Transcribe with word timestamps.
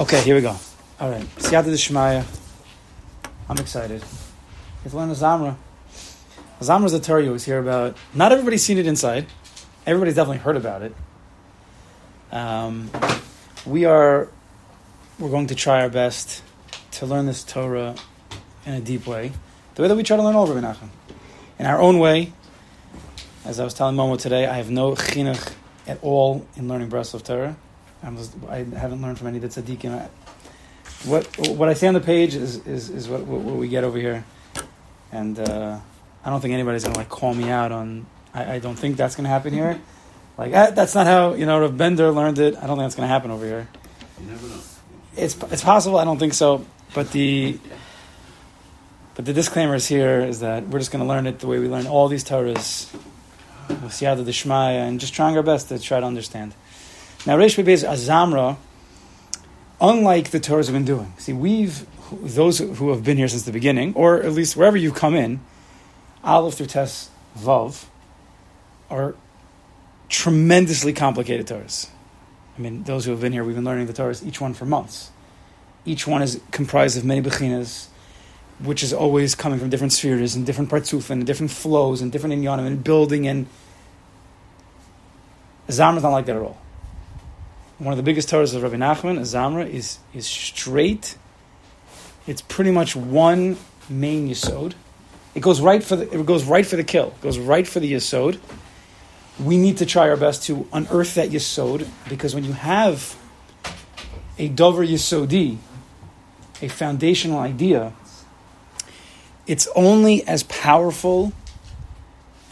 Okay, 0.00 0.22
here 0.22 0.34
we 0.34 0.40
go. 0.40 0.56
All 0.98 1.10
right, 1.10 1.26
Siyata 1.36 1.66
Deshmaya. 1.66 2.24
I'm 3.50 3.58
excited. 3.58 4.02
Let's 4.82 4.94
learn 4.94 5.10
the 5.10 5.14
Zamra. 5.14 5.56
Zamra 6.58 6.86
is 6.86 6.94
a 6.94 7.00
Torah 7.00 7.20
you 7.20 7.28
always 7.28 7.44
hear 7.44 7.58
about. 7.58 7.98
Not 8.14 8.32
everybody's 8.32 8.62
seen 8.62 8.78
it 8.78 8.86
inside. 8.86 9.26
Everybody's 9.86 10.14
definitely 10.14 10.38
heard 10.38 10.56
about 10.56 10.80
it. 10.80 10.94
Um, 12.32 12.90
we 13.66 13.84
are 13.84 14.28
we're 15.18 15.28
going 15.28 15.48
to 15.48 15.54
try 15.54 15.82
our 15.82 15.90
best 15.90 16.42
to 16.92 17.04
learn 17.04 17.26
this 17.26 17.44
Torah 17.44 17.94
in 18.64 18.72
a 18.72 18.80
deep 18.80 19.06
way, 19.06 19.32
the 19.74 19.82
way 19.82 19.88
that 19.88 19.96
we 19.96 20.02
try 20.02 20.16
to 20.16 20.22
learn 20.22 20.34
all 20.34 20.50
of 20.50 20.56
Rabbi 20.56 20.78
in 21.58 21.66
our 21.66 21.78
own 21.78 21.98
way. 21.98 22.32
As 23.44 23.60
I 23.60 23.64
was 23.64 23.74
telling 23.74 23.96
Momo 23.96 24.18
today, 24.18 24.46
I 24.46 24.54
have 24.54 24.70
no 24.70 24.92
chinuch 24.92 25.52
at 25.86 26.02
all 26.02 26.46
in 26.56 26.68
learning 26.68 26.88
Breslov 26.88 27.22
Torah. 27.22 27.54
I, 28.02 28.10
was, 28.10 28.30
I 28.48 28.58
haven't 28.58 29.02
learned 29.02 29.18
from 29.18 29.28
any 29.28 29.38
of 29.38 29.42
the 29.42 29.62
tzaddikim. 29.62 30.08
What 31.04 31.26
what 31.48 31.68
I 31.68 31.74
say 31.74 31.88
on 31.88 31.94
the 31.94 32.00
page 32.00 32.34
is 32.34 32.66
is, 32.66 32.90
is 32.90 33.08
what, 33.08 33.22
what, 33.22 33.40
what 33.40 33.56
we 33.56 33.68
get 33.68 33.84
over 33.84 33.98
here, 33.98 34.24
and 35.12 35.38
uh, 35.38 35.78
I 36.24 36.30
don't 36.30 36.40
think 36.40 36.52
anybody's 36.52 36.84
gonna 36.84 36.98
like 36.98 37.08
call 37.08 37.34
me 37.34 37.50
out 37.50 37.72
on. 37.72 38.06
I, 38.34 38.54
I 38.54 38.58
don't 38.58 38.76
think 38.76 38.96
that's 38.96 39.16
gonna 39.16 39.28
happen 39.28 39.52
here. 39.52 39.80
Like 40.36 40.52
eh, 40.52 40.70
that's 40.70 40.94
not 40.94 41.06
how 41.06 41.34
you 41.34 41.46
know 41.46 41.58
Rav 41.60 41.76
Bender 41.76 42.10
learned 42.10 42.38
it. 42.38 42.56
I 42.56 42.66
don't 42.66 42.76
think 42.76 42.84
that's 42.84 42.96
gonna 42.96 43.08
happen 43.08 43.30
over 43.30 43.46
here. 43.46 43.68
You 44.20 44.30
never 44.30 44.48
know. 44.48 44.60
It's 45.16 45.36
it's 45.50 45.62
possible. 45.62 45.98
I 45.98 46.04
don't 46.04 46.18
think 46.18 46.34
so. 46.34 46.66
But 46.94 47.12
the 47.12 47.58
but 49.20 49.26
the 49.26 49.32
disclaimer 49.34 49.74
is 49.74 49.86
here 49.86 50.20
is 50.20 50.40
that 50.40 50.68
we're 50.68 50.78
just 50.78 50.90
going 50.90 51.04
to 51.04 51.06
learn 51.06 51.26
it 51.26 51.40
the 51.40 51.46
way 51.46 51.58
we 51.58 51.68
learn 51.68 51.86
all 51.86 52.08
these 52.08 52.24
Torahs, 52.24 52.90
Siyata 53.68 54.24
Deshmaya, 54.24 54.88
and 54.88 54.98
just 54.98 55.12
trying 55.12 55.36
our 55.36 55.42
best 55.42 55.68
to 55.68 55.78
try 55.78 56.00
to 56.00 56.06
understand. 56.06 56.54
Now, 57.26 57.36
Reish 57.36 57.62
Beis 57.62 57.86
Azamra, 57.86 58.56
unlike 59.80 60.30
the 60.30 60.40
Torahs 60.40 60.66
have 60.66 60.74
been 60.74 60.84
doing. 60.84 61.12
See, 61.18 61.32
we've 61.32 61.86
those 62.10 62.58
who 62.58 62.90
have 62.90 63.04
been 63.04 63.16
here 63.16 63.28
since 63.28 63.44
the 63.44 63.52
beginning, 63.52 63.94
or 63.94 64.22
at 64.22 64.32
least 64.32 64.56
wherever 64.56 64.76
you 64.76 64.90
come 64.90 65.14
in, 65.14 65.40
Aleph 66.24 66.54
through 66.54 66.66
Tes 66.66 67.08
Vav, 67.38 67.84
are 68.88 69.14
tremendously 70.08 70.92
complicated 70.92 71.46
Torahs. 71.46 71.88
I 72.58 72.60
mean, 72.60 72.82
those 72.82 73.04
who 73.04 73.12
have 73.12 73.20
been 73.20 73.32
here, 73.32 73.44
we've 73.44 73.54
been 73.54 73.64
learning 73.64 73.86
the 73.86 73.92
Torahs, 73.92 74.26
each 74.26 74.40
one 74.40 74.54
for 74.54 74.64
months. 74.64 75.10
Each 75.84 76.06
one 76.06 76.20
is 76.20 76.40
comprised 76.50 76.98
of 76.98 77.04
many 77.04 77.22
bechinas, 77.22 77.86
which 78.58 78.82
is 78.82 78.92
always 78.92 79.34
coming 79.34 79.58
from 79.58 79.70
different 79.70 79.92
spheres 79.92 80.34
and 80.34 80.44
different 80.44 80.68
partsuf 80.70 81.10
and 81.10 81.24
different 81.24 81.52
flows 81.52 82.02
and 82.02 82.10
different 82.10 82.34
inyanim 82.34 82.66
and 82.66 82.82
building 82.82 83.26
and 83.26 83.46
Zamra 85.68 85.98
is 85.98 86.02
not 86.02 86.10
like 86.10 86.26
that 86.26 86.36
at 86.36 86.42
all. 86.42 86.58
One 87.80 87.94
of 87.94 87.96
the 87.96 88.02
biggest 88.02 88.28
Torahs 88.28 88.54
of 88.54 88.62
Rabbi 88.62 88.76
Nachman, 88.76 89.18
Zamra, 89.20 89.66
is 89.66 90.00
is 90.12 90.26
straight. 90.26 91.16
It's 92.26 92.42
pretty 92.42 92.70
much 92.70 92.94
one 92.94 93.56
main 93.88 94.28
yisod. 94.28 94.74
It 95.34 95.40
goes 95.40 95.62
right 95.62 95.82
for 95.82 95.96
the 95.96 96.14
it 96.14 96.26
goes 96.26 96.44
right 96.44 96.66
for 96.66 96.76
the 96.76 96.84
kill. 96.84 97.08
It 97.08 97.20
goes 97.22 97.38
right 97.38 97.66
for 97.66 97.80
the 97.80 97.90
yisod. 97.90 98.38
We 99.42 99.56
need 99.56 99.78
to 99.78 99.86
try 99.86 100.10
our 100.10 100.18
best 100.18 100.42
to 100.42 100.68
unearth 100.74 101.14
that 101.14 101.30
yisod 101.30 101.88
because 102.06 102.34
when 102.34 102.44
you 102.44 102.52
have 102.52 103.16
a 104.36 104.48
dover 104.48 104.84
yisodi, 104.84 105.56
a 106.60 106.68
foundational 106.68 107.38
idea, 107.38 107.94
it's 109.46 109.68
only 109.74 110.22
as 110.28 110.42
powerful 110.42 111.32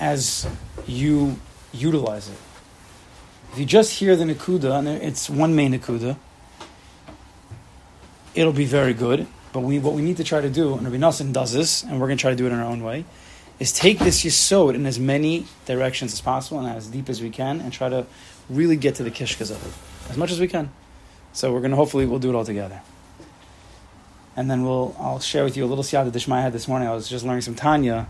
as 0.01 0.49
you 0.87 1.39
utilize 1.75 2.31
it. 2.31 2.39
If 3.59 3.63
you 3.63 3.67
just 3.67 3.99
hear 3.99 4.15
the 4.15 4.23
Nakuda, 4.23 4.79
and 4.79 4.87
it's 4.87 5.29
one 5.29 5.57
main 5.57 5.73
Nakuda, 5.73 6.17
it'll 8.33 8.53
be 8.53 8.67
very 8.67 8.95
good. 8.95 9.27
But 9.53 9.65
we, 9.65 9.81
what 9.81 9.95
we 9.95 10.03
need 10.03 10.19
to 10.19 10.23
try 10.23 10.41
to 10.41 10.49
do, 10.49 10.75
and 10.75 10.85
Rabbi 10.85 10.97
Nassim 10.99 11.33
does 11.33 11.53
this, 11.53 11.83
and 11.83 12.01
we're 12.01 12.07
going 12.07 12.19
to 12.19 12.23
try 12.23 12.31
to 12.31 12.37
do 12.37 12.47
it 12.47 12.53
in 12.53 12.61
our 12.61 12.65
own 12.65 12.85
way, 12.85 13.05
is 13.59 13.73
take 13.73 13.99
this 13.99 14.23
Yisod 14.23 14.77
in 14.77 14.87
as 14.87 15.01
many 15.01 15.45
directions 15.67 16.13
as 16.13 16.21
possible 16.21 16.61
and 16.61 16.69
as 16.69 16.87
deep 16.87 17.09
as 17.09 17.21
we 17.21 17.31
can, 17.31 17.61
and 17.61 17.73
try 17.73 17.89
to 17.89 18.07
really 18.49 18.77
get 18.77 18.95
to 18.95 19.03
the 19.03 19.11
Kishkas 19.11 19.51
of 19.51 19.67
it, 19.67 20.09
as 20.09 20.17
much 20.17 20.31
as 20.31 20.39
we 20.39 20.47
can. 20.47 20.71
So 21.33 21.53
we're 21.53 21.59
going 21.59 21.73
to, 21.73 21.77
hopefully, 21.77 22.07
we'll 22.07 22.21
do 22.21 22.31
it 22.31 22.37
all 22.37 22.45
together 22.45 22.81
and 24.37 24.49
then 24.49 24.63
we'll 24.63 24.95
I'll 25.01 25.19
share 25.19 25.43
with 25.43 25.57
you 25.57 25.65
a 25.65 25.67
little 25.67 25.83
siyata 25.83 26.13
dishma 26.13 26.35
I 26.37 26.43
had 26.43 26.53
this 26.53 26.69
morning. 26.69 26.87
I 26.87 26.95
was 26.95 27.09
just 27.09 27.25
learning 27.25 27.41
some 27.41 27.57
Tanya, 27.57 28.07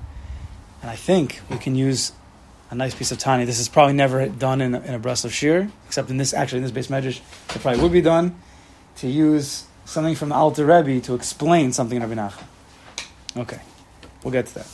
and 0.83 0.91
I 0.91 0.95
think 0.95 1.41
we 1.49 1.57
can 1.57 1.75
use 1.75 2.13
a 2.71 2.75
nice 2.75 2.95
piece 2.95 3.13
of 3.13 3.19
Tanya. 3.19 3.47
This 3.47 3.59
is 3.59 3.69
probably 3.69 3.95
never 3.95 4.27
done 4.29 4.61
in 4.61 4.75
a, 4.75 4.81
in 4.81 4.95
a 4.95 5.01
Breslov 5.01 5.31
shir, 5.31 5.71
except 5.87 6.11
in 6.11 6.17
this 6.17 6.35
actually 6.35 6.59
in 6.59 6.65
this 6.65 6.73
base 6.73 6.89
medrash, 6.89 7.21
it 7.55 7.63
probably 7.63 7.81
would 7.81 7.93
be 7.93 8.01
done 8.01 8.39
to 8.97 9.09
use 9.09 9.65
something 9.85 10.15
from 10.15 10.29
the 10.29 10.35
Alter 10.35 10.67
Rebbe 10.67 11.01
to 11.07 11.15
explain 11.15 11.73
something 11.73 11.97
in 11.97 12.03
Rabbi 12.03 12.15
Nachman. 12.15 12.45
Okay, 13.37 13.61
we'll 14.23 14.33
get 14.33 14.47
to 14.47 14.55
that. 14.55 14.67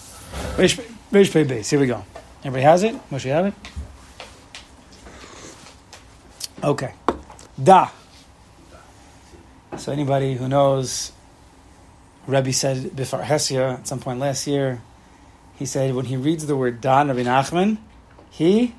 Reish 0.56 1.32
Pei 1.32 1.44
base. 1.44 1.71
Here 1.71 1.78
we 1.78 1.87
go. 1.87 2.05
Everybody 2.41 2.62
has 2.62 2.82
it. 2.82 3.10
Moshe 3.10 3.25
have 3.25 3.47
it. 3.47 3.55
Okay, 6.62 6.93
da. 7.62 7.91
So 9.76 9.93
anybody 9.93 10.34
who 10.34 10.49
knows 10.49 11.12
Rebbe 12.26 12.53
said 12.53 12.97
before 12.97 13.21
Hesia 13.21 13.81
at 13.81 13.87
some 13.87 14.00
point 14.00 14.19
last 14.19 14.47
year, 14.47 14.81
he 15.57 15.67
said 15.67 15.95
when 15.95 16.07
he 16.07 16.17
reads 16.17 16.47
the 16.47 16.57
word 16.57 16.81
Dan 16.81 17.09
Rabbi 17.09 17.23
Nachman, 17.23 17.79
he, 18.31 18.75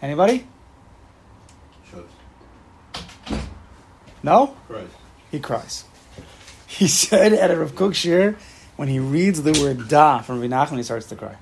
anybody? 0.00 0.46
Shows. 1.90 3.40
No? 4.22 4.56
Christ. 4.68 4.92
He 5.30 5.40
cries. 5.40 5.84
He 6.66 6.88
said 6.88 7.34
at 7.34 7.50
a 7.50 7.58
Rav 7.58 7.74
Kook 7.74 7.94
shir, 7.94 8.34
when 8.76 8.88
he 8.88 8.98
reads 8.98 9.42
the 9.42 9.52
word 9.60 9.88
Da 9.88 10.20
from 10.22 10.40
Rabbi 10.40 10.52
Nachman, 10.52 10.78
he 10.78 10.82
starts 10.82 11.06
to 11.08 11.16
cry. 11.16 11.36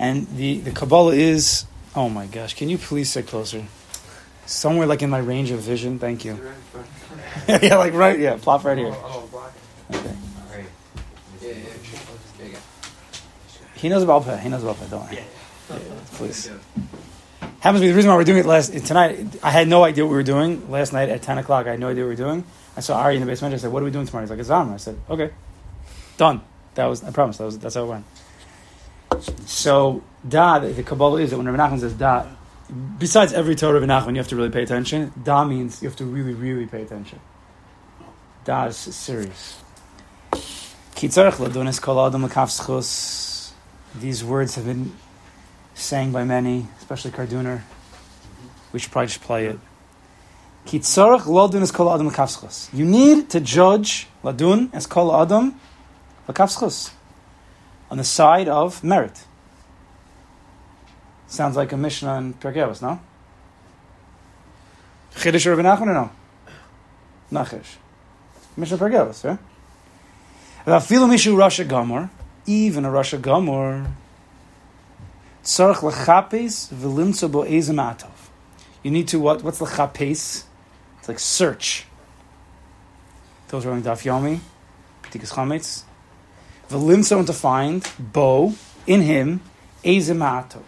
And 0.00 0.26
the, 0.36 0.58
the 0.58 0.72
Kabbalah 0.72 1.14
is, 1.14 1.64
oh 1.94 2.08
my 2.08 2.26
gosh, 2.26 2.54
can 2.54 2.68
you 2.68 2.76
please 2.76 3.12
sit 3.12 3.28
closer? 3.28 3.64
Somewhere 4.46 4.86
like 4.88 5.02
in 5.02 5.10
my 5.10 5.18
range 5.18 5.52
of 5.52 5.60
vision, 5.60 6.00
thank 6.00 6.24
you. 6.24 6.38
yeah, 7.48 7.76
like 7.76 7.94
right, 7.94 8.18
yeah, 8.18 8.36
plop 8.36 8.64
right 8.64 8.76
here. 8.76 8.92
Oh, 8.92 9.28
oh, 9.32 9.52
okay. 9.96 10.14
He 13.84 13.90
knows 13.90 14.02
about 14.02 14.24
pay. 14.24 14.38
He 14.38 14.48
knows 14.48 14.62
about 14.62 14.78
pay. 14.78 14.86
Don't 14.88 15.04
worry. 15.04 15.16
Yeah, 15.16 15.78
please. 16.12 16.50
Happens 17.60 17.80
to 17.82 17.84
be 17.84 17.88
the 17.88 17.94
reason 17.94 18.10
why 18.10 18.16
we're 18.16 18.24
doing 18.24 18.38
it 18.38 18.46
last 18.46 18.72
tonight. 18.86 19.26
I 19.42 19.50
had 19.50 19.68
no 19.68 19.84
idea 19.84 20.06
what 20.06 20.12
we 20.12 20.16
were 20.16 20.22
doing 20.22 20.70
last 20.70 20.94
night 20.94 21.10
at 21.10 21.20
ten 21.20 21.36
o'clock. 21.36 21.66
I 21.66 21.72
had 21.72 21.80
no 21.80 21.90
idea 21.90 22.04
what 22.04 22.08
we 22.08 22.14
were 22.14 22.24
doing. 22.28 22.44
I 22.78 22.80
saw 22.80 22.98
Ari 22.98 23.16
in 23.16 23.20
the 23.20 23.26
basement. 23.26 23.52
I 23.52 23.58
said, 23.58 23.70
"What 23.70 23.82
are 23.82 23.84
we 23.84 23.90
doing 23.90 24.06
tomorrow?" 24.06 24.24
He's 24.24 24.30
like, 24.30 24.38
"It's 24.38 24.48
on." 24.48 24.72
I 24.72 24.78
said, 24.78 24.96
"Okay, 25.10 25.32
done." 26.16 26.40
That 26.76 26.86
was 26.86 27.04
I 27.04 27.10
promise. 27.10 27.36
That 27.36 27.44
was 27.44 27.58
that's 27.58 27.74
how 27.74 27.84
it 27.84 27.88
went. 27.88 28.06
So 29.44 30.02
da 30.26 30.60
the, 30.60 30.68
the 30.68 30.82
Kabbalah 30.82 31.20
is 31.20 31.32
that 31.32 31.36
when 31.36 31.46
Rabbi 31.46 31.68
Nachman 31.68 31.80
says 31.80 31.92
da, 31.92 32.24
besides 32.98 33.34
every 33.34 33.54
Torah 33.54 33.80
Rabbi 33.80 33.92
Nachman, 33.92 34.12
you 34.12 34.16
have 34.16 34.28
to 34.28 34.36
really 34.36 34.48
pay 34.48 34.62
attention. 34.62 35.12
Da 35.22 35.44
means 35.44 35.82
you 35.82 35.90
have 35.90 35.96
to 35.96 36.06
really 36.06 36.32
really 36.32 36.64
pay 36.64 36.80
attention. 36.80 37.20
Da 38.46 38.64
is 38.64 38.78
serious. 38.78 39.60
Ladonis 40.94 41.82
kol 41.82 42.06
adam 42.06 42.22
These 43.94 44.24
words 44.24 44.56
have 44.56 44.66
been 44.66 44.92
sang 45.74 46.10
by 46.10 46.24
many, 46.24 46.66
especially 46.78 47.12
Karduner. 47.12 47.62
We 48.72 48.80
should 48.80 48.90
probably 48.90 49.08
just 49.08 49.20
play 49.20 49.46
it. 49.46 49.58
Kitzarech 50.66 51.22
ladun 51.22 51.62
es 51.62 51.70
kol 51.70 51.92
adam 51.92 52.08
l'kaf 52.08 52.74
You 52.74 52.84
need 52.84 53.30
to 53.30 53.40
judge 53.40 54.08
ladun 54.24 54.72
as 54.72 54.86
kol 54.86 55.14
adam 55.14 55.60
l'kaf 56.26 56.92
on 57.90 57.98
the 57.98 58.04
side 58.04 58.48
of 58.48 58.82
merit. 58.82 59.24
Sounds 61.26 61.56
like 61.56 61.72
a 61.72 61.76
Mishnah 61.76 62.16
in 62.16 62.34
Avos, 62.34 62.80
no? 62.80 63.00
Chiddush 65.14 65.46
Rabbi 65.46 65.62
Nachman 65.62 65.88
or 65.88 65.94
no? 65.94 66.10
Not 67.30 67.48
Chiddush. 67.48 67.76
Mishnah 68.56 68.78
Pirkei 68.78 69.06
Avos, 69.06 69.24
yeah? 69.24 69.36
Vafilu 70.66 71.08
mishu 71.08 71.36
Rasha 71.36 71.64
Gamor, 71.64 72.08
even 72.46 72.84
a 72.84 72.88
Rasha 72.88 73.18
Gamor, 73.18 73.90
tzarech 75.42 75.76
lechapes 75.76 76.72
v'limtzo 76.72 77.30
bo 77.30 77.44
ezem 77.44 77.76
atov. 77.76 78.10
You 78.82 78.90
need 78.90 79.08
to 79.08 79.18
what? 79.18 79.42
What's 79.42 79.60
lechapes? 79.60 80.44
It's 80.98 81.08
like 81.08 81.18
search. 81.18 81.86
Those 83.48 83.66
are 83.66 83.72
on 83.72 83.82
Daf 83.82 84.04
Yomi, 84.04 84.40
Bedikas 85.02 85.32
Chametz. 85.32 85.82
V'limtzo 86.68 87.18
and 87.18 87.26
to 87.26 87.32
find 87.32 87.88
bo 87.98 88.54
in 88.86 89.02
him 89.02 89.40
ezem 89.82 90.18
atov. 90.18 90.64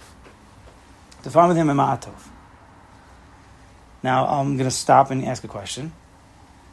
To 1.22 1.30
find 1.30 1.48
with 1.48 1.56
him 1.56 1.68
ma'atov. 1.68 2.28
Now 4.02 4.26
I'm 4.26 4.56
going 4.56 4.68
to 4.68 4.74
stop 4.74 5.10
and 5.10 5.24
ask 5.24 5.42
a 5.42 5.48
question. 5.48 5.92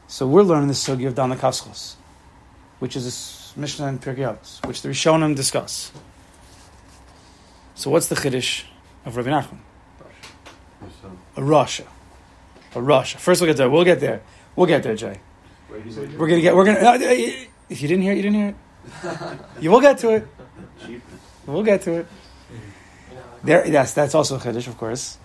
So 0.08 0.28
we're 0.28 0.44
learning 0.44 0.68
the 0.68 0.76
sugi 0.76 1.08
of 1.08 1.16
Dana 1.16 1.36
Kaschos 1.36 1.96
which 2.84 2.98
is 2.98 3.08
a 3.08 3.12
Mishnah 3.56 3.88
and 3.88 4.02
Pirkei 4.02 4.66
which 4.66 4.82
the 4.82 4.90
Rishonim 4.90 5.36
discuss. 5.36 5.92
So 7.76 7.90
what's 7.90 8.08
the 8.08 8.16
Chiddush 8.16 8.64
of 9.06 9.18
Rabbi 9.18 9.30
Nachman? 9.30 9.60
A 11.36 11.42
Rasha. 11.42 11.86
A 12.76 12.80
Rasha. 12.80 13.18
First 13.18 13.42
we'll 13.42 13.50
get 13.50 13.58
there. 13.58 13.70
We'll 13.70 13.86
get 13.86 14.00
there. 14.00 14.22
We'll 14.56 14.68
get 14.68 14.84
there, 14.84 14.96
Jay. 14.96 15.20
We're 15.70 16.28
gonna 16.28 16.42
get. 16.42 16.56
We're 16.56 16.66
gonna. 16.66 16.80
uh, 16.80 16.98
if 17.70 17.82
you 17.82 17.88
didn't 17.88 18.04
hear 18.04 18.14
it, 18.14 18.18
you 18.18 18.22
didn't 18.22 18.36
hear 18.36 18.50
it. 18.50 18.56
You 19.60 19.72
will 19.72 19.82
get 19.82 19.98
to 20.00 20.10
it. 20.10 20.28
We'll 21.46 21.64
get 21.64 21.82
to 21.84 21.94
it. 21.94 22.08
There, 23.44 23.68
yes, 23.68 23.94
that's 23.94 24.16
also 24.16 24.38
a 24.38 24.40
chiddush, 24.40 24.68
of 24.68 24.78
course. 24.78 25.18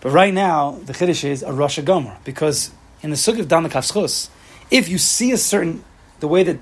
But 0.00 0.10
right 0.10 0.32
now, 0.32 0.78
the 0.82 0.92
chiddush 0.92 1.24
is 1.24 1.42
a 1.42 1.52
Rosh 1.52 1.78
Gomer 1.80 2.18
because 2.24 2.70
in 3.02 3.10
the 3.10 3.16
Sukkah 3.16 3.40
of 3.40 3.48
Dan 3.48 3.68
Kafschus, 3.68 4.30
if 4.70 4.88
you 4.88 4.98
see 4.98 5.32
a 5.32 5.36
certain 5.36 5.84
the 6.20 6.28
way 6.28 6.42
that 6.42 6.58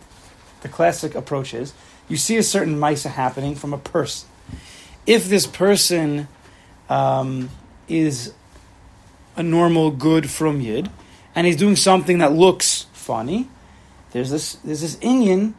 the 0.62 0.68
classic 0.68 1.14
approach 1.14 1.54
is, 1.54 1.72
you 2.08 2.16
see 2.16 2.36
a 2.36 2.42
certain 2.42 2.76
misa 2.76 3.10
happening 3.10 3.54
from 3.54 3.72
a 3.72 3.78
person. 3.78 4.28
If 5.06 5.28
this 5.28 5.46
person 5.46 6.28
um, 6.88 7.50
is 7.88 8.32
a 9.36 9.42
normal 9.42 9.90
good 9.90 10.28
from 10.28 10.60
Yid, 10.60 10.90
and 11.34 11.46
he's 11.46 11.56
doing 11.56 11.76
something 11.76 12.18
that 12.18 12.32
looks 12.32 12.86
funny, 12.92 13.48
there's 14.12 14.30
this 14.30 14.54
there's 14.64 14.80
this 14.80 14.96
inyan. 14.96 15.54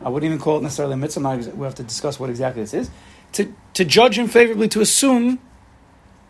I 0.00 0.08
wouldn't 0.08 0.28
even 0.28 0.38
call 0.38 0.58
it 0.58 0.62
necessarily 0.62 0.94
a 0.94 0.96
mitzvah. 0.96 1.52
We 1.54 1.64
have 1.64 1.74
to 1.76 1.82
discuss 1.82 2.20
what 2.20 2.30
exactly 2.30 2.62
this 2.62 2.74
is. 2.74 2.90
To 3.32 3.52
to 3.74 3.84
judge 3.84 4.18
him 4.18 4.28
favorably, 4.28 4.68
to 4.68 4.80
assume 4.80 5.40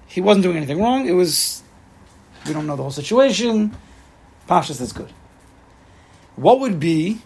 he 0.06 0.20
wasn't 0.20 0.44
doing 0.44 0.56
anything 0.56 0.80
wrong. 0.80 1.06
It 1.06 1.12
was 1.12 1.62
we 2.46 2.52
don't 2.52 2.66
know 2.66 2.76
the 2.76 2.82
whole 2.82 2.90
situation. 2.90 3.76
Pashas 4.48 4.78
that's 4.78 4.92
good. 4.92 5.12
What 6.36 6.60
would 6.60 6.80
be 6.80 7.20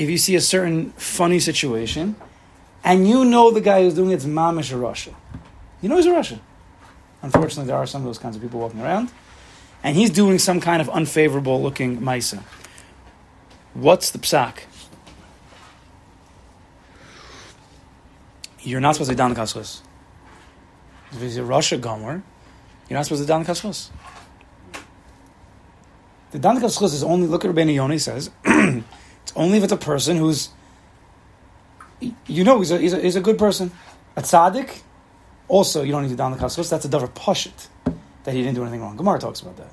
if 0.00 0.08
you 0.08 0.16
see 0.16 0.34
a 0.34 0.40
certain 0.40 0.92
funny 0.92 1.38
situation, 1.38 2.16
and 2.82 3.06
you 3.06 3.22
know 3.22 3.50
the 3.50 3.60
guy 3.60 3.82
who's 3.82 3.92
doing 3.92 4.12
it's 4.12 4.24
mamish 4.24 4.72
a 4.72 4.76
Rasha? 4.76 5.14
You 5.82 5.90
know 5.90 5.96
he's 5.96 6.06
a 6.06 6.12
Russian. 6.12 6.40
Unfortunately, 7.20 7.66
there 7.66 7.76
are 7.76 7.86
some 7.86 8.00
of 8.00 8.06
those 8.06 8.18
kinds 8.18 8.34
of 8.34 8.40
people 8.40 8.60
walking 8.60 8.80
around, 8.80 9.12
and 9.82 9.94
he's 9.94 10.08
doing 10.08 10.38
some 10.38 10.58
kind 10.58 10.80
of 10.80 10.88
unfavorable 10.88 11.62
looking 11.62 12.00
ma'isa. 12.00 12.42
What's 13.74 14.10
the 14.10 14.18
psak? 14.18 14.60
You're 18.62 18.80
not 18.80 18.94
supposed 18.94 19.10
to 19.10 19.14
be 19.14 19.18
down 19.18 19.34
the 19.34 19.40
kaschus. 19.40 19.82
If 21.12 21.20
he's 21.20 21.36
a 21.36 21.42
Rasha 21.42 21.78
gomer, 21.78 22.22
you're 22.88 22.98
not 22.98 23.04
supposed 23.04 23.22
to 23.22 23.28
down 23.28 23.44
the 23.44 23.52
kaschus. 23.52 23.90
The 26.30 26.38
down 26.38 26.58
the 26.58 26.64
is 26.64 27.02
only. 27.02 27.26
Look 27.26 27.44
at 27.44 27.50
Rabbeinu 27.50 27.74
Yonah 27.74 27.98
says. 27.98 28.30
it's 29.22 29.32
only 29.36 29.58
if 29.58 29.64
it's 29.64 29.72
a 29.72 29.76
person 29.76 30.16
who's. 30.16 30.50
You 32.26 32.44
know, 32.44 32.58
he's 32.58 32.70
a, 32.70 32.78
he's 32.78 32.92
a, 32.94 33.00
he's 33.00 33.16
a 33.16 33.20
good 33.20 33.38
person. 33.38 33.72
A 34.16 34.22
tzaddik, 34.22 34.80
also, 35.48 35.82
you 35.82 35.92
don't 35.92 36.02
need 36.02 36.08
to 36.08 36.16
down 36.16 36.32
the 36.32 36.38
kaschus. 36.38 36.70
That's 36.70 36.86
a 36.86 36.88
davar 36.88 37.10
pashit 37.10 37.68
that 38.24 38.32
he 38.32 38.42
didn't 38.42 38.54
do 38.54 38.62
anything 38.62 38.80
wrong. 38.80 38.96
Gemara 38.96 39.18
talks 39.18 39.40
about 39.40 39.56
that. 39.58 39.70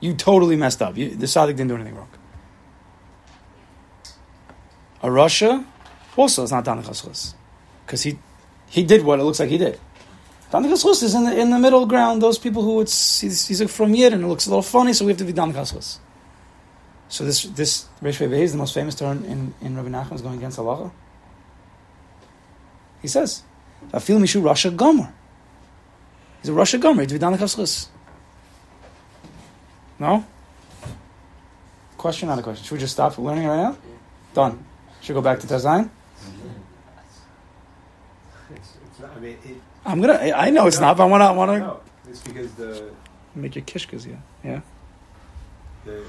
You 0.00 0.14
totally 0.14 0.56
messed 0.56 0.80
up. 0.80 0.96
You, 0.96 1.10
the 1.10 1.26
tzaddik 1.26 1.48
didn't 1.48 1.68
do 1.68 1.74
anything 1.74 1.96
wrong. 1.96 2.08
A 5.02 5.08
Rasha, 5.08 5.66
also, 6.16 6.42
it's 6.42 6.52
not 6.52 6.64
down 6.64 6.78
the 6.78 6.82
kaschus 6.82 7.34
because 7.84 8.02
he 8.02 8.18
he 8.68 8.84
did 8.84 9.04
what 9.04 9.18
it 9.18 9.24
looks 9.24 9.40
like 9.40 9.50
he 9.50 9.58
did. 9.58 9.78
Dan 10.50 10.64
Kaschus 10.64 11.02
is 11.02 11.14
in 11.14 11.24
the, 11.24 11.38
in 11.38 11.50
the 11.50 11.58
middle 11.58 11.86
ground. 11.86 12.22
Those 12.22 12.38
people 12.38 12.62
who 12.62 12.80
it's 12.80 13.20
he's, 13.20 13.46
he's 13.46 13.70
from 13.70 13.94
Yid 13.94 14.12
and 14.12 14.24
it 14.24 14.26
looks 14.26 14.46
a 14.46 14.50
little 14.50 14.62
funny, 14.62 14.92
so 14.92 15.04
we 15.04 15.12
have 15.12 15.18
to 15.18 15.24
be 15.24 15.32
Dan 15.32 15.52
Kaschus. 15.52 15.98
So 17.10 17.24
this 17.24 17.42
this 17.42 17.86
Reish 18.00 18.18
Vei 18.18 18.42
is 18.42 18.52
the 18.52 18.58
most 18.58 18.72
famous 18.72 18.94
turn 18.94 19.24
in 19.24 19.52
in 19.60 19.76
Rabbi 19.76 19.88
Nachman 19.88 20.14
is 20.14 20.22
going 20.22 20.38
against 20.38 20.58
halacha. 20.58 20.92
He 23.02 23.08
says, 23.08 23.42
"I 23.92 23.98
feel 23.98 24.18
mishu 24.18 24.40
Rasha 24.40 24.74
Gomer." 24.74 25.12
He's 26.40 26.50
a 26.50 26.52
Rasha 26.52 26.80
Gomer. 26.80 27.04
To 27.04 27.12
be 27.12 27.18
Dan 27.18 27.36
Kaschus. 27.36 27.88
No. 29.98 30.24
Question, 31.98 32.28
not 32.28 32.38
a 32.38 32.42
question. 32.42 32.64
Should 32.64 32.74
we 32.74 32.78
just 32.78 32.94
stop 32.94 33.18
learning 33.18 33.46
right 33.46 33.56
now? 33.56 33.76
Done. 34.32 34.64
Should 35.02 35.14
we 35.14 35.14
go 35.20 35.22
back 35.22 35.40
to 35.40 35.46
Tazayin? 35.46 35.90
It's, 38.54 38.76
it's 38.86 39.00
not, 39.00 39.10
I 39.16 39.20
mean, 39.20 39.36
it, 39.44 39.56
I'm 39.84 40.00
gonna. 40.00 40.14
I 40.14 40.50
know 40.50 40.66
it's 40.66 40.80
not, 40.80 40.96
but 40.96 41.02
I 41.02 41.06
want 41.06 41.20
to. 41.20 41.24
I 41.26 41.32
want 41.32 41.50
to 41.50 41.58
no, 41.58 41.80
it's 42.08 42.20
because 42.20 42.52
the 42.54 42.90
make 43.34 43.56
your 43.56 43.64
kishkas. 43.64 44.06
Yeah. 44.06 44.20
Yeah. 44.44 44.60
the 45.84 46.04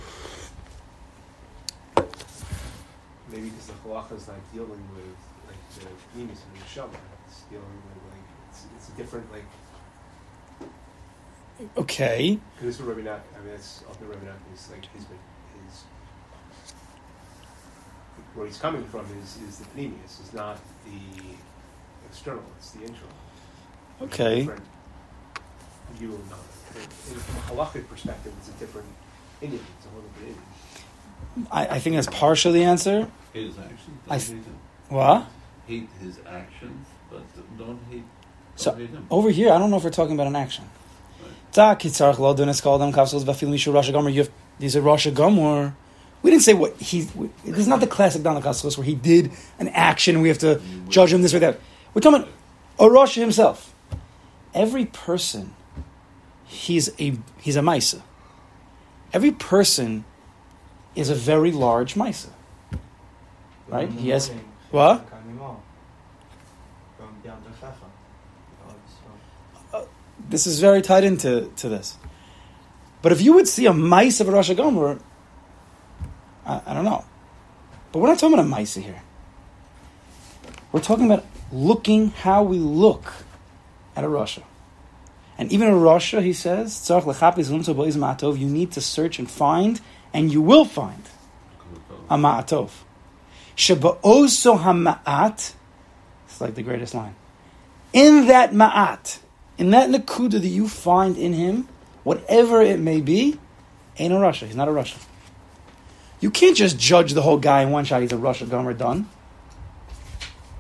maybe 3.32 3.50
because 3.50 3.68
the 3.68 3.74
halacha 3.86 4.18
is 4.18 4.28
like 4.28 4.54
dealing 4.54 4.84
with 4.96 5.18
like 5.48 5.62
the 5.76 5.86
nimis 6.20 6.40
and 6.44 6.52
the 6.54 6.60
neshama. 6.66 7.00
It's 7.28 7.42
dealing 7.50 7.66
with 7.66 8.04
like 8.12 8.28
it's, 8.50 8.66
it's 8.78 8.90
a 8.90 8.94
different 8.94 9.32
like 9.32 9.46
Okay. 11.78 12.40
because 12.56 12.66
this 12.66 12.80
is 12.80 12.82
Rabbi 12.82 13.02
Nach, 13.02 13.22
I 13.36 13.40
mean 13.40 13.50
that's 13.52 13.84
often 13.88 14.10
Rabbi 14.10 14.26
Nach 14.26 14.36
is 14.54 14.70
like 14.72 14.86
his 14.94 15.04
his 15.04 15.84
where 18.34 18.48
he's 18.48 18.58
coming 18.58 18.84
from 18.86 19.06
is 19.22 19.38
is 19.48 19.60
the 19.60 19.66
penimius, 19.66 20.22
is 20.24 20.34
not 20.34 20.58
the 20.86 21.22
external, 22.10 22.44
it's 22.58 22.72
the 22.72 22.82
internal. 22.82 23.10
Okay. 24.02 24.50
View 25.94 26.14
of 26.14 26.30
knowledge. 26.30 26.88
From 27.28 27.38
a 27.38 27.64
halachic 27.64 27.88
perspective, 27.90 28.34
it's 28.40 28.50
a 28.50 28.54
different 28.54 28.88
inyan. 29.42 29.60
It's 29.78 29.86
a 29.86 29.90
whole 29.90 30.02
different 30.02 30.38
inyan. 30.38 30.82
I, 31.52 31.68
I 31.68 31.80
think 31.80 31.96
that's 31.96 32.08
partial 32.08 32.52
the 32.52 32.64
answer. 32.64 33.08
Hate 33.34 33.48
his 33.48 33.58
actions. 33.58 33.98
I 34.10 34.18
hate 34.18 34.28
him. 34.30 34.58
What? 34.90 35.28
Hate 35.68 35.90
his 36.02 36.20
actions, 36.28 36.88
but 37.10 37.24
don't 37.58 37.80
hate. 37.90 38.04
Don't 38.04 38.06
So 38.56 38.74
hate 38.74 38.90
him. 38.90 39.06
over 39.10 39.30
here, 39.30 39.52
I 39.52 39.58
don't 39.58 39.70
know 39.72 39.78
if 39.78 39.84
we're 39.84 39.90
talking 39.92 40.14
about 40.16 40.28
an 40.28 40.36
action. 40.36 40.66
Ta 41.52 41.76
kitzarch 41.76 42.18
lo 42.20 42.34
dunes 42.34 42.62
kol 42.62 42.76
adam 42.76 42.92
kapsuls 42.94 43.24
vafil 43.26 43.50
mishu 43.50 43.74
rasha 43.74 43.92
gomer. 43.92 44.10
You 44.10 44.22
have 44.22 44.32
these 44.60 44.76
are 44.76 44.82
rasha 44.82 45.14
gomer. 45.14 45.76
We 46.22 46.30
didn't 46.32 46.44
say 46.44 46.54
what 46.54 46.76
he. 46.78 47.02
This 47.44 47.58
is 47.60 47.68
not 47.68 47.80
the 47.80 47.88
classic 47.88 48.22
Dana 48.22 48.42
Kassos 48.42 48.78
where 48.78 48.86
he 48.86 48.94
did 48.94 49.32
an 49.58 49.70
action 49.70 50.16
and 50.16 50.22
we 50.22 50.28
have 50.30 50.38
to 50.40 50.58
mm, 50.58 50.88
judge 50.88 51.12
him 51.12 51.22
this 51.24 51.34
or 51.34 51.40
that. 51.40 51.60
We're 51.94 52.02
talking 52.02 52.22
about 52.22 52.34
a 52.80 52.84
rasha 52.84 53.20
himself. 53.20 53.74
Every 54.54 54.86
person, 54.86 55.56
he's 56.46 56.90
a 57.00 57.18
he's 57.42 57.56
a 57.56 57.62
maisa. 57.62 58.02
Every 59.14 59.32
person 59.32 60.06
is 60.96 61.10
a 61.10 61.16
very 61.16 61.52
large 61.52 61.96
maisa. 61.96 62.30
Right? 63.68 63.88
In 63.88 63.98
He 63.98 64.10
has- 64.10 64.32
what? 64.72 65.06
Kanimo, 65.10 65.58
From 66.98 67.10
Yom 67.24 67.38
Tov 67.62 67.74
so. 69.72 69.88
this 70.30 70.46
is 70.48 70.60
very 70.60 70.82
tied 70.82 71.04
into 71.04 71.52
to 71.58 71.70
this. 71.70 71.98
But 73.02 73.12
if 73.12 73.22
you 73.22 73.34
would 73.34 73.48
see 73.48 73.66
a 73.66 73.74
mice 73.74 74.20
of 74.20 74.28
a 74.28 74.32
Rosh 74.32 74.52
Gomer, 74.52 75.00
I, 76.46 76.62
I 76.68 76.74
don't 76.74 76.86
know. 76.86 77.04
But 77.92 78.00
we're 78.00 78.08
not 78.08 78.20
talking 78.20 78.34
about 78.34 78.46
a 78.46 78.50
mice 78.50 78.76
here. 78.76 79.02
We're 80.72 80.82
talking 80.82 81.06
about 81.06 81.26
looking 81.52 82.12
how 82.12 82.44
we 82.44 82.58
look 82.58 83.12
at 83.96 84.04
a 84.04 84.08
Rasha. 84.08 84.44
And 85.38 85.52
even 85.52 85.68
a 85.68 85.72
Rasha, 85.72 86.22
he 86.24 86.34
says, 86.34 86.74
"Tzarech 86.76 87.04
lechapis 87.04 87.50
lumso 87.50 87.76
boiz 87.76 87.98
ma'atov," 87.98 88.38
you 88.40 88.48
need 88.48 88.72
to 88.74 88.82
search 88.82 89.20
and 89.20 89.30
find, 89.30 89.82
and 90.14 90.32
you 90.32 90.42
will 90.42 90.66
find 90.66 91.04
a 92.10 92.18
ma'atov. 92.18 92.72
Sheba'oso 93.56 94.60
ha'ma'at, 94.60 95.54
it's 96.26 96.42
like 96.42 96.56
the 96.56 96.64
greatest 96.64 96.94
line. 96.94 97.16
In 97.94 98.28
that 98.28 98.52
ma'at, 98.52 99.20
in 99.58 99.72
that 99.72 99.90
nakuda 99.90 100.32
that 100.32 100.48
you 100.48 100.68
find 100.68 101.18
in 101.18 101.34
him, 101.34 101.68
whatever 102.04 102.62
it 102.62 102.80
may 102.80 103.02
be, 103.02 103.40
ain't 103.98 104.14
a 104.14 104.18
Rasha. 104.18 104.48
He's 104.48 104.56
not 104.56 104.68
a 104.68 104.72
Russian. 104.72 105.00
You 106.20 106.30
can't 106.30 106.56
just 106.56 106.78
judge 106.78 107.14
the 107.14 107.22
whole 107.22 107.38
guy 107.38 107.64
in 107.64 107.72
one 107.72 107.84
shot. 107.84 108.02
He's 108.02 108.14
a 108.14 108.18
Rasha 108.18 108.50
Gomer 108.50 108.74
done. 108.74 109.10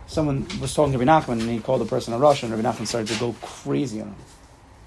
Someone 0.08 0.46
was 0.60 0.74
talking 0.74 0.91
to 0.91 0.98
Rabbi 0.98 1.10
Nachman 1.10 1.39
and 1.39 1.50
he 1.50 1.60
called 1.60 1.81
the 1.81 1.86
person 1.86 2.13
a 2.13 2.17
Russian. 2.17 2.51
Rabbi 2.51 2.70
Nachman 2.70 2.86
started 2.86 3.13
to 3.13 3.20
go 3.20 3.34
crazy 3.41 4.01
on 4.01 4.08
him. 4.08 4.15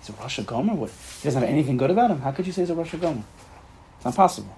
He's 0.00 0.10
a 0.10 0.12
Rasha 0.12 0.44
Gomer? 0.44 0.74
What? 0.74 0.90
He 0.90 1.24
doesn't 1.24 1.40
have 1.40 1.48
anything 1.48 1.76
good 1.76 1.90
about 1.90 2.10
him? 2.10 2.20
How 2.20 2.32
could 2.32 2.46
you 2.46 2.52
say 2.52 2.62
he's 2.62 2.70
a 2.70 2.74
Rasha 2.74 3.00
Gomer? 3.00 3.22
It's 4.04 4.04
not 4.04 4.16
possible. 4.16 4.54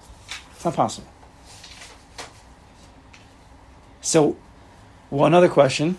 It's 0.55 0.65
not 0.65 0.73
possible. 0.75 1.07
So, 4.01 4.35
well, 5.09 5.25
another 5.25 5.47
question. 5.49 5.97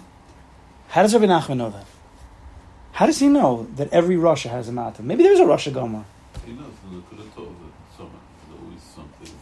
How 0.88 1.02
does 1.02 1.14
Rabbi 1.14 1.26
Nachman 1.26 1.56
know 1.56 1.70
that? 1.70 1.86
How 2.92 3.06
does 3.06 3.18
he 3.18 3.28
know 3.28 3.66
that 3.76 3.92
every 3.92 4.16
Rasha 4.16 4.50
has 4.50 4.68
a 4.68 4.72
matter? 4.72 5.02
Maybe 5.02 5.22
there's 5.22 5.38
a 5.40 5.44
Rasha 5.44 5.72
Gomer. 5.72 6.04
He 6.44 6.52
knows 6.52 6.66
the 6.84 6.96
Nakuda 6.96 7.22
Tov 7.30 7.48
that 7.48 7.96
someone 7.96 8.12
there's 8.48 8.60
always 8.62 8.82
something 8.82 9.34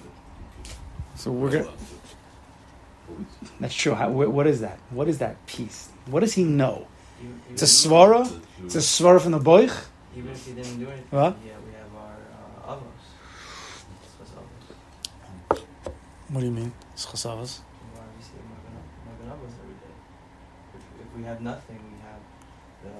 that. 0.65 0.73
So 1.19 1.33
we're 1.33 1.51
gonna. 1.51 1.65
Always. 1.65 3.27
That's 3.61 3.75
true. 3.75 3.95
How, 3.95 4.09
wh- 4.11 4.33
what 4.33 4.47
is 4.47 4.61
that? 4.61 4.79
What 4.91 5.09
is 5.09 5.19
that 5.19 5.45
piece? 5.47 5.89
What 6.07 6.21
does 6.21 6.35
he 6.35 6.45
know? 6.45 6.87
Even, 7.23 7.41
It's 7.53 7.63
a 7.63 7.65
even- 7.89 7.97
svara. 7.97 8.41
It's 8.65 8.75
a 8.75 8.79
svara 8.79 9.21
from 9.21 9.33
the 9.33 9.41
boich. 9.41 9.75
Even 10.17 10.31
if 10.31 10.45
he 10.47 10.53
didn't 10.53 10.79
do 10.79 10.87
anything, 10.89 11.07
What? 11.11 11.37
yeah, 11.45 11.53
we 11.65 11.73
have 11.73 11.95
our 11.95 12.17
uh, 12.69 12.75
avos. 12.75 13.05
It's 14.21 14.31
avos. 14.33 15.63
What 16.29 16.41
do 16.41 16.47
you 16.47 16.53
mean? 16.53 16.73
Schasavas. 16.97 17.61
Why 17.95 18.03
we 18.17 18.23
say 18.23 18.41
Magan 18.51 18.75
Magan 19.07 19.33
every 19.33 19.49
day. 19.49 19.95
If, 20.75 21.07
if 21.07 21.17
we 21.17 21.23
have 21.25 21.41
nothing, 21.41 21.79
we 21.79 21.99
have 22.03 22.21
the 22.83 22.91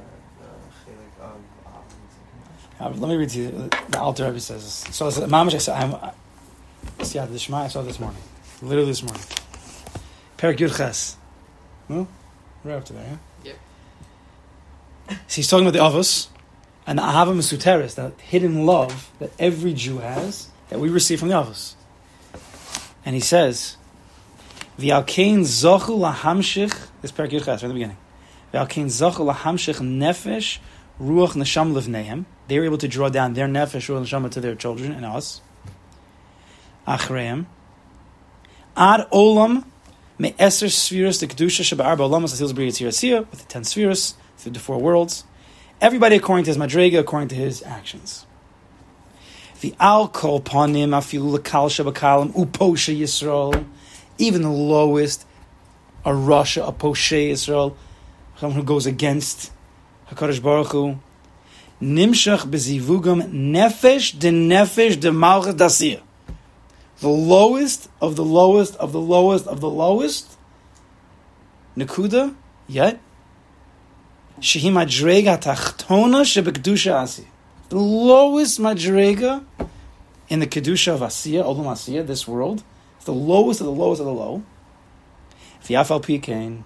the 0.41 1.25
of 1.25 1.41
avos. 1.67 2.97
Uh, 2.97 3.01
Let 3.01 3.09
me 3.09 3.17
read 3.17 3.31
to 3.31 3.39
you. 3.39 3.49
Uh, 3.49 3.81
the 3.89 4.01
Alter 4.01 4.27
Rebbe 4.27 4.39
says 4.39 4.63
this. 4.63 4.97
So 4.97 5.09
it's, 5.09 5.19
Mamish, 5.19 5.55
I 5.55 5.59
said, 5.59 5.83
I'm, 5.83 5.95
uh, 5.95 6.11
Siyata 6.99 7.29
Deshmaya 7.29 7.65
I 7.65 7.69
saw 7.69 7.83
this 7.83 7.99
morning. 7.99 8.21
Literally 8.63 8.91
this 8.91 9.03
morning. 9.03 9.23
Perak 10.37 10.59
Yud 10.59 10.77
Ches. 10.77 11.17
No? 11.89 12.07
Right 12.65 12.75
after 12.75 12.93
that, 12.95 13.07
yeah? 13.07 13.17
Yep. 13.45 15.19
So 15.29 15.37
he's 15.37 15.49
talking 15.49 15.67
about 15.67 15.79
the 15.79 15.99
Avos 15.99 16.29
and 16.87 16.99
the 16.99 17.03
Ahava 17.03 17.35
Mesuteris, 17.35 17.95
that 17.95 18.21
hidden 18.21 18.67
love 18.67 19.11
that 19.19 19.31
every 19.39 19.73
Jew 19.73 19.99
has, 19.99 20.49
that 20.69 20.79
we 20.79 20.89
receive 20.89 21.21
from 21.21 21.29
the 21.29 21.35
Avos. 21.35 21.76
And 23.07 23.15
he 23.15 23.21
says, 23.21 23.77
V'alkein 24.79 25.41
zochu 25.41 25.97
lahamshich, 25.97 26.89
this 27.01 27.13
Perak 27.13 27.31
Yud 27.31 27.45
Ches, 27.45 27.47
right 27.47 27.63
at 27.63 27.69
the 27.69 27.73
beginning. 27.73 27.97
V'alkein 28.53 28.87
zochu 28.87 29.33
lahamshich 29.33 29.79
nefesh 29.81 30.59
ruach 31.01 31.35
nesham 31.35 31.73
levnehem. 31.73 32.25
They 32.49 32.59
were 32.59 32.65
able 32.65 32.79
to 32.79 32.89
draw 32.89 33.09
down 33.09 33.35
their 33.35 33.47
nefesh 33.47 33.89
ruach 33.89 34.03
neshama 34.03 34.31
to 34.33 34.41
their 34.41 34.57
children 34.57 34.91
and 34.91 35.07
us. 35.07 35.41
Achreim. 36.87 37.47
Ad 38.77 39.09
olam 39.13 39.65
me 40.19 40.33
eser 40.33 40.67
sefiros 40.67 41.21
the 41.21 41.29
kedusha 41.29 41.63
sheba 41.63 41.85
olam 41.85 42.25
asasil 42.25 42.53
b'riyat 42.53 42.85
yirasiyah 42.85 43.31
with 43.31 43.41
the 43.41 43.47
ten 43.47 43.63
spheres 43.63 44.17
through 44.37 44.53
the 44.53 44.59
four 44.59 44.79
worlds. 44.79 45.23
Everybody 45.81 46.17
according 46.17 46.47
to 46.47 46.51
his 46.51 46.59
madrega, 46.59 46.99
according 46.99 47.29
to 47.29 47.37
his 47.37 47.63
actions. 47.63 48.26
The 49.67 49.75
al 49.81 50.07
kol 50.07 50.41
panim 50.41 50.91
afilu 50.91 51.37
lekal 51.37 51.69
shabakalim 51.69 52.33
uposha 52.35 52.97
yisrael. 52.97 53.65
Even 54.17 54.43
the 54.43 54.49
lowest, 54.49 55.27
a 56.05 56.11
Rasha, 56.11 56.69
a 56.69 56.71
poshe 56.71 57.33
Yisrael, 57.33 57.75
someone 58.39 58.61
who 58.61 58.63
goes 58.63 58.87
against 58.87 59.51
Hakadosh 60.09 60.41
Baruch 60.41 60.69
Hu. 60.69 61.01
Nimshach 61.83 62.47
bezivugam 62.47 63.29
nefesh 63.33 64.17
de 64.17 64.31
nefesh 64.31 65.01
de 65.01 65.11
malchus 65.11 65.55
dasiyah 65.55 66.01
the 67.01 67.09
lowest 67.09 67.91
of 68.01 68.15
the 68.15 68.25
lowest 68.25 68.77
of 68.77 68.93
the 68.93 69.01
lowest 69.01 69.49
of 69.49 69.61
the 69.61 69.69
lowest. 69.69 70.37
Nakuda, 71.77 72.37
yet. 72.69 73.01
Shehi 74.39 74.71
madrega 74.71 75.43
tachtona 75.43 76.23
shebekdusha 76.23 77.03
asi. 77.03 77.27
The 77.69 77.79
lowest 77.79 78.61
madrega 78.61 79.45
in 80.29 80.39
the 80.39 80.47
kedusha 80.47 80.95
of 80.95 81.01
Asiya, 81.01 81.45
Olam 81.45 81.65
Asiya, 81.65 82.07
this 82.07 82.29
world. 82.29 82.63
It's 82.97 83.07
the 83.07 83.13
lowest 83.13 83.61
of 83.61 83.67
the 83.67 83.73
lowest 83.73 84.01
of 84.01 84.07
the 84.07 84.13
low. 84.13 84.45
V'yafal 85.65 86.01
pikein, 86.01 86.63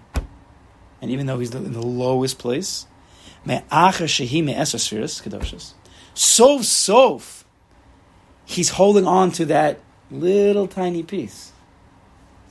and 1.01 1.09
even 1.09 1.25
though 1.25 1.39
he's 1.39 1.53
in 1.55 1.73
the 1.73 1.81
lowest 1.81 2.37
place, 2.37 2.85
me'acher 3.45 4.05
shehi 4.05 4.43
me'eser 4.43 4.77
sefiros 4.77 5.23
kedoshas. 5.23 5.73
Sof 6.13 6.63
sof, 6.63 7.45
he's 8.45 8.69
holding 8.69 9.07
on 9.07 9.31
to 9.31 9.45
that 9.45 9.79
little 10.11 10.67
tiny 10.67 11.01
piece, 11.01 11.51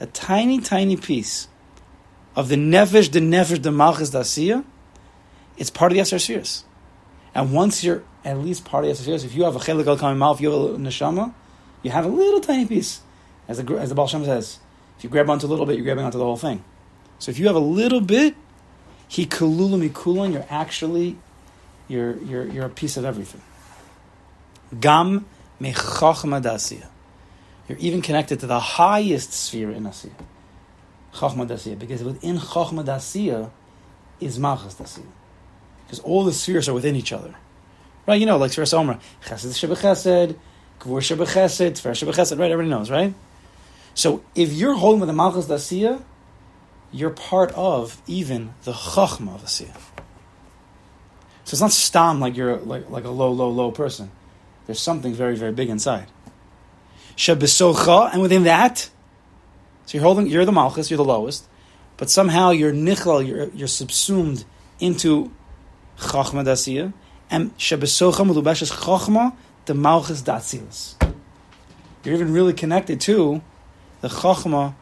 a 0.01 0.07
tiny, 0.07 0.59
tiny 0.59 0.97
piece 0.97 1.47
of 2.35 2.49
the 2.49 2.57
nefesh, 2.57 3.13
the 3.13 3.21
nefesh, 3.21 3.63
the 3.63 3.71
malchus, 3.71 4.11
the 4.11 4.21
asiya, 4.21 4.65
it's 5.57 5.71
part 5.71 5.93
of 5.93 5.97
the 5.97 6.03
Yasser 6.03 6.21
spheres. 6.21 6.65
And 7.35 7.53
once 7.53 7.85
you're 7.85 8.03
at 8.25 8.39
least 8.39 8.65
part 8.65 8.85
of 8.85 8.91
Yasser 8.91 9.25
if 9.25 9.35
you 9.35 9.45
have 9.45 9.57
a 9.57 9.59
chelik 9.59 9.87
al 9.87 9.97
kamal, 9.97 10.35
if 10.35 10.41
you 10.41 10.51
have 10.51 10.75
a 10.75 10.79
neshama, 10.79 11.33
you 11.83 11.91
have 11.91 12.05
a 12.05 12.09
little 12.09 12.41
tiny 12.41 12.67
piece. 12.67 13.01
As 13.49 13.63
the, 13.63 13.75
as 13.77 13.89
the 13.89 13.95
Baal 13.95 14.07
Shem 14.07 14.25
says, 14.25 14.59
if 14.99 15.05
you 15.05 15.11
grab 15.11 15.29
onto 15.31 15.47
a 15.47 15.49
little 15.49 15.67
bit, 15.67 15.77
you're 15.77 15.85
grabbing 15.85 16.05
onto 16.05 16.19
the 16.19 16.25
whole 16.25 16.37
thing. 16.37 16.63
So 17.19 17.31
if 17.31 17.39
you 17.39 17.47
have 17.47 17.57
a 17.57 17.61
little 17.61 18.01
bit, 18.01 18.35
he 19.09 19.27
kulula 19.27 19.91
mikulan, 19.91 20.33
you're 20.33 20.47
actually, 20.49 21.19
you're, 21.89 22.17
you're, 22.19 22.47
you're 22.47 22.67
a 22.67 22.71
piece 22.71 22.97
of 22.97 23.05
everything. 23.05 23.43
Gam 24.79 25.27
mechachma 25.61 26.43
dasiya. 26.43 26.87
You're 27.71 27.79
even 27.79 28.03
connected 28.03 28.41
to 28.41 28.49
the 28.49 28.59
highest 28.59 29.33
sphere 29.33 29.71
in 29.71 29.85
Asiya. 29.85 30.11
Chachma 31.15 31.47
Dasiya. 31.47 31.79
Because 31.79 32.03
within 32.03 32.37
Chachma 32.37 32.85
Dasiya 32.85 33.49
is 34.19 34.41
Malchus 34.41 34.75
Dasiya. 34.75 35.07
Because 35.91 36.05
all 36.05 36.25
the 36.25 36.33
spheres 36.33 36.69
are 36.69 36.73
within 36.73 36.95
each 36.95 37.13
other. 37.13 37.35
Right? 38.07 38.21
You 38.21 38.27
know, 38.27 38.37
like 38.37 38.53
Sfiras 38.53 38.73
Omer. 38.73 39.01
Chesed 39.25 39.57
Sheba 39.57 39.75
Chesed, 39.75 40.37
Kavur 40.79 41.03
Sheba 41.03 41.25
Chesed, 41.27 41.73
Tfer 41.73 41.97
Sheba 41.97 42.13
Chesed, 42.13 42.39
right? 42.39 42.49
Everybody 42.49 42.71
knows, 42.71 42.93
right? 42.93 43.13
So 43.95 44.23
if 44.37 44.53
you're 44.53 44.77
holding 44.77 45.01
with 45.01 45.09
the 45.09 45.13
Malchus 45.13 45.47
Dasiya, 45.47 46.01
you're 46.93 47.11
part 47.11 47.51
of 47.57 48.01
even 48.07 48.55
the 48.63 48.73
Chachma 48.73 49.35
of 49.35 49.43
Asiya. 49.43 49.75
So 51.43 51.55
it's 51.55 51.61
not 51.61 51.73
stam 51.73 52.21
like 52.21 52.37
you're 52.37 52.59
like, 52.59 52.89
like 52.89 53.03
a 53.03 53.11
low, 53.11 53.33
low, 53.33 53.51
low 53.51 53.73
person. 53.73 54.13
There's 54.67 54.79
something 54.79 55.13
very, 55.13 55.35
very 55.35 55.51
big 55.51 55.71
inside. 55.71 56.07
Shabisocha, 57.17 58.13
and 58.13 58.23
within 58.23 58.45
that, 58.45 58.89
so 59.87 59.99
you're 59.99 60.05
holding, 60.05 60.29
you're 60.29 60.45
the 60.45 60.53
Malchus, 60.53 60.89
you're 60.89 60.99
the 60.99 61.05
lowest, 61.05 61.49
but 61.97 62.09
somehow 62.09 62.51
you're 62.51 62.73
nichlal, 62.73 63.27
you're, 63.27 63.49
you're 63.49 63.67
subsumed 63.67 64.45
into 64.79 65.33
Chachma 66.01 66.45
Dasiya, 66.45 66.93
and 67.31 67.57
Shabisocha 67.59 68.27
Mulubeshes 68.27 68.73
Chachma, 68.73 69.35
the 69.67 69.75
Malchus 69.75 70.23
Datsilas. 70.23 70.95
You're 72.03 72.15
even 72.15 72.33
really 72.33 72.53
connected 72.53 73.01
to 73.03 73.43
the 74.01 74.09
Chachma 74.09 74.75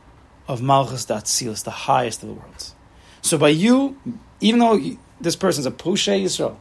of 0.46 0.62
Malchus 0.62 1.04
Datsilas, 1.04 1.64
the 1.64 1.70
highest 1.70 2.22
of 2.22 2.28
the 2.28 2.34
worlds. 2.34 2.74
So 3.20 3.36
by 3.36 3.48
you, 3.48 3.98
even 4.40 4.60
though 4.60 4.74
you, 4.74 4.98
this 5.20 5.36
person's 5.36 5.66
a 5.66 5.70
Poshe 5.70 6.22
Yisrael, 6.22 6.56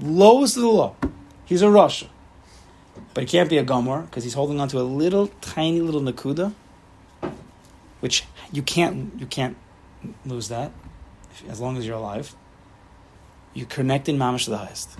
lowest 0.00 0.56
of 0.56 0.62
the 0.62 0.68
low, 0.68 0.96
he's 1.44 1.62
a 1.62 1.66
Rasha. 1.66 2.08
But 3.12 3.24
he 3.24 3.28
can't 3.28 3.50
be 3.50 3.58
a 3.58 3.64
Gomor 3.64 4.06
because 4.06 4.24
he's 4.24 4.34
holding 4.34 4.60
on 4.60 4.68
to 4.68 4.80
a 4.80 4.82
little 4.82 5.28
tiny 5.40 5.80
little 5.80 6.00
Nakuda, 6.00 6.52
which 8.00 8.24
you 8.52 8.62
can't 8.62 9.12
you 9.18 9.26
can't 9.26 9.56
lose 10.24 10.48
that 10.48 10.72
as 11.48 11.60
long 11.60 11.76
as 11.76 11.86
you're 11.86 11.96
alive. 11.96 12.34
You 13.54 13.66
connect 13.66 14.08
in 14.08 14.18
Mamish 14.18 14.44
to 14.44 14.50
the 14.50 14.58
highest. 14.58 14.90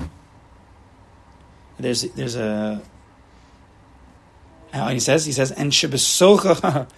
There's 1.79 2.03
there's 2.13 2.37
a 2.37 2.83
he 4.73 5.01
says 5.01 5.27
he 5.27 5.33
says 5.33 5.51
and 5.53 5.73
shebesocha 5.73 6.89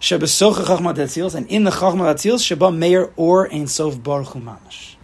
shebesocha 0.00 0.64
chachma 0.64 0.94
datzils 0.94 1.34
and 1.34 1.46
in 1.48 1.64
the 1.64 1.70
chachma 1.70 2.14
datzils 2.14 2.44
sheba 2.44 2.72
meir 2.72 3.12
or 3.16 3.52
ein 3.52 3.66
sof 3.66 4.02
baruch 4.02 4.28
mamash. 4.28 4.94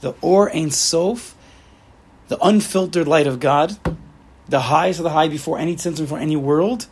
The 0.00 0.14
or 0.20 0.50
ein 0.54 0.70
sof, 0.70 1.34
the 2.28 2.38
unfiltered 2.40 3.08
light 3.08 3.26
of 3.26 3.40
God 3.40 3.76
the 4.48 4.60
highest 4.60 5.00
of 5.00 5.04
the 5.04 5.10
high 5.10 5.28
before 5.28 5.58
any 5.58 5.76
tzimtzum, 5.76 6.00
before 6.00 6.18
any 6.18 6.36
world, 6.36 6.86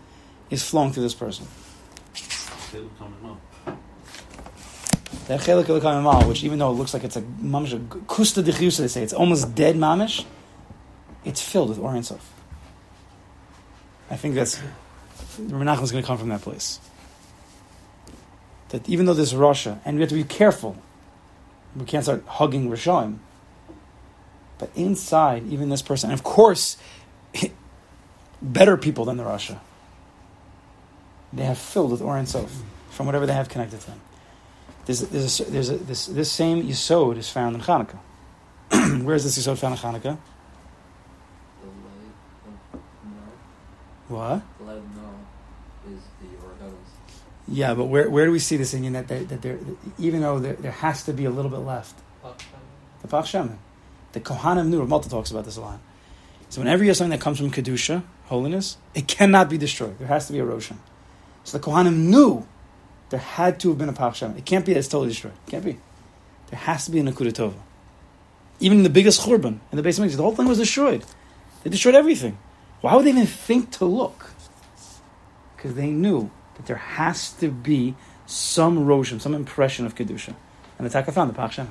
is 0.50 0.62
flowing 0.62 0.92
through 0.92 1.02
this 1.02 1.14
person. 1.14 1.46
That 5.28 5.40
chelik 5.40 5.68
el 5.68 6.28
which 6.28 6.42
even 6.42 6.58
though 6.58 6.70
it 6.70 6.74
looks 6.74 6.92
like 6.94 7.04
it's 7.04 7.16
a 7.16 7.22
mamish, 7.22 7.78
kusta 8.06 8.42
dichusa, 8.42 8.78
they 8.78 8.88
say 8.88 9.02
it's 9.02 9.12
almost 9.12 9.54
dead 9.54 9.76
mamish, 9.76 10.24
it's 11.24 11.40
filled 11.40 11.68
with 11.68 11.78
Or 11.78 11.90
Ein 11.90 12.02
Sof. 12.02 12.32
I 14.10 14.16
think 14.16 14.34
that's 14.34 14.60
Menachem 15.38 15.82
is 15.82 15.92
going 15.92 16.02
to 16.02 16.06
come 16.06 16.18
from 16.18 16.28
that 16.28 16.42
place. 16.42 16.80
That 18.70 18.88
even 18.88 19.06
though 19.06 19.14
there's 19.14 19.32
Rasha, 19.32 19.78
and 19.84 19.96
we 19.96 20.02
have 20.02 20.10
to 20.10 20.14
be 20.14 20.24
careful, 20.24 20.76
we 21.76 21.84
can't 21.84 22.04
start 22.04 22.24
hugging 22.26 22.68
Rishoim. 22.68 23.18
But 24.58 24.70
inside, 24.74 25.46
even 25.46 25.68
this 25.68 25.82
person, 25.82 26.10
and 26.10 26.18
of 26.18 26.24
course, 26.24 26.76
better 28.42 28.76
people 28.76 29.04
than 29.04 29.16
the 29.16 29.24
Rasha. 29.24 29.58
They 31.32 31.44
have 31.44 31.58
filled 31.58 31.92
with 31.92 32.02
Or 32.02 32.24
Sof 32.26 32.62
from 32.90 33.06
whatever 33.06 33.26
they 33.26 33.32
have 33.32 33.48
connected 33.48 33.80
to 33.80 33.86
them. 33.86 34.00
There's, 34.84 35.00
there's, 35.00 35.40
a, 35.40 35.44
there's 35.44 35.70
a, 35.70 35.76
this, 35.76 36.06
this 36.06 36.32
same 36.32 36.62
Yisod 36.66 37.16
is 37.16 37.28
found 37.28 37.54
in 37.54 37.62
Hanukkah. 37.62 37.98
Where 39.04 39.14
is 39.14 39.24
this 39.24 39.38
Yisod 39.38 39.58
found 39.58 39.74
in 39.74 39.80
Hanukkah? 39.80 40.18
What? 44.08 44.42
Yeah, 47.48 47.74
but 47.74 47.84
where, 47.84 48.08
where 48.08 48.26
do 48.26 48.32
we 48.32 48.38
see 48.38 48.56
this 48.56 48.72
in 48.72 48.92
that, 48.92 49.08
they, 49.08 49.24
that 49.24 49.58
even 49.98 50.20
though 50.20 50.38
there, 50.38 50.54
there 50.54 50.72
has 50.72 51.02
to 51.04 51.12
be 51.12 51.24
a 51.24 51.30
little 51.30 51.50
bit 51.50 51.58
left? 51.58 51.98
The 53.02 53.08
Pach 53.08 53.26
Shemin. 53.26 53.56
The 54.12 54.20
Kohanim 54.20 54.68
knew, 54.68 54.84
Malta 54.86 55.08
talks 55.08 55.30
about 55.30 55.44
this 55.44 55.56
a 55.56 55.60
lot. 55.60 55.80
So 56.48 56.60
whenever 56.60 56.84
you 56.84 56.90
have 56.90 56.96
something 56.96 57.18
that 57.18 57.20
comes 57.20 57.38
from 57.38 57.50
Kedusha, 57.50 58.02
holiness, 58.26 58.76
it 58.94 59.08
cannot 59.08 59.50
be 59.50 59.58
destroyed. 59.58 59.98
There 59.98 60.08
has 60.08 60.26
to 60.26 60.32
be 60.32 60.38
erosion. 60.38 60.78
So 61.44 61.58
the 61.58 61.64
Kohanim 61.64 61.96
knew 61.96 62.46
there 63.12 63.20
had 63.20 63.60
to 63.60 63.68
have 63.68 63.78
been 63.78 63.90
a 63.90 63.92
Pach 63.92 64.14
Shemin. 64.14 64.38
It 64.38 64.46
can't 64.46 64.64
be 64.64 64.72
it's 64.72 64.88
totally 64.88 65.10
destroyed. 65.10 65.34
It 65.46 65.50
can't 65.50 65.64
be. 65.64 65.78
There 66.48 66.58
has 66.58 66.86
to 66.86 66.90
be 66.90 66.98
a 66.98 67.02
Nakuda 67.02 67.30
Tova. 67.30 67.60
Even 68.58 68.78
in 68.78 68.84
the 68.84 68.90
biggest 68.90 69.20
Churban, 69.20 69.58
in 69.70 69.76
the 69.76 69.82
base 69.82 69.98
of 69.98 70.10
the 70.10 70.22
whole 70.22 70.34
thing 70.34 70.48
was 70.48 70.56
destroyed. 70.56 71.04
They 71.62 71.68
destroyed 71.68 71.94
everything. 71.94 72.38
Why 72.80 72.96
would 72.96 73.04
they 73.04 73.10
even 73.10 73.26
think 73.26 73.70
to 73.72 73.84
look? 73.84 74.30
Because 75.54 75.74
they 75.74 75.90
knew 75.90 76.30
that 76.56 76.64
there 76.64 76.76
has 76.76 77.32
to 77.34 77.50
be 77.50 77.96
some 78.24 78.86
roshan, 78.86 79.20
some 79.20 79.34
impression 79.34 79.84
of 79.84 79.94
Kedusha. 79.94 80.34
And 80.78 80.86
the 80.86 80.90
Taka 80.90 81.12
found 81.12 81.28
the 81.28 81.34
Pach 81.34 81.52
Shemin. 81.52 81.68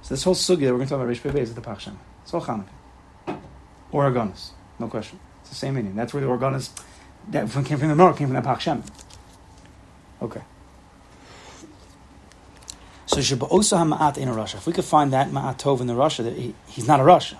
So 0.00 0.14
this 0.14 0.24
whole 0.24 0.34
sugi 0.34 0.60
that 0.60 0.72
we're 0.72 0.78
going 0.78 0.86
to 0.86 0.86
talk 0.86 0.96
about 0.96 1.08
Rish 1.08 1.22
is 1.22 1.54
the 1.54 1.60
Pach 1.60 1.80
Shemin. 1.80 1.98
It's 2.22 2.32
all 2.32 2.40
Hanukkah. 2.40 3.38
Or 3.90 4.10
Argonis. 4.10 4.52
No 4.78 4.88
question. 4.88 5.20
It's 5.42 5.50
the 5.50 5.56
same 5.56 5.74
meaning. 5.74 5.94
That's 5.94 6.14
where 6.14 6.22
the 6.22 6.28
Argonis, 6.28 6.70
That 7.28 7.50
came 7.50 7.76
from 7.76 7.88
the 7.88 7.94
menorah, 7.94 8.16
came 8.16 8.28
from 8.28 8.36
the 8.36 8.40
Pach 8.40 8.60
Shemen. 8.60 8.88
Okay. 10.22 10.40
So 13.12 13.18
Shabbat 13.18 13.50
also 13.50 13.76
have 13.76 13.88
Ma'at 13.88 14.16
in 14.16 14.28
a 14.28 14.32
Rasha. 14.32 14.54
If 14.54 14.66
we 14.66 14.72
could 14.72 14.86
find 14.86 15.12
that 15.12 15.30
Ma'at 15.30 15.58
Tov 15.58 15.82
in 15.82 15.86
the 15.86 15.92
Rasha, 15.92 16.34
he, 16.34 16.54
he's 16.66 16.88
not 16.88 16.98
a 16.98 17.02
Rasha. 17.02 17.36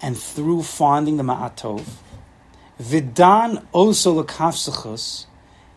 And 0.00 0.16
through 0.16 0.62
finding 0.62 1.18
the 1.18 1.22
Ma'at 1.24 1.56
Tov, 1.58 1.84
Vidan 2.80 3.66
also 3.72 4.22
Lakafsachus, 4.22 5.26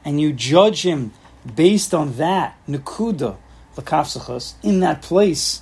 and 0.05 0.21
you 0.21 0.31
judge 0.31 0.83
him 0.83 1.11
based 1.57 1.93
on 1.93 2.15
that 2.15 2.55
Nakuda 2.69 3.35
Lakafsachus 3.75 4.53
in 4.63 4.79
that 4.79 5.01
place. 5.01 5.61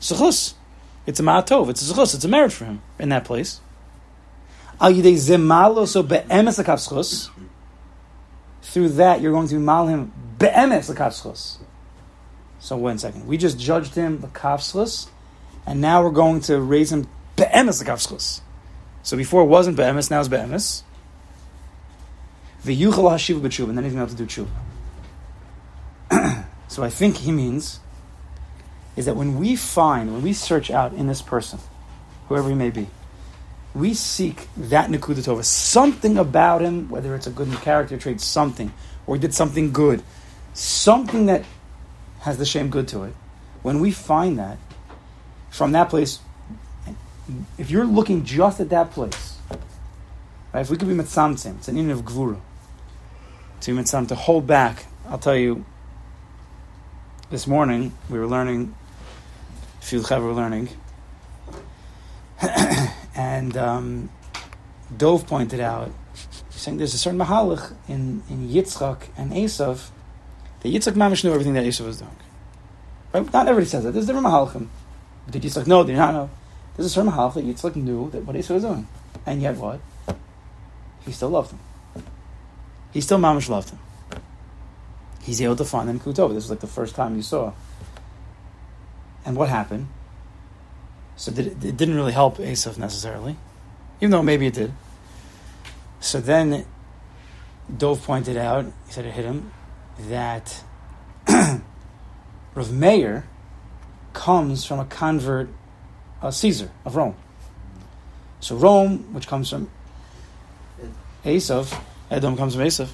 Sachus. 0.00 0.54
It's 1.06 1.20
a 1.20 1.22
Ma'at 1.22 1.46
Tov, 1.46 1.68
it's 1.68 1.88
a 1.88 1.94
Sachus, 1.94 2.16
it's 2.16 2.24
a 2.24 2.28
merit 2.28 2.52
for 2.52 2.64
him 2.64 2.82
in 2.98 3.10
that 3.10 3.24
place. 3.24 3.60
Al 4.80 4.92
Yidei 4.92 5.14
Zemalo, 5.14 5.86
so 5.86 6.02
Be'emes. 6.02 7.30
Through 8.62 8.90
that, 8.90 9.20
you're 9.20 9.32
going 9.32 9.48
to 9.48 9.58
mal 9.58 9.86
him 9.86 10.12
Be'emes 10.38 10.94
Lakafsachus. 10.94 11.58
So 12.60 12.76
one 12.76 12.98
second. 12.98 13.26
We 13.26 13.38
just 13.38 13.58
judged 13.58 13.94
him 13.94 14.20
the 14.20 14.28
kafslus, 14.28 15.08
and 15.66 15.80
now 15.80 16.02
we're 16.02 16.10
going 16.10 16.40
to 16.42 16.60
raise 16.60 16.92
him 16.92 17.08
be'emes 17.36 17.78
the 17.78 17.86
kafslus. 17.86 18.42
So 19.02 19.16
before 19.16 19.42
it 19.42 19.46
wasn't 19.46 19.78
be'emes, 19.78 20.10
now 20.10 20.20
it's 20.20 20.28
be'emes. 20.28 20.82
V'yuchal 22.62 23.10
hashiv 23.10 23.40
b'tshuva, 23.40 23.70
and 23.70 23.78
then 23.78 23.84
he's 23.84 23.94
going 23.94 24.06
to 24.06 24.10
have 24.10 24.16
to 24.16 24.24
do 24.24 24.46
tshuva. 26.10 26.44
so 26.68 26.82
I 26.82 26.90
think 26.90 27.16
he 27.16 27.32
means 27.32 27.80
is 28.94 29.06
that 29.06 29.16
when 29.16 29.38
we 29.38 29.56
find, 29.56 30.12
when 30.12 30.22
we 30.22 30.34
search 30.34 30.70
out 30.70 30.92
in 30.92 31.06
this 31.06 31.22
person, 31.22 31.58
whoever 32.28 32.50
he 32.50 32.54
may 32.54 32.68
be, 32.68 32.88
we 33.74 33.94
seek 33.94 34.48
that 34.56 34.90
nekuda 34.90 35.22
tova, 35.22 35.44
something 35.44 36.18
about 36.18 36.60
him, 36.60 36.88
whether 36.88 37.14
it's 37.14 37.26
a 37.26 37.30
good 37.30 37.50
character 37.60 37.96
trait, 37.96 38.20
something, 38.20 38.72
or 39.06 39.16
he 39.16 39.20
did 39.20 39.34
something 39.34 39.72
good, 39.72 40.02
something 40.54 41.26
that 41.26 41.44
has 42.20 42.38
the 42.38 42.44
shame 42.44 42.68
good 42.68 42.88
to 42.88 43.04
it. 43.04 43.14
When 43.62 43.80
we 43.80 43.92
find 43.92 44.38
that, 44.38 44.58
from 45.50 45.72
that 45.72 45.88
place, 45.88 46.20
if 47.58 47.70
you're 47.70 47.84
looking 47.84 48.24
just 48.24 48.60
at 48.60 48.70
that 48.70 48.90
place, 48.90 49.38
right, 50.52 50.60
if 50.60 50.70
we 50.70 50.76
could 50.76 50.88
be 50.88 50.94
mitzamtzim, 50.94 51.58
it's 51.58 51.68
an 51.68 51.76
union 51.76 51.96
of 51.96 52.04
gvura, 52.04 52.40
to 53.60 53.74
be 53.74 53.80
mitzam, 53.80 54.08
to 54.08 54.14
hold 54.14 54.46
back. 54.46 54.86
I'll 55.08 55.18
tell 55.18 55.36
you, 55.36 55.64
this 57.30 57.46
morning 57.46 57.92
we 58.08 58.18
were 58.18 58.26
learning, 58.26 58.74
a 59.80 59.84
few 59.84 60.02
were 60.02 60.32
learning, 60.32 60.70
and 63.20 63.56
um, 63.56 64.10
Dov 64.96 65.26
pointed 65.26 65.60
out, 65.60 65.90
saying 66.50 66.78
there's 66.78 66.94
a 66.94 66.98
certain 66.98 67.20
mahalach 67.20 67.74
in, 67.88 68.22
in 68.30 68.48
Yitzchak 68.48 69.08
and 69.16 69.32
Esav 69.32 69.90
the 70.60 70.74
Yitzchak 70.74 70.92
Mamish 70.92 71.24
knew 71.24 71.32
everything 71.32 71.54
that 71.54 71.64
Yisuf 71.64 71.86
was 71.86 71.98
doing. 71.98 72.16
Right? 73.12 73.32
Not 73.32 73.48
everybody 73.48 73.66
says 73.66 73.84
that. 73.84 73.92
There's 73.92 74.06
different 74.06 74.26
mahalchim. 74.26 74.68
Did 75.30 75.42
Yitzchak 75.42 75.66
know? 75.66 75.82
Did 75.84 75.92
he 75.92 75.98
not 75.98 76.12
know? 76.12 76.30
There's 76.76 76.86
a 76.86 76.90
certain 76.90 77.10
mahalch 77.10 77.34
that 77.34 77.46
Yitzchak 77.46 77.76
knew 77.76 78.10
that 78.10 78.24
what 78.24 78.36
Yisuf 78.36 78.50
was 78.50 78.62
doing. 78.62 78.86
And 79.24 79.40
yet 79.40 79.56
what? 79.56 79.80
He 81.06 81.12
still 81.12 81.30
loved 81.30 81.52
him. 81.52 81.60
He 82.92 83.00
still 83.00 83.18
Mamish 83.18 83.48
loved 83.48 83.70
him. 83.70 83.78
He's 85.22 85.40
able 85.40 85.56
to 85.56 85.64
find 85.64 85.88
him 85.88 85.98
Kutova. 85.98 86.34
This 86.34 86.44
was 86.44 86.50
like 86.50 86.60
the 86.60 86.66
first 86.66 86.94
time 86.94 87.16
you 87.16 87.22
saw. 87.22 87.52
And 89.24 89.36
what 89.36 89.48
happened? 89.48 89.88
So 91.20 91.30
it, 91.32 91.60
didn't 91.60 91.96
really 91.96 92.12
help 92.12 92.38
Esav 92.38 92.78
necessarily, 92.78 93.36
even 94.00 94.10
though 94.10 94.22
maybe 94.22 94.46
it 94.46 94.54
did. 94.54 94.72
So 96.00 96.18
then 96.18 96.64
Dov 97.76 98.02
pointed 98.02 98.38
out, 98.38 98.64
he 98.86 98.92
said 98.92 99.04
it 99.04 99.10
hit 99.12 99.26
him, 99.26 99.52
that 100.08 100.64
Rav 102.54 102.72
Meir 102.72 103.26
comes 104.14 104.64
from 104.64 104.80
a 104.80 104.86
convert, 104.86 105.50
a 106.22 106.32
Caesar 106.32 106.70
of 106.86 106.96
Rome. 106.96 107.16
So 108.40 108.56
Rome, 108.56 109.12
which 109.12 109.26
comes 109.26 109.50
from 109.50 109.70
Esav, 111.22 111.78
Edom 112.10 112.34
comes 112.34 112.54
from 112.54 112.64
Esav, 112.64 112.92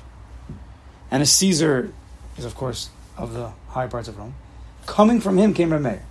and 1.12 1.23
a 1.23 1.27
Caesar 1.27 1.93
is, 2.37 2.45
of 2.45 2.57
course, 2.57 2.91
of 3.17 3.35
the 3.35 3.53
high 3.69 3.87
parts 3.87 4.09
of 4.09 4.19
Rome. 4.19 4.35
Coming 4.85 5.21
from 5.21 5.39
him 5.39 5.55
came 5.55 5.71
Rav 5.71 5.81
Meir. 5.81 6.03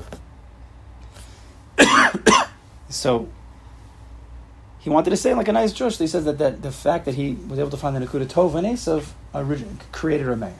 so 2.90 3.28
he 4.80 4.90
wanted 4.90 5.10
to 5.10 5.18
say 5.18 5.34
like 5.34 5.48
a 5.48 5.52
nice 5.52 5.74
Josh. 5.74 5.98
He 5.98 6.08
says 6.08 6.26
that, 6.26 6.38
that 6.38 6.62
the 6.62 6.72
fact 6.72 7.06
that 7.06 7.16
he 7.16 7.34
was 7.34 7.60
able 7.60 7.72
to 7.72 7.78
find 7.78 7.96
the 7.96 8.06
Nakuda 8.06 8.26
Tov 8.26 8.56
and 8.56 8.68
Esav 8.68 9.12
created 9.92 10.28
a 10.30 10.36
Meir. 10.36 10.54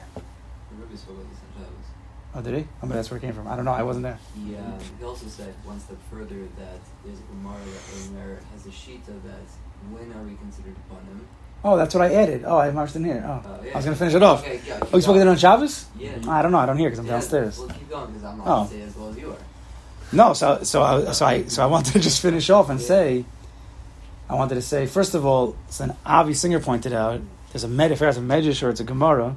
Oh, 2.34 2.42
did 2.42 2.54
he? 2.54 2.60
Oh, 2.82 2.86
but 2.86 2.90
that's 2.90 3.10
where 3.10 3.16
it 3.16 3.22
came 3.22 3.32
from. 3.32 3.48
I 3.48 3.56
don't 3.56 3.64
know. 3.64 3.72
I 3.72 3.82
wasn't 3.82 4.02
there. 4.02 4.18
He, 4.34 4.54
um, 4.56 4.78
he 4.98 5.04
also 5.06 5.26
said 5.26 5.54
one 5.64 5.80
step 5.80 5.96
further 6.10 6.36
that 6.58 6.80
there's 7.02 7.18
a 7.18 7.22
Gemara 7.22 7.56
that 7.56 8.10
Omer 8.10 8.40
has 8.52 8.66
a 8.66 8.70
sheet 8.70 9.00
of 9.08 9.22
that. 9.24 9.40
When 9.90 10.12
are 10.12 10.22
we 10.22 10.34
considered 10.36 10.76
panim? 10.90 11.20
Oh, 11.64 11.78
that's 11.78 11.94
what 11.94 12.02
I 12.04 12.12
added. 12.12 12.44
Oh, 12.44 12.58
I 12.58 12.70
marched 12.72 12.94
in 12.94 13.04
here. 13.04 13.24
Oh, 13.26 13.30
Uh, 13.30 13.58
yeah. 13.64 13.70
I 13.72 13.76
was 13.76 13.84
going 13.86 13.94
to 13.94 13.98
finish 13.98 14.14
it 14.14 14.22
off. 14.22 14.42
Okay, 14.42 14.60
yeah, 14.66 14.80
Oh, 14.92 14.96
you 14.96 15.00
spoke 15.00 15.16
it 15.16 15.26
on 15.26 15.36
Shabbos? 15.38 15.86
Yeah. 15.98 16.10
I 16.28 16.42
don't 16.42 16.52
know. 16.52 16.58
I 16.58 16.66
don't 16.66 16.76
hear 16.76 16.90
because 16.90 16.98
I'm 16.98 17.06
Yeah, 17.06 17.12
downstairs. 17.12 17.58
Well, 17.58 17.68
keep 17.68 17.88
going 17.88 18.06
because 18.08 18.24
I'm 18.24 18.38
not 18.38 18.46
oh. 18.46 18.76
as 18.76 18.96
well 18.96 19.08
as 19.08 19.16
you 19.16 19.30
are. 19.30 19.36
No, 20.12 20.32
so 20.32 20.62
so 20.62 20.82
I, 20.82 21.12
so 21.12 21.26
I 21.26 21.44
so 21.44 21.62
I 21.62 21.66
wanted 21.66 21.92
to 21.94 22.00
just 22.00 22.20
finish 22.22 22.48
off 22.50 22.70
and 22.70 22.80
Yeah. 22.80 22.86
say, 22.86 23.24
I 24.28 24.34
wanted 24.34 24.54
to 24.56 24.62
say 24.62 24.86
first 24.86 25.14
of 25.14 25.24
all, 25.26 25.56
so 25.68 25.84
an 25.84 25.96
Avi 26.04 26.34
Singer 26.34 26.60
pointed 26.60 26.92
out 26.92 27.20
there's 27.52 27.64
a 27.64 27.68
med 27.68 27.90
if 27.92 28.02
it's 28.02 28.16
a 28.18 28.20
medrash 28.20 28.62
or 28.62 28.70
it's 28.70 28.80
a 28.80 28.84
Gemara, 28.84 29.36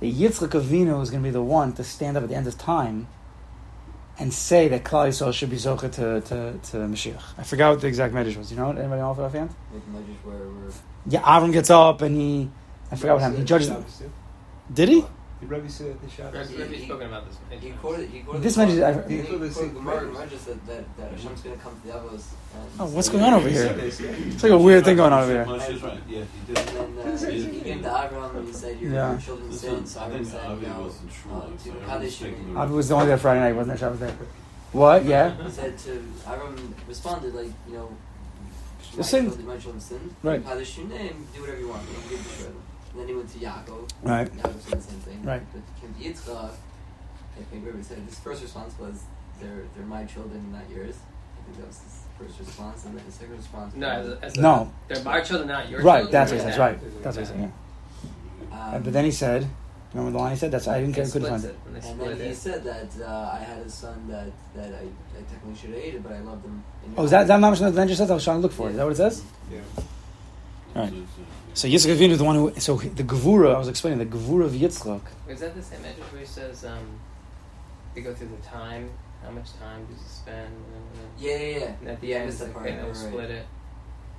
that 0.00 0.14
Yitzchak 0.14 0.48
Avinu 0.50 1.00
is 1.02 1.10
going 1.10 1.22
to 1.22 1.26
be 1.26 1.30
the 1.30 1.42
one 1.42 1.72
to 1.74 1.84
stand 1.84 2.16
up 2.16 2.22
at 2.24 2.28
the 2.28 2.34
end 2.34 2.46
of 2.46 2.58
time 2.58 3.06
and 4.18 4.32
say 4.32 4.68
that 4.68 4.84
Klal 4.84 5.08
Yisrael 5.08 5.32
should 5.32 5.48
be 5.50 5.56
zocha 5.56 5.90
to, 5.92 6.20
to, 6.20 6.58
to 6.70 6.76
Mashiach. 6.76 7.22
I 7.38 7.42
forgot 7.44 7.70
what 7.70 7.80
the 7.80 7.86
exact 7.86 8.12
medrash 8.14 8.36
was. 8.36 8.50
You 8.50 8.58
know? 8.58 8.70
Anybody 8.70 9.00
know 9.00 9.10
off 9.10 9.18
offhand? 9.18 9.50
Where 9.50 10.36
we're 10.36 10.72
Yeah, 11.06 11.22
Avram 11.22 11.52
gets 11.52 11.70
up 11.70 12.02
and 12.02 12.14
he 12.16 12.50
I 12.90 12.96
forgot 12.96 13.14
what 13.14 13.22
happened. 13.22 13.38
He 13.40 13.44
judges. 13.44 13.68
them. 13.68 13.84
Did 14.72 14.88
he? 14.90 15.04
Did 15.42 15.50
Rebbe 15.50 15.68
say 15.68 15.84
that 15.88 16.00
the 16.00 16.08
Shabbos? 16.08 16.34
Rabbi- 16.50 16.62
Rabbi's 16.62 16.78
he- 16.78 16.86
spoken 16.86 17.06
about 17.08 17.24
this. 17.26 17.60
he 17.60 17.70
quoted. 17.72 18.08
He 18.10 18.20
quoted 18.20 18.42
This 18.42 18.54
the 18.54 18.64
measure- 18.64 18.76
Gemara- 18.80 19.04
I- 19.04 19.08
he 19.08 19.16
He 19.16 19.22
quoted 19.26 19.40
the 19.50 19.54
quoted 19.54 19.74
Gemara. 19.74 19.94
measures. 19.96 20.12
Gemara 20.14 20.26
just 20.30 20.44
said 20.44 20.66
that 20.68 20.96
that 20.98 21.10
Hashem's 21.10 21.40
going 21.42 21.56
to 21.56 21.62
come 21.64 21.80
to 21.82 21.88
Davos. 21.88 22.28
And 22.54 22.70
Oh, 22.78 22.84
what's 22.86 23.06
say- 23.08 23.12
going 23.12 23.24
on 23.24 23.34
over 23.34 23.48
He 23.48 23.54
here? 23.54 23.66
said 23.66 23.76
this, 23.80 24.00
yeah. 24.00 24.08
It's 24.10 24.42
like 24.44 24.52
a 24.52 24.58
weird 24.58 24.84
thing 24.84 24.96
going 24.96 25.12
on 25.12 25.22
over 25.24 25.32
here. 25.32 25.44
Moshe's 25.44 25.82
right. 25.82 25.98
Yeah, 26.08 26.22
he 26.46 26.54
did. 26.54 26.58
And 26.58 26.98
then 26.98 27.08
uh, 27.08 27.30
he, 27.32 27.42
he 27.44 27.60
came 27.60 27.82
to 27.82 27.88
Avram 27.88 28.36
and 28.36 28.46
he 28.46 28.52
said, 28.54 28.78
"Your, 28.80 28.92
Yeah. 28.92 29.10
your 29.10 29.20
children 29.20 29.50
This 29.50 29.60
sin." 29.62 29.74
is- 29.82 29.90
So 29.90 30.00
I 30.00 30.04
Avram 30.04 30.12
think 30.12 30.26
said, 30.28 30.46
Avi 30.46 30.62
"You 30.66 30.72
know, 30.72 30.80
wasn't 30.82 31.10
sure, 31.12 31.32
uh, 31.32 31.40
so 31.40 31.42
to 31.42 31.52
everyone's 31.70 31.86
Kaddish." 31.90 32.18
taking 32.20 32.54
the- 32.54 32.60
Avi 32.60 32.74
was 32.74 32.88
the 32.88 32.94
only 32.94 33.06
there 33.08 33.18
Friday 33.18 33.40
night. 33.40 33.52
Wasn't 33.56 33.68
there? 33.68 33.78
Shabbos 33.78 33.98
day. 33.98 34.14
What? 34.70 35.04
Yeah. 35.04 35.34
He 35.42 35.50
said 35.50 35.76
to 35.78 35.90
Avram 36.24 36.56
responded 36.88 37.34
like, 37.34 37.50
you 37.68 37.74
know, 37.74 37.88
The 38.92 38.98
my 38.98 39.02
sin. 39.02 39.24
children, 39.26 39.46
my 39.48 39.56
children 39.58 39.80
sinned. 39.80 40.14
Right. 40.22 40.44
Kaddish 40.46 40.78
your 40.78 40.86
name, 40.86 41.26
do 41.34 41.40
whatever 41.40 41.58
you 41.58 41.68
want. 41.68 41.82
You 41.82 42.16
give 42.16 42.22
the 42.24 42.30
shred. 42.30 42.52
And 42.52 42.62
then 42.96 43.08
he 43.08 43.14
went 43.14 43.28
to 43.30 43.38
Yaakov. 43.38 43.90
Right. 44.02 44.32
Yaakov 44.36 44.60
said 44.60 44.78
the 44.78 44.82
same 44.82 44.98
thing. 45.00 45.22
Right. 45.24 45.42
But 45.52 45.62
he 45.74 45.80
came 45.80 45.94
to 46.14 46.20
Yitzchak. 46.20 46.50
I 47.38 47.42
think 47.50 47.64
Rabbi 47.66 47.80
said 47.82 47.98
his 47.98 48.18
first 48.18 48.42
response 48.42 48.74
was, 48.78 49.02
"They're 49.40 49.64
they're 49.74 49.86
my 49.86 50.04
children, 50.04 50.52
not 50.52 50.68
yours." 50.70 50.96
I 51.40 51.44
think 51.46 51.58
that 51.58 51.66
was 51.68 51.78
his 51.80 51.98
first 52.18 52.38
response, 52.38 52.84
and 52.84 52.96
then 52.96 53.04
his 53.04 53.14
second 53.14 53.36
response. 53.36 53.74
No, 53.74 53.98
was, 54.00 54.08
as, 54.08 54.18
as 54.22 54.36
No. 54.36 54.72
They're 54.88 55.02
my 55.02 55.20
children, 55.22 55.48
not 55.48 55.68
yours. 55.68 55.82
Right. 55.82 56.02
children. 56.02 56.12
That's 56.12 56.30
what 56.32 56.40
he 56.40 56.44
Yeah. 56.46 56.50
says. 56.50 56.58
Right. 56.58 57.02
That's 57.02 57.16
what 57.16 57.26
he 57.26 57.32
said. 57.32 57.52
Yeah. 58.52 58.74
um, 58.76 58.82
but 58.82 58.92
then 58.92 59.04
he 59.06 59.10
said, 59.10 59.48
remember 59.94 60.12
the 60.12 60.18
line 60.22 60.32
he 60.32 60.38
said? 60.38 60.50
That's 60.52 60.68
I 60.68 60.80
didn't 60.80 60.94
They 60.94 61.02
get 61.02 61.10
couldn't 61.12 61.26
splits 61.26 61.44
find 61.44 61.44
it. 61.44 61.78
it. 61.78 61.90
And 61.90 62.00
then 62.00 62.16
he 62.16 62.22
it. 62.32 62.36
said 62.36 62.62
that 62.64 62.88
uh, 63.08 63.30
I 63.32 63.42
had 63.42 63.58
a 63.58 63.70
son 63.70 64.06
that, 64.08 64.30
that 64.54 64.74
I, 64.74 64.84
I 65.18 65.22
technically 65.30 65.56
should 65.60 65.70
have 65.70 65.82
hated, 65.82 66.02
but 66.02 66.12
I 66.12 66.20
loved 66.20 66.44
him. 66.44 66.62
Oh, 66.96 67.04
is 67.04 67.10
that 67.10 67.22
is 67.22 67.28
that 67.28 67.40
Mamash 67.40 67.58
the 67.74 67.86
just 67.86 67.98
says? 67.98 68.10
I 68.10 68.14
was 68.14 68.22
trying 68.24 68.36
to 68.36 68.42
look 68.42 68.52
for 68.52 68.68
it. 68.68 68.72
Is 68.72 68.76
Yeah. 68.76 68.78
that 68.78 68.84
what 68.84 68.92
it 68.92 68.96
says? 68.96 69.22
Yeah. 69.50 69.60
Right. 70.74 70.92
So 71.54 71.68
Yitzchak 71.68 71.96
Avinu 71.96 72.16
the 72.16 72.24
one 72.24 72.36
who. 72.36 72.52
So 72.58 72.76
the 72.76 73.04
Gevura, 73.04 73.54
I 73.54 73.58
was 73.58 73.68
explaining 73.68 73.98
the 73.98 74.06
Gevura 74.06 74.46
of 74.46 74.52
Yitzchak. 74.52 75.02
Is 75.28 75.40
that 75.40 75.54
the 75.54 75.62
same 75.62 75.82
measure 75.82 76.00
where 76.10 76.20
he 76.20 76.26
says 76.26 76.64
um, 76.64 76.98
they 77.94 78.00
go 78.00 78.14
through 78.14 78.28
the 78.28 78.48
time? 78.48 78.88
How 79.22 79.30
much 79.30 79.52
time 79.58 79.86
does 79.86 79.98
he 79.98 80.08
spend? 80.08 80.54
Yeah, 81.18 81.36
yeah, 81.36 81.58
yeah. 81.58 81.74
and 81.80 81.88
at 81.90 82.00
the 82.00 82.14
end, 82.14 82.26
missed 82.26 82.38
that 82.38 82.46
and 82.46 82.54
part, 82.54 82.66
they'll 82.66 82.86
right. 82.86 82.96
split 82.96 83.30
it. 83.30 83.46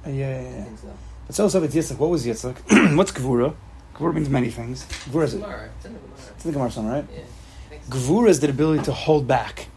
Uh, 0.05 0.09
yeah, 0.09 0.41
yeah, 0.41 0.47
I 0.47 0.61
think 0.61 0.79
so. 0.79 0.93
But 1.25 1.35
so 1.35 1.47
so 1.47 1.63
it's 1.63 1.75
Yitzchak. 1.75 1.97
What 1.97 2.11
was 2.11 2.25
Yitzchak? 2.25 2.95
What's 2.97 3.11
Gevura? 3.11 3.55
Gevura 3.95 4.13
means 4.13 4.29
many 4.29 4.51
things. 4.51 4.85
Gevura 4.85 5.23
is 5.23 5.33
it? 5.33 5.41
Gemara. 5.41 5.69
It's 5.77 5.85
in 5.85 5.93
the 5.93 5.99
Gemara. 5.99 6.17
It's 6.35 6.45
in 6.45 6.51
the 6.51 6.57
Gemara 6.57 6.71
somewhere, 6.71 6.93
right? 7.01 7.05
Yeah. 7.11 7.79
So. 7.89 7.97
Gevura 7.97 8.29
is 8.29 8.39
the 8.41 8.49
ability 8.49 8.83
to 8.83 8.91
hold 8.91 9.27
back, 9.27 9.69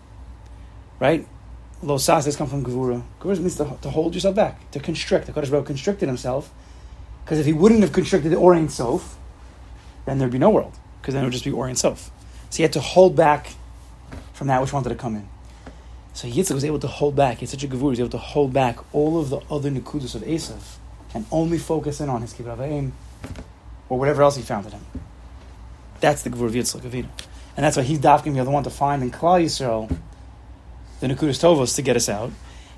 right? 1.01 1.27
Lo 1.83 1.97
sasas 1.97 2.37
come 2.37 2.49
from 2.49 2.63
Gevura. 2.63 3.03
Gevura 3.21 3.39
means 3.39 3.57
to, 3.57 3.77
to 3.81 3.89
hold 3.89 4.15
yourself 4.15 4.35
back, 4.35 4.71
to 4.73 4.79
constrict. 4.79 5.27
The 5.27 5.33
Kodesh 5.33 5.51
Baruch 5.51 5.67
constricted 5.67 6.07
himself, 6.07 6.53
because 7.27 7.41
if 7.41 7.47
he 7.47 7.53
wouldn't 7.53 7.81
have 7.81 7.93
constricted 7.93 8.31
the 8.31 8.37
Or 8.37 8.55
Ein 8.55 8.69
Sof, 8.69 9.19
then 10.05 10.19
there'd 10.19 10.31
be 10.31 10.39
no 10.39 10.49
world, 10.51 10.75
because 11.01 11.13
then 11.13 11.25
it 11.25 11.27
would 11.27 11.33
just 11.33 11.45
be 11.45 11.51
Or 11.51 11.67
Ein 11.67 11.75
Sof. 11.75 12.13
So 12.51 12.59
he 12.59 12.63
had 12.63 12.73
to 12.75 12.81
hold 12.81 13.17
back 13.17 13.55
from 14.33 14.47
that 14.47 14.61
which 14.63 14.73
wanted 14.73 14.91
to 14.91 14.95
come 14.95 15.17
in. 15.17 15.29
So 16.13 16.29
Yitzchak 16.29 16.55
was 16.55 16.65
able 16.65 16.79
to 16.79 16.87
hold 16.87 17.17
back. 17.17 17.39
He's 17.39 17.51
such 17.51 17.65
a 17.65 17.67
gavur. 17.67 17.81
He 17.81 17.89
was 17.89 17.99
able 17.99 18.11
to 18.11 18.19
hold 18.19 18.53
back 18.53 18.79
all 18.95 19.21
of 19.21 19.31
the 19.31 19.41
other 19.51 19.73
nekudas 19.73 20.15
of 20.15 20.23
Esav 20.23 20.77
and 21.13 21.27
only 21.33 21.59
focus 21.59 22.01
in 22.01 22.09
on 22.09 22.23
his 22.23 22.33
kibbutz 22.33 22.93
or 23.89 23.99
whatever 23.99 24.23
else 24.23 24.37
he 24.37 24.43
found 24.43 24.67
in 24.67 24.73
him. 24.73 24.87
That's 25.99 26.23
the 26.23 26.31
gavur 26.31 26.47
of 26.47 26.53
Yitzchak 26.53 26.83
Avinu. 26.83 27.09
And 27.57 27.65
that's 27.65 27.77
why 27.77 27.83
he's 27.83 27.99
dafking 27.99 28.35
the 28.35 28.41
other 28.41 28.53
one 28.53 28.63
to 28.63 28.71
find 28.71 29.03
in 29.03 29.11
Klal 29.11 29.43
Yisrael 29.43 29.95
the 31.01 31.09
nekudas 31.09 31.41
tovos 31.41 31.75
to 31.75 31.83
get 31.83 31.97
us 31.97 32.09
out. 32.09 32.31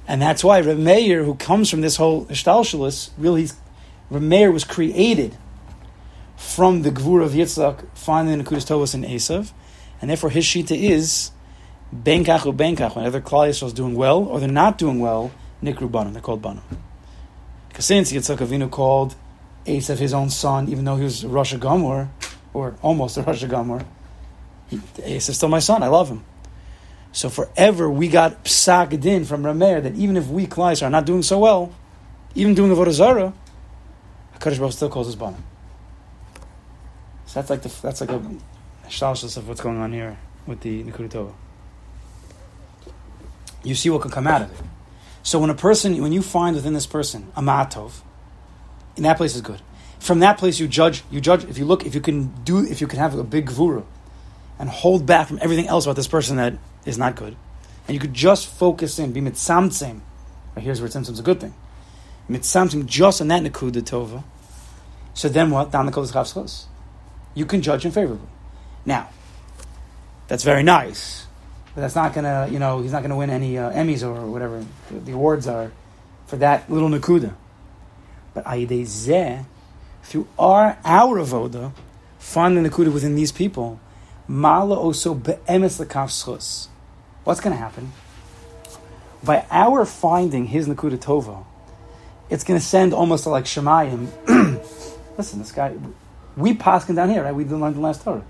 And 0.06 0.22
that's 0.22 0.42
why 0.42 0.61
Reb 0.61 0.78
Meir, 0.78 1.22
who 1.24 1.34
comes 1.34 1.68
from 1.68 1.82
this 1.82 1.96
whole 1.96 2.24
Ishtalshalis, 2.26 3.11
really, 3.18 3.42
he's, 3.42 3.54
Meir 4.11 4.51
was 4.51 4.64
created 4.64 5.37
from 6.37 6.83
the 6.83 6.90
Gvur 6.90 7.23
of 7.23 7.33
Yitzchak, 7.33 7.87
finding 7.94 8.38
the 8.38 8.44
Nekudas 8.44 8.66
Tovas 8.66 8.94
in 8.94 9.03
Esav, 9.03 9.53
and 10.01 10.09
therefore 10.09 10.31
his 10.31 10.44
Shita 10.44 10.77
is 10.77 11.31
Benkach 11.94 12.57
Benkach, 12.57 12.94
whenever 12.97 13.21
Klal 13.21 13.49
Yisrael 13.49 13.66
is 13.66 13.73
doing 13.73 13.94
well 13.94 14.23
or 14.25 14.40
they're 14.40 14.49
not 14.49 14.79
doing 14.79 15.01
well, 15.01 15.31
Nikru 15.62 15.90
Banim, 15.90 16.12
they're 16.12 16.23
called 16.23 16.40
Banim. 16.40 16.62
Because 17.68 17.85
since 17.85 18.12
Yitzchak 18.12 18.38
Avinu 18.38 18.71
called 18.71 19.14
Esav 19.66 19.99
his 19.99 20.14
own 20.14 20.31
son, 20.31 20.68
even 20.68 20.85
though 20.85 20.97
he 20.97 21.05
was 21.05 21.25
Rosh 21.25 21.55
Gomor, 21.55 22.09
or 22.55 22.77
almost 22.83 23.16
a 23.18 23.23
Rosh 23.23 23.44
Gomor, 23.44 23.85
Esav's 24.71 25.37
still 25.37 25.49
my 25.49 25.59
son, 25.59 25.83
I 25.83 25.88
love 25.88 26.09
him. 26.09 26.25
So 27.12 27.29
forever 27.31 27.88
we 27.90 28.09
got 28.09 28.44
psak 28.44 29.01
din 29.01 29.25
from 29.25 29.42
Rameir 29.42 29.83
that 29.83 29.94
even 29.97 30.16
if 30.16 30.29
we 30.29 30.47
Klais 30.47 30.87
are 30.87 30.90
not 30.90 31.07
doing 31.07 31.23
so 31.23 31.38
well, 31.38 31.73
even 32.35 32.55
doing 32.55 32.71
Avodah 32.71 32.92
Zarah, 32.92 33.33
Hakadosh 34.38 34.59
Baruch 34.59 34.72
still 34.72 34.88
calls 34.88 35.09
us 35.09 35.14
banim. 35.14 35.42
So 37.27 37.40
that's 37.40 37.51
like 37.51 37.62
the 37.62 37.74
that's 37.83 38.01
like 38.01 38.11
a 38.11 38.20
shalosh 38.88 39.37
of 39.37 39.48
what's 39.48 39.61
going 39.61 39.79
on 39.79 39.92
here 39.92 40.18
with 40.46 40.61
the 40.61 40.83
Nikuda 40.85 41.11
Tova. 41.11 41.33
You 43.62 43.74
see 43.74 43.90
what 43.90 44.03
can 44.03 44.11
come 44.11 44.27
out 44.27 44.42
of 44.42 44.51
it. 44.51 44.64
So 45.22 45.38
when 45.38 45.51
a 45.51 45.55
person, 45.55 46.01
when 46.01 46.12
you 46.12 46.22
find 46.22 46.57
within 46.57 46.72
this 46.72 46.87
person 46.87 47.31
a 47.37 47.42
ma'atov, 47.42 48.01
in 48.96 49.03
that 49.03 49.16
place 49.16 49.35
is 49.35 49.42
good. 49.42 49.61
From 49.98 50.20
that 50.20 50.38
place 50.38 50.59
you 50.59 50.68
judge. 50.68 51.03
You 51.11 51.20
judge 51.20 51.44
if 51.44 51.59
you 51.59 51.64
look 51.64 51.85
if 51.85 51.94
you 51.94 52.01
can 52.01 52.33
do 52.44 52.64
if 52.64 52.81
you 52.81 52.87
can 52.87 52.98
have 52.98 53.14
a 53.14 53.24
big 53.24 53.46
gvura 53.46 53.85
and 54.59 54.68
hold 54.68 55.05
back 55.05 55.29
from 55.29 55.38
everything 55.42 55.66
else 55.68 55.85
about 55.85 55.96
this 55.96 56.09
person 56.09 56.37
that 56.37 56.55
is 56.85 56.96
not 56.96 57.14
good, 57.14 57.37
and 57.87 57.94
you 57.94 58.01
could 58.01 58.14
just 58.14 58.46
focus 58.46 58.98
in, 58.98 59.12
be 59.12 59.20
mitzamtzim. 59.20 60.01
Right, 60.57 60.64
here's 60.64 60.81
where 60.81 60.88
tzimtzum 60.88 61.11
is 61.11 61.18
a 61.18 61.22
good 61.22 61.40
thing. 61.40 61.55
Mitzamtzim 62.31 62.87
just 62.87 63.21
on 63.21 63.29
that 63.29 63.43
nekuda 63.43 63.83
tova. 63.83 64.23
So 65.14 65.29
then 65.29 65.51
what? 65.51 65.71
Down 65.71 65.87
the 65.87 65.93
kodesh 65.93 66.64
You 67.35 67.47
can 67.47 67.62
judge 67.62 67.85
him 67.85 67.93
favorably. 67.93 68.29
Now, 68.85 69.09
that's 70.29 70.45
very 70.45 70.62
nice, 70.62 71.27
but 71.75 71.81
that's 71.81 71.95
not 71.95 72.12
gonna, 72.12 72.49
you 72.51 72.59
know, 72.59 72.81
he's 72.81 72.93
not 72.93 73.03
gonna 73.03 73.17
win 73.17 73.31
any 73.31 73.59
uh, 73.59 73.71
Emmys 73.73 74.07
or 74.07 74.27
whatever 74.27 74.64
the, 74.91 75.12
awards 75.12 75.47
are 75.47 75.73
for 76.27 76.37
that 76.37 76.71
little 76.71 76.88
nekuda. 76.88 77.35
But 78.35 78.45
ayidei 78.45 79.45
through 80.03 80.29
our 80.38 80.79
our 80.85 81.17
avoda, 81.19 81.73
finding 82.19 82.62
the 82.62 82.71
nekuda 82.71 82.93
within 82.93 83.14
these 83.14 83.33
people, 83.33 83.81
mala 84.27 84.79
also 84.79 85.14
be'emes 85.14 85.81
lekaf. 85.81 86.69
What's 87.25 87.41
to 87.41 87.51
happen? 87.51 87.93
By 89.23 89.45
our 89.51 89.85
finding 89.85 90.47
his 90.47 90.69
Nakuda 90.69 90.97
Tova, 90.97 91.45
it's 92.31 92.45
going 92.45 92.59
to 92.59 92.64
send 92.64 92.93
almost 92.93 93.27
like 93.27 93.45
Shemayim. 93.45 94.09
Listen, 95.19 95.38
this 95.38 95.53
guy, 95.53 95.75
we 96.37 96.55
paskin 96.55 96.95
down 96.97 97.11
here, 97.11 97.25
right? 97.25 97.35
We 97.35 97.45
didn't 97.45 97.61
learn 97.61 97.75
the 97.75 97.81
last 97.81 98.03
Torah. 98.03 98.25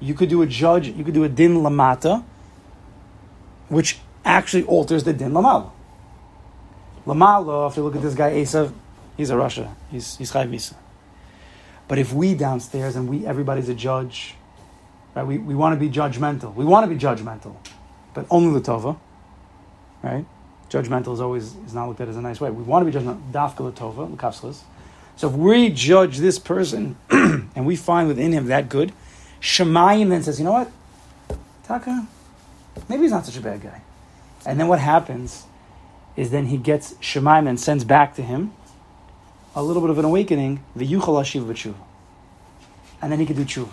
You 0.00 0.14
could 0.14 0.28
do 0.28 0.42
a 0.42 0.46
judge, 0.46 0.88
you 0.88 1.04
could 1.04 1.14
do 1.14 1.24
a 1.24 1.28
din 1.28 1.56
lamata, 1.56 2.24
which 3.68 3.98
actually 4.24 4.64
alters 4.64 5.04
the 5.04 5.12
din 5.12 5.32
lamala. 5.32 5.70
Lamala, 7.06 7.70
if 7.70 7.76
you 7.76 7.82
look 7.82 7.96
at 7.96 8.02
this 8.02 8.14
guy 8.14 8.32
Esav, 8.32 8.72
he's 9.16 9.30
a 9.30 9.34
Rasha. 9.34 9.72
He's 9.90 10.16
he's 10.16 10.32
Chayv 10.32 10.50
Misa. 10.50 10.74
But 11.88 11.98
if 11.98 12.12
we 12.12 12.34
downstairs 12.34 12.96
and 12.96 13.08
we 13.08 13.24
everybody's 13.24 13.68
a 13.68 13.74
judge, 13.74 14.34
right? 15.14 15.24
We, 15.24 15.38
we 15.38 15.54
want 15.54 15.78
to 15.78 15.80
be 15.80 15.88
judgmental. 15.88 16.54
We 16.54 16.64
want 16.64 16.88
to 16.88 16.94
be 16.94 17.00
judgmental 17.00 17.56
but 18.16 18.26
only 18.30 18.58
the 18.58 18.64
Tova, 18.66 18.98
right? 20.02 20.24
Judgmental 20.70 21.12
is 21.14 21.20
always 21.20 21.54
is 21.66 21.74
not 21.74 21.88
looked 21.88 22.00
at 22.00 22.08
as 22.08 22.16
a 22.16 22.22
nice 22.22 22.40
way. 22.40 22.50
We 22.50 22.62
want 22.62 22.86
to 22.86 22.90
be 22.90 22.98
judgmental, 22.98 23.32
dafka 23.32 23.72
latova, 23.72 24.12
l'kafslis. 24.12 24.62
So 25.16 25.28
if 25.28 25.34
we 25.34 25.70
judge 25.70 26.18
this 26.18 26.38
person 26.38 26.96
and 27.10 27.64
we 27.64 27.76
find 27.76 28.08
within 28.08 28.32
him 28.32 28.46
that 28.46 28.68
good, 28.68 28.92
Shemayim 29.40 30.10
then 30.10 30.22
says, 30.22 30.38
you 30.38 30.44
know 30.44 30.52
what, 30.52 30.70
Taka, 31.64 32.06
maybe 32.88 33.02
he's 33.02 33.12
not 33.12 33.24
such 33.24 33.36
a 33.36 33.40
bad 33.40 33.62
guy. 33.62 33.80
And 34.44 34.60
then 34.60 34.68
what 34.68 34.78
happens 34.78 35.44
is 36.16 36.30
then 36.30 36.46
he 36.46 36.58
gets 36.58 36.94
Shemayim 36.94 37.48
and 37.48 37.58
sends 37.58 37.84
back 37.84 38.14
to 38.16 38.22
him 38.22 38.52
a 39.54 39.62
little 39.62 39.80
bit 39.80 39.90
of 39.90 39.98
an 39.98 40.04
awakening, 40.04 40.62
the 40.74 40.86
yuchal 40.86 41.20
ashiv. 41.20 41.74
And 43.00 43.12
then 43.12 43.20
he 43.20 43.26
can 43.26 43.36
do 43.36 43.44
tshuva 43.44 43.70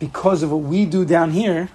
because 0.00 0.42
of 0.42 0.50
what 0.50 0.62
we 0.62 0.84
do 0.86 1.04
down 1.04 1.30
here, 1.30 1.68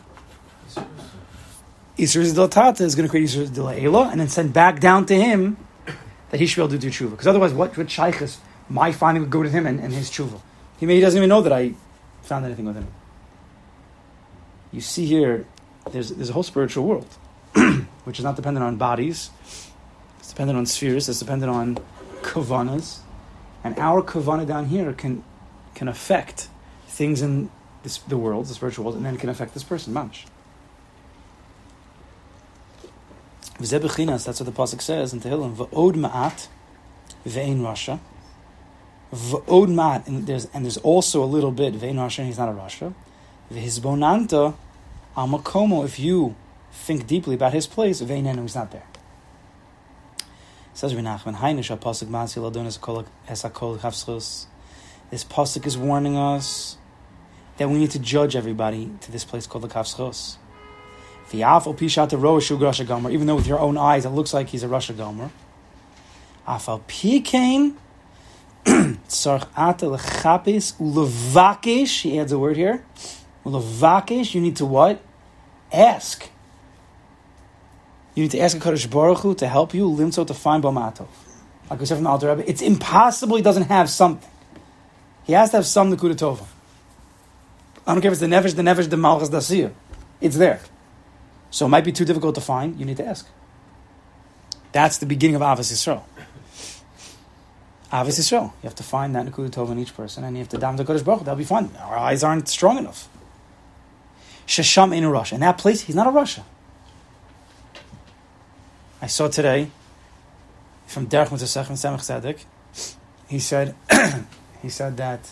Isra 1.97 2.49
Tata 2.49 2.83
is 2.83 2.93
going 2.95 3.07
to 3.07 3.09
create 3.09 3.29
Isra 3.29 3.81
Ela 3.83 4.09
and 4.09 4.19
then 4.19 4.27
send 4.27 4.53
back 4.53 4.79
down 4.79 5.05
to 5.05 5.15
him 5.15 5.57
that 6.29 6.39
he 6.39 6.45
should 6.45 6.57
be 6.57 6.61
able 6.63 6.71
to 6.71 6.77
do 6.77 6.89
tshuva. 6.89 7.11
Because 7.11 7.27
otherwise, 7.27 7.53
what 7.53 7.77
would 7.77 7.87
Shaykhis, 7.87 8.37
my 8.69 8.91
finding 8.91 9.23
would 9.23 9.29
go 9.29 9.43
to 9.43 9.49
him 9.49 9.65
and, 9.65 9.79
and 9.79 9.93
his 9.93 10.09
tshuva? 10.09 10.41
He, 10.77 10.85
may, 10.85 10.95
he 10.95 11.01
doesn't 11.01 11.17
even 11.17 11.29
know 11.29 11.41
that 11.41 11.53
I 11.53 11.73
found 12.21 12.45
anything 12.45 12.65
with 12.65 12.75
him. 12.75 12.87
You 14.73 14.81
see 14.81 15.05
here, 15.05 15.45
there's, 15.91 16.09
there's 16.09 16.29
a 16.29 16.33
whole 16.33 16.43
spiritual 16.43 16.85
world, 16.85 17.07
which 18.03 18.19
is 18.19 18.25
not 18.25 18.35
dependent 18.35 18.65
on 18.65 18.75
bodies, 18.75 19.29
it's 20.19 20.29
dependent 20.29 20.57
on 20.57 20.65
spheres, 20.65 21.07
it's 21.07 21.19
dependent 21.19 21.49
on 21.49 21.77
kavanas. 22.21 22.99
And 23.63 23.79
our 23.79 24.01
kavana 24.01 24.45
down 24.45 24.65
here 24.65 24.91
can, 24.91 25.23
can 25.75 25.87
affect 25.87 26.49
things 26.87 27.21
in 27.21 27.49
this, 27.83 27.99
the 27.99 28.17
world, 28.17 28.47
the 28.47 28.53
spiritual 28.53 28.83
world, 28.83 28.97
and 28.97 29.05
then 29.05 29.15
can 29.15 29.29
affect 29.29 29.53
this 29.53 29.63
person, 29.63 29.93
manch. 33.59 34.25
That's 34.25 34.39
what 34.39 34.45
the 34.45 34.51
pasuk 34.51 34.81
says 34.81 35.13
in 35.13 35.21
Tehillim. 35.21 35.55
V'od 35.55 35.93
ma'at 35.93 36.47
ve'ein 37.25 37.59
rasha. 37.61 37.99
V'od 39.13 39.69
ma'at, 39.69 40.07
and 40.07 40.27
there's 40.27 40.45
and 40.53 40.65
there's 40.65 40.77
also 40.77 41.23
a 41.23 41.25
little 41.25 41.51
bit 41.51 41.73
ve'ein 41.73 41.95
rasha, 41.95 42.19
and 42.19 42.27
he's 42.27 42.37
not 42.37 42.49
a 42.49 42.53
rasha. 42.53 42.93
V'hizbonanta 43.51 44.55
amakomo. 45.15 45.85
If 45.85 45.99
you 45.99 46.35
think 46.71 47.07
deeply 47.07 47.35
about 47.35 47.53
his 47.53 47.67
place, 47.67 48.01
ve'ein 48.01 48.41
he's 48.41 48.55
not 48.55 48.71
there. 48.71 48.87
Says 50.73 50.93
Renachman, 50.93 51.35
Hainish 51.35 51.75
pasuk 51.79 52.09
ma'asi 52.09 52.41
ladonis 52.41 52.79
kol 52.79 53.05
esakol 53.27 53.77
chavschus. 53.79 54.45
This 55.09 55.23
pasuk 55.23 55.65
is 55.65 55.77
warning 55.77 56.17
us 56.17 56.77
that 57.57 57.69
we 57.69 57.77
need 57.77 57.91
to 57.91 57.99
judge 57.99 58.35
everybody 58.35 58.91
to 59.01 59.11
this 59.11 59.23
place 59.23 59.47
called 59.47 59.63
the 59.63 59.67
Kafschos. 59.67 60.35
Even 61.33 63.27
though 63.27 63.35
with 63.35 63.47
your 63.47 63.59
own 63.59 63.77
eyes 63.77 64.05
it 64.05 64.09
looks 64.09 64.33
like 64.33 64.49
he's 64.49 64.63
a 64.63 64.67
Rasha 64.67 64.95
Gomer. 64.95 65.31
Afal 66.47 66.81
pikain 66.87 67.75
ulevakish. 70.79 72.01
He 72.01 72.19
adds 72.19 72.31
a 72.31 72.39
word 72.39 72.57
here. 72.57 72.83
Ulevakish. 73.45 74.33
You 74.33 74.41
need 74.41 74.55
to 74.57 74.65
what? 74.65 75.01
Ask. 75.71 76.29
You 78.15 78.23
need 78.23 78.31
to 78.31 78.39
ask 78.39 78.55
a 78.55 78.59
Kaddish 78.59 78.87
Baruch 78.87 79.19
Hu 79.19 79.35
to 79.35 79.47
help 79.47 79.73
you 79.73 79.89
limso 79.89 80.25
to 80.25 80.33
find 80.33 80.63
Bomatov. 80.63 81.07
Like 81.69 81.79
we 81.79 81.85
said 81.85 81.95
from 81.95 82.05
the 82.05 82.09
Alter 82.09 82.29
Rebbe, 82.29 82.49
it's 82.49 82.61
impossible 82.61 83.35
he 83.35 83.41
doesn't 83.41 83.63
have 83.63 83.89
something. 83.89 84.29
He 85.25 85.33
has 85.33 85.49
to 85.51 85.57
have 85.57 85.65
some 85.65 85.91
Nakuda 85.91 86.15
Tova. 86.15 86.45
I 87.85 87.93
don't 87.93 88.01
care 88.01 88.11
if 88.11 88.13
it's 88.13 88.21
the 88.21 88.27
Nefesh, 88.27 88.55
the 88.55 88.61
Nefesh, 88.61 88.89
the 88.89 88.97
Malchus, 88.97 89.29
the 89.29 89.39
Asiyah. 89.39 89.73
It's 90.21 90.37
there. 90.37 90.61
So 91.55 91.65
it 91.67 91.69
might 91.69 91.85
be 91.85 91.93
too 91.93 92.03
difficult 92.03 92.35
to 92.35 92.41
find. 92.41 92.77
You 92.77 92.85
need 92.85 92.97
to 92.97 93.07
ask. 93.07 93.25
That's 94.73 94.97
the 94.97 95.05
beginning 95.05 95.37
of 95.37 95.41
Avos 95.41 95.71
Yisrael. 95.71 96.03
Avos 97.93 98.19
Yisrael. 98.19 98.51
You 98.61 98.63
have 98.63 98.75
to 98.75 98.83
find 98.83 99.15
that 99.15 99.25
Nakuda 99.25 99.49
Tov 99.51 99.71
in 99.71 99.79
each 99.79 99.95
person, 99.95 100.25
and 100.25 100.35
you 100.35 100.41
have 100.41 100.49
to 100.49 100.57
dam 100.57 100.75
the 100.75 100.83
Kodesh 100.83 101.05
Baruch. 101.05 101.21
That'll 101.21 101.37
be 101.37 101.45
fine. 101.45 101.71
Our 101.79 101.97
eyes 101.97 102.25
aren't 102.25 102.49
strong 102.49 102.77
enough. 102.77 103.07
Shasham 104.45 104.93
in 104.93 105.05
Rasha. 105.05 105.31
In 105.31 105.39
that 105.39 105.57
place, 105.57 105.79
he's 105.83 105.95
not 105.95 106.07
a 106.07 106.09
Rasha. 106.09 106.43
I 109.01 109.07
saw 109.07 109.29
today 109.29 109.71
from 110.87 111.07
Derech 111.07 111.31
Mitzvah 111.31 111.61
Tzemach 111.61 112.01
Tzedek. 112.01 112.43
He 113.29 113.39
said, 113.39 113.75
he 114.61 114.67
said 114.67 114.97
that 114.97 115.31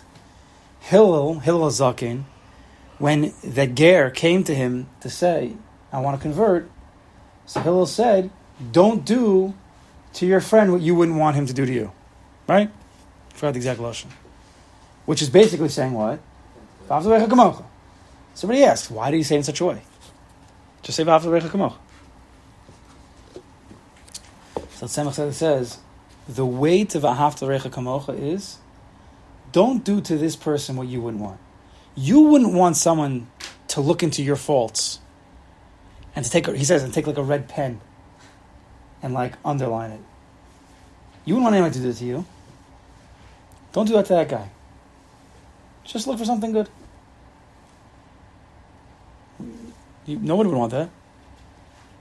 Hillel, 0.80 1.40
Hillel 1.40 1.70
Zakin, 1.70 2.24
when 2.98 3.34
the 3.44 3.68
Ger 3.68 4.10
came 4.10 4.46
to 4.46 4.56
him 4.56 4.88
to 5.02 5.10
say, 5.10 5.58
I 5.94 6.00
want 6.00 6.18
to 6.20 6.22
convert, 6.22 6.70
so 7.46 7.62
Hillel 7.62 7.86
said, 7.86 8.32
Don't 8.72 9.06
do 9.06 9.54
to 10.14 10.26
your 10.26 10.42
friend 10.42 10.72
what 10.72 10.82
you 10.82 10.96
wouldn't 10.96 11.18
want 11.20 11.36
him 11.36 11.46
to 11.46 11.54
do 11.54 11.66
to 11.68 11.72
you. 11.72 11.92
Right? 12.48 12.70
I 12.70 13.34
forgot 13.38 13.52
the 13.52 13.58
exact 13.58 13.80
Lashon. 13.80 14.08
Which 15.06 15.22
is 15.22 15.30
basically 15.30 15.70
saying 15.70 15.94
what? 15.94 16.20
Somebody 18.34 18.64
asks, 18.64 18.90
why 18.90 19.12
do 19.12 19.18
you 19.18 19.24
say 19.24 19.36
it 19.36 19.40
in 19.40 19.44
such 19.44 19.62
a 19.62 19.66
way? 19.66 19.82
Just 20.82 20.98
say 20.98 21.04
v'ahavta 21.04 21.26
l'recha 21.26 21.50
kamocha. 21.50 21.78
So 24.72 24.88
Tzemach 24.88 25.34
says, 25.34 25.78
the 26.28 26.46
way 26.46 26.84
to 26.86 27.00
v'ahavta 27.00 27.44
l'recha 27.44 27.70
kamocha 27.70 28.20
is, 28.20 28.58
don't 29.52 29.84
do 29.84 30.02
to 30.02 30.18
this 30.18 30.36
person 30.36 30.76
what 30.76 30.88
you 30.88 31.02
wouldn't 31.02 31.22
want. 31.22 31.40
You 31.96 32.22
wouldn't 32.22 32.54
want 32.54 32.76
someone 32.76 33.28
to 33.70 33.82
look 33.82 34.02
into 34.02 34.24
your 34.24 34.36
faults 34.36 35.00
and 36.16 36.24
to 36.24 36.32
take, 36.32 36.48
he 36.48 36.64
says, 36.64 36.84
and 36.84 36.94
take 36.94 37.08
like 37.08 37.18
a 37.18 37.24
red 37.24 37.48
pen 37.50 37.82
and 39.02 39.14
like 39.14 39.34
underline 39.44 39.92
it. 39.92 40.00
You 41.26 41.36
wouldn't 41.36 41.44
want 41.44 41.56
anyone 41.56 41.72
to 41.72 41.80
do 41.80 41.88
that 41.88 41.98
to 41.98 42.06
you. 42.06 42.26
Don't 43.72 43.88
do 43.88 43.94
that 43.94 44.06
to 44.06 44.14
that 44.14 44.30
guy. 44.30 44.50
Just 45.84 46.08
look 46.08 46.18
for 46.18 46.26
something 46.26 46.52
good. 46.52 46.70
You, 50.06 50.20
nobody 50.20 50.50
would 50.50 50.58
want 50.58 50.72
that. 50.72 50.90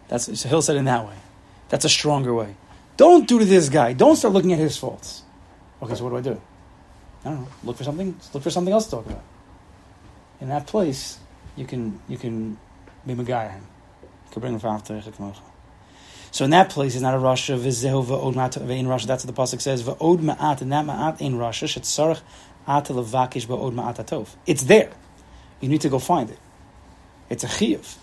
That's 0.08 0.38
so 0.38 0.48
Hill 0.48 0.62
said 0.62 0.76
in 0.76 0.84
that 0.84 1.06
way. 1.06 1.16
That's 1.68 1.84
a 1.84 1.88
stronger 1.88 2.34
way. 2.34 2.54
Don't 2.96 3.26
do 3.26 3.38
to 3.38 3.44
this 3.44 3.68
guy. 3.68 3.94
Don't 3.94 4.16
start 4.16 4.34
looking 4.34 4.52
at 4.52 4.58
his 4.58 4.76
faults. 4.76 5.22
Okay, 5.80 5.94
so 5.94 6.04
what 6.04 6.10
do 6.10 6.16
I 6.16 6.34
do? 6.34 6.40
I 7.24 7.30
don't 7.30 7.40
know. 7.40 7.48
Look 7.64 7.76
for 7.76 7.84
something. 7.84 8.14
Look 8.34 8.42
for 8.42 8.50
something 8.50 8.72
else 8.72 8.84
to 8.86 8.90
talk 8.90 9.06
about. 9.06 9.22
In 10.40 10.48
that 10.48 10.66
place, 10.66 11.18
you 11.56 11.64
can 11.64 12.00
you 12.08 12.18
can 12.18 12.58
be 13.06 13.14
Megayah 13.14 13.60
can 14.32 14.40
bring 14.40 14.58
So 16.30 16.44
in 16.44 16.50
that 16.50 16.70
place, 16.70 16.94
it's 16.94 17.02
not 17.02 17.14
a 17.14 17.18
Rasha, 17.18 17.58
V'zehu 17.58 18.04
v'od 18.04 18.34
ma'at 18.34 18.66
ve'in 18.66 18.86
Rasha. 18.86 19.06
That's 19.06 19.24
what 19.24 19.34
the 19.34 19.40
pasuk 19.40 19.60
says. 19.60 19.82
V'od 19.82 20.18
ma'at 20.18 20.62
and 20.62 20.72
that 20.72 20.84
ma'at 20.84 21.20
at 22.66 22.84
levakish 22.86 23.46
ba'od 23.46 23.74
ma'at 23.74 24.04
atov. 24.04 24.28
It's 24.46 24.64
there. 24.64 24.90
You 25.60 25.68
need 25.68 25.82
to 25.82 25.88
go 25.88 25.98
find 25.98 26.30
it. 26.30 26.38
It's 27.28 27.44
a 27.44 27.48
chiyuv. 27.48 27.96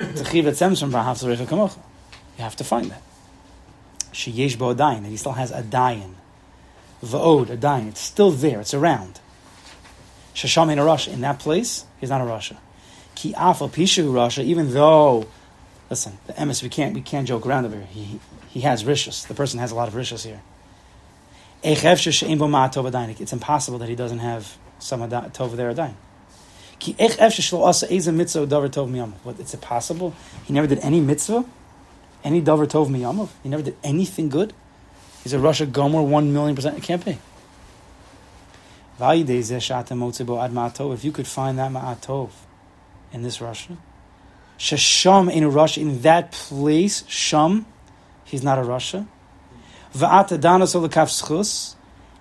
It's 0.00 0.20
a 0.20 0.24
chiyuv 0.24 0.44
that 0.44 0.56
stems 0.56 0.80
from 0.80 0.92
kamocha. 1.46 1.78
You 2.36 2.44
have 2.44 2.56
to 2.56 2.64
find 2.64 2.90
that. 2.90 3.02
Sheyesh 4.12 4.56
bo'odayin. 4.56 4.98
And 4.98 5.06
he 5.06 5.16
still 5.16 5.32
has 5.32 5.50
a 5.50 5.62
dayin. 5.62 6.14
V'od, 7.02 7.50
a. 7.50 7.88
It's 7.88 8.00
still 8.00 8.30
there. 8.30 8.60
It's 8.60 8.74
around. 8.74 9.20
Shasham 10.34 10.70
in 10.72 10.78
a 10.78 10.82
Rasha. 10.82 11.12
In 11.12 11.20
that 11.22 11.38
place, 11.38 11.84
he's 12.00 12.10
not 12.10 12.20
a 12.20 12.24
Rasha. 12.24 12.56
Ki 13.14 13.32
afal 13.34 13.70
pishu 13.70 14.12
Rasha. 14.12 14.42
Even 14.42 14.72
though, 14.72 15.26
listen, 15.94 16.18
the 16.26 16.32
emes 16.32 16.60
we 16.60 16.68
can't 16.68 16.92
we 16.92 17.00
can't 17.00 17.28
joke 17.28 17.46
around 17.46 17.66
over 17.66 17.76
here. 17.76 17.86
He 17.86 18.18
he 18.48 18.62
has 18.62 18.82
rishus. 18.82 19.24
The 19.28 19.34
person 19.34 19.60
has 19.60 19.70
a 19.70 19.76
lot 19.76 19.86
of 19.86 19.94
rishus 19.94 20.24
here. 20.24 20.42
It's 21.62 23.32
impossible 23.32 23.78
that 23.78 23.88
he 23.88 23.94
doesn't 23.94 24.18
have 24.18 24.58
some 24.80 25.08
tov 25.08 25.54
there 25.54 25.72
adayin. 25.72 25.94
What? 29.22 29.38
It's 29.38 29.54
impossible. 29.54 30.14
He 30.44 30.52
never 30.52 30.66
did 30.66 30.80
any 30.80 31.00
mitzvah, 31.00 31.44
any 32.24 32.42
davar 32.42 32.66
tov 32.66 32.88
miyamav. 32.88 33.28
He 33.44 33.48
never 33.48 33.62
did 33.62 33.76
anything 33.84 34.28
good. 34.28 34.52
He's 35.22 35.32
a 35.32 35.38
Rasha 35.38 35.70
gomer 35.70 36.02
one 36.02 36.32
million 36.32 36.56
percent. 36.56 36.76
It 36.76 36.82
can't 36.82 37.04
be. 37.04 37.18
If 39.00 41.04
you 41.04 41.12
could 41.12 41.26
find 41.26 41.58
that 41.58 41.70
ma'atov 41.70 42.30
in 43.12 43.22
this 43.22 43.38
Rasha, 43.38 43.76
shasham 44.58 45.30
in 45.32 45.44
a 45.44 45.48
Rasha 45.50 45.78
in 45.78 46.02
that 46.02 46.32
place, 46.32 47.04
sham, 47.08 47.66
he's 48.24 48.42
not 48.42 48.58
a 48.58 48.62
Rasha. 48.62 49.06
Va'ata 49.94 50.38
danos 50.38 50.74
schus, 50.74 51.74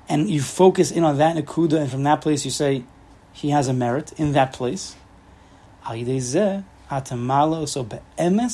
and 0.08 0.30
you 0.30 0.42
focus 0.42 0.92
in 0.92 1.04
on 1.04 1.18
that 1.18 1.36
nakuda, 1.36 1.80
and 1.82 1.90
from 1.90 2.04
that 2.04 2.22
place 2.22 2.46
you 2.46 2.52
say 2.52 2.84
he 3.32 3.50
has 3.50 3.68
a 3.68 3.74
merit 3.74 4.14
in 4.20 4.34
that 4.34 4.54
place. 4.54 4.96
So 5.86 5.94
be'emes 5.94 6.94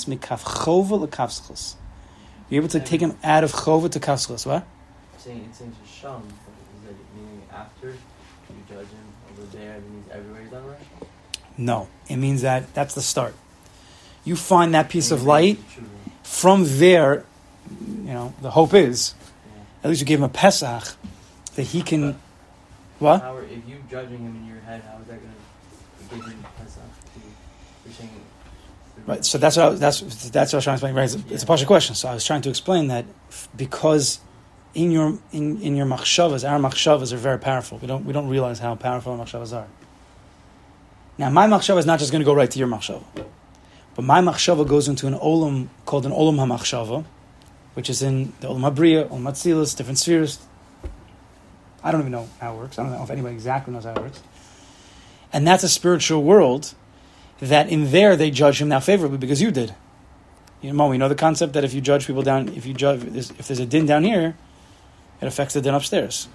mikaf 0.05 0.43
chova. 0.43 1.75
You're 2.49 2.61
able 2.61 2.69
to 2.69 2.79
take 2.79 3.01
him 3.01 3.17
out 3.23 3.43
of 3.43 3.51
chova 3.51 3.89
to 3.91 3.99
kaf 3.99 4.19
schus. 4.19 4.45
What? 4.45 4.65
It's 5.13 5.23
saying 5.25 5.45
it's 5.49 5.57
saying 5.59 5.75
sham, 5.85 6.23
meaning 7.15 7.43
after 7.51 7.89
you 7.89 7.95
judge 8.69 8.87
him 8.87 9.13
over 9.31 9.43
there, 9.57 9.75
it 9.75 9.83
means 9.89 10.09
everywhere 10.11 10.41
he's 10.41 10.51
done 10.51 10.65
right? 10.65 10.79
No, 11.57 11.89
it 12.07 12.15
means 12.15 12.41
that 12.43 12.73
that's 12.73 12.95
the 12.95 13.01
start. 13.01 13.35
You 14.29 14.35
find 14.35 14.75
that 14.75 14.89
piece 14.89 15.09
of 15.09 15.23
light. 15.23 15.57
From 16.21 16.63
there, 16.83 17.25
you 18.05 18.13
know, 18.13 18.33
the 18.43 18.51
hope 18.51 18.75
is, 18.75 19.15
at 19.83 19.89
least 19.89 20.01
you 20.01 20.05
gave 20.05 20.19
him 20.19 20.25
a 20.25 20.29
Pesach, 20.29 20.83
that 21.55 21.63
he 21.63 21.81
can. 21.81 22.19
What? 22.99 23.21
How 23.21 23.35
are, 23.37 23.43
if 23.43 23.67
you 23.67 23.77
judging 23.89 24.19
him 24.19 24.35
in 24.35 24.45
your 24.45 24.59
head, 24.61 24.83
how 24.83 24.99
is 25.01 25.07
that 25.07 25.19
going 25.19 25.33
to 25.33 26.15
give 26.15 26.25
him 26.25 26.45
Pesach? 26.59 26.83
You're 27.85 27.93
saying. 27.95 28.09
Right, 29.07 29.25
so 29.25 29.39
that's 29.39 29.57
what 29.57 29.65
I, 29.65 29.69
was- 29.69 29.79
that's 29.79 30.29
that's 30.29 30.53
what 30.53 30.57
I 30.57 30.57
was 30.57 30.63
trying 30.65 30.77
to 30.77 30.85
explain. 30.85 30.93
Right, 30.95 31.05
it's 31.05 31.15
a, 31.15 31.33
it's 31.33 31.43
a 31.43 31.47
partial 31.47 31.65
question. 31.65 31.95
So 31.95 32.07
I 32.09 32.13
was 32.13 32.23
trying 32.23 32.43
to 32.43 32.49
explain 32.49 32.89
that 32.89 33.05
f- 33.29 33.49
because 33.57 34.19
in 34.75 34.91
your 34.91 35.17
in, 35.31 35.59
in 35.63 35.75
your 35.75 35.87
machshavas, 35.87 36.47
our 36.47 36.59
machshavas 36.59 37.11
are 37.13 37.17
very 37.17 37.39
powerful. 37.39 37.79
We 37.79 37.87
don't 37.87 38.05
we 38.05 38.13
don't 38.13 38.27
realize 38.29 38.59
how 38.59 38.75
powerful 38.75 39.13
our 39.13 39.25
machshavas 39.25 39.55
are. 39.57 39.65
Now, 41.17 41.31
my 41.31 41.47
machshava 41.47 41.79
is 41.79 41.85
not 41.87 41.97
just 41.97 42.11
going 42.11 42.21
to 42.21 42.25
go 42.25 42.33
right 42.35 42.51
to 42.51 42.59
your 42.59 42.67
machshava, 42.67 43.03
but 43.99 44.05
my 44.05 44.21
machshava 44.21 44.65
goes 44.65 44.87
into 44.87 45.07
an 45.07 45.15
olam 45.15 45.67
called 45.85 46.05
an 46.05 46.13
olam 46.13 46.37
hamachshava, 46.37 47.03
which 47.73 47.89
is 47.89 48.01
in 48.01 48.31
the 48.39 48.47
olam 48.47 48.61
habriya, 48.61 49.09
olam 49.09 49.23
hatzilus, 49.23 49.75
different 49.75 49.97
spheres. 49.97 50.39
I 51.83 51.91
don't 51.91 51.99
even 51.99 52.13
know 52.13 52.29
how 52.39 52.53
it 52.55 52.59
works. 52.59 52.79
I 52.79 52.83
don't 52.83 52.93
know 52.93 53.03
if 53.03 53.09
anybody 53.09 53.35
exactly 53.35 53.73
knows 53.73 53.83
how 53.83 53.91
it 53.91 54.01
works. 54.01 54.23
And 55.33 55.45
that's 55.45 55.63
a 55.63 55.67
spiritual 55.67 56.23
world 56.23 56.75
that 57.41 57.67
in 57.67 57.91
there 57.91 58.15
they 58.15 58.31
judge 58.31 58.61
him 58.61 58.69
now 58.69 58.79
favorably 58.79 59.17
because 59.17 59.41
you 59.41 59.51
did. 59.51 59.75
You 60.61 60.71
know, 60.71 60.87
we 60.87 60.97
know 60.97 61.09
the 61.09 61.13
concept 61.13 61.51
that 61.51 61.65
if 61.65 61.73
you 61.73 61.81
judge 61.81 62.07
people 62.07 62.23
down, 62.23 62.47
if 62.55 62.65
you 62.65 62.73
judge, 62.73 63.03
if 63.03 63.49
there's 63.49 63.59
a 63.59 63.65
din 63.65 63.85
down 63.85 64.05
here, 64.05 64.37
it 65.19 65.27
affects 65.27 65.55
the 65.55 65.61
din 65.61 65.73
upstairs. 65.73 66.29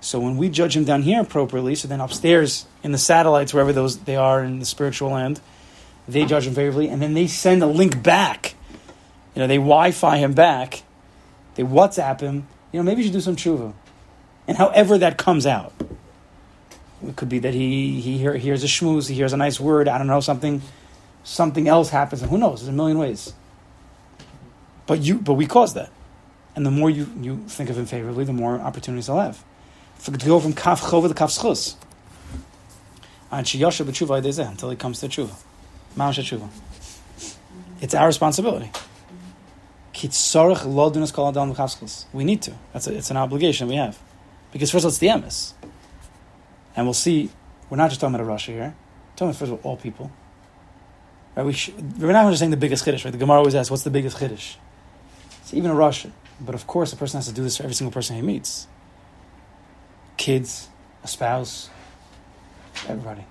So 0.00 0.18
when 0.18 0.38
we 0.38 0.48
judge 0.48 0.78
him 0.78 0.84
down 0.84 1.02
here 1.02 1.20
appropriately, 1.20 1.74
so 1.74 1.88
then 1.88 2.00
upstairs 2.00 2.64
in 2.82 2.92
the 2.92 2.96
satellites, 2.96 3.52
wherever 3.52 3.74
those 3.74 3.98
they 3.98 4.16
are 4.16 4.42
in 4.42 4.60
the 4.60 4.64
spiritual 4.64 5.10
land, 5.10 5.42
they 6.12 6.24
judge 6.24 6.46
him 6.46 6.54
favorably, 6.54 6.88
and 6.88 7.00
then 7.00 7.14
they 7.14 7.26
send 7.26 7.62
a 7.62 7.66
link 7.66 8.02
back. 8.02 8.54
You 9.34 9.40
know, 9.40 9.46
they 9.46 9.56
Wi-Fi 9.56 10.16
him 10.18 10.32
back, 10.32 10.82
they 11.54 11.62
WhatsApp 11.62 12.20
him. 12.20 12.46
You 12.72 12.80
know, 12.80 12.84
maybe 12.84 13.02
you 13.02 13.08
should 13.08 13.14
do 13.14 13.20
some 13.20 13.36
tshuva, 13.36 13.72
and 14.46 14.56
however 14.56 14.98
that 14.98 15.18
comes 15.18 15.46
out, 15.46 15.72
it 17.06 17.16
could 17.16 17.28
be 17.28 17.38
that 17.40 17.54
he 17.54 18.00
he 18.00 18.18
hear, 18.18 18.34
hears 18.34 18.62
a 18.64 18.66
shmooze, 18.66 19.08
he 19.08 19.14
hears 19.14 19.32
a 19.32 19.36
nice 19.36 19.58
word. 19.58 19.88
I 19.88 19.98
don't 19.98 20.06
know 20.06 20.20
something, 20.20 20.62
something 21.24 21.68
else 21.68 21.90
happens, 21.90 22.22
and 22.22 22.30
who 22.30 22.38
knows? 22.38 22.60
There's 22.60 22.68
a 22.68 22.72
million 22.72 22.98
ways. 22.98 23.32
But 24.86 25.00
you, 25.00 25.18
but 25.18 25.34
we 25.34 25.46
caused 25.46 25.76
that, 25.76 25.90
and 26.56 26.66
the 26.66 26.70
more 26.70 26.90
you 26.90 27.06
you 27.20 27.44
think 27.46 27.70
of 27.70 27.78
him 27.78 27.86
favorably, 27.86 28.24
the 28.24 28.32
more 28.32 28.58
opportunities 28.58 29.06
he'll 29.06 29.18
have 29.18 29.42
to 30.04 30.10
go 30.12 30.40
from 30.40 30.52
kaf 30.52 30.80
chova 30.80 31.08
to 31.08 31.14
kaf 31.14 31.30
schus. 31.30 31.76
Until 33.32 34.70
he 34.70 34.76
comes 34.76 35.00
to 35.00 35.08
tshuva. 35.08 35.34
Mamash 35.96 36.18
tshuva. 36.22 36.48
It's 37.80 37.94
our 37.94 38.06
responsibility. 38.06 38.70
We 42.12 42.24
need 42.24 42.42
to. 42.42 42.52
That's 42.72 42.86
a, 42.86 42.96
it's 42.96 43.10
an 43.10 43.16
obligation 43.16 43.68
we 43.68 43.76
have. 43.76 43.98
Because 44.52 44.70
first 44.70 44.82
of 44.82 44.86
all, 44.86 44.90
it's 44.90 44.98
the 44.98 45.08
emes. 45.08 45.52
And 46.76 46.86
we'll 46.86 46.94
see, 46.94 47.30
we're 47.68 47.76
not 47.76 47.90
just 47.90 48.00
talking 48.00 48.14
about 48.14 48.26
a 48.26 48.30
Rasha 48.30 48.46
here. 48.46 48.74
We're 48.74 49.16
talking 49.16 49.28
about, 49.28 49.36
first 49.36 49.52
of 49.52 49.64
all, 49.64 49.72
all 49.72 49.76
people. 49.76 50.10
Right? 51.36 51.44
We 51.44 51.52
sh- 51.52 51.72
we're 51.98 52.12
not 52.12 52.28
just 52.30 52.38
saying 52.40 52.50
the 52.50 52.56
biggest 52.56 52.84
chiddush, 52.84 53.04
right? 53.04 53.12
The 53.12 53.18
Gemara 53.18 53.38
always 53.38 53.54
asks, 53.54 53.70
what's 53.70 53.82
the 53.82 53.90
biggest 53.90 54.16
chiddush? 54.18 54.56
It's 55.42 55.54
even 55.54 55.70
a 55.70 55.74
Rasha. 55.74 56.10
But 56.40 56.54
of 56.54 56.66
course, 56.66 56.92
a 56.92 56.96
person 56.96 57.18
has 57.18 57.26
to 57.26 57.34
do 57.34 57.42
this 57.42 57.56
for 57.58 57.64
every 57.64 57.74
single 57.74 57.92
person 57.92 58.16
he 58.16 58.22
meets 58.22 58.66
kids, 60.20 60.68
a 61.02 61.08
spouse, 61.08 61.70
everybody. 62.86 63.24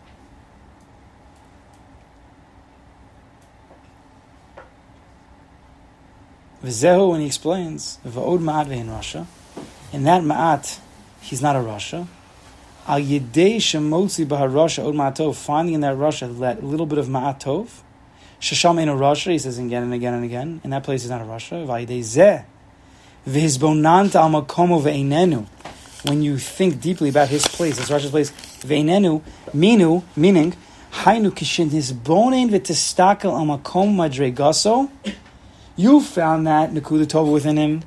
V'zehu, 6.64 7.12
when 7.12 7.22
he 7.22 7.28
explains, 7.28 8.00
v'od 8.06 8.40
ma'at 8.40 8.70
in 8.70 8.88
Rasha, 8.88 9.26
in 9.94 10.04
that 10.04 10.22
ma'at, 10.22 10.80
he's 11.22 11.42
not 11.42 11.56
a 11.56 11.60
Rasha. 11.60 12.06
Al 12.86 13.00
yedei 13.00 13.56
shemotzi 13.58 14.26
b'ha 14.26 14.52
Rasha 14.52 14.86
od 14.86 14.94
ma'atov, 14.94 15.36
finding 15.36 15.76
in 15.76 15.82
that 15.82 15.96
Rasha 15.96 16.38
that 16.40 16.62
little 16.62 16.86
bit 16.86 16.98
of 16.98 17.08
ma'atov, 17.08 17.70
shasham 18.42 18.78
in 18.82 18.90
a 18.90 18.94
Rasha, 18.94 19.32
he 19.32 19.40
says 19.40 19.58
again 19.58 19.84
and 19.84 19.94
again 19.94 20.14
and 20.14 20.26
again, 20.26 20.60
in 20.66 20.72
that 20.72 20.84
place 20.84 21.06
is 21.06 21.10
not 21.10 21.22
a 21.22 21.24
Rasha, 21.24 21.66
v'ayidei 21.66 22.02
zeh, 22.02 22.44
v'hizbonant 23.26 24.16
al 24.16 24.30
makomo 24.30 24.82
ve'einenu, 24.82 25.48
when 26.10 26.22
you 26.22 26.38
think 26.38 26.82
deeply 26.82 27.08
about 27.08 27.30
his 27.30 27.48
place, 27.48 27.78
his 27.78 27.90
Rashi's 27.90 28.12
place, 28.12 28.32
ve'inenu, 28.64 29.22
minu, 29.56 30.04
meaning, 30.18 30.54
hainu 30.92 31.32
kishin 31.32 31.70
hisbonen 31.70 32.50
v'testakel 32.50 33.32
al 33.32 33.46
makom 33.46 33.96
madregaso, 33.96 34.90
you 35.80 36.02
found 36.02 36.46
that 36.46 36.72
Nakuda 36.72 37.06
Tova 37.06 37.32
within 37.32 37.56
him, 37.56 37.84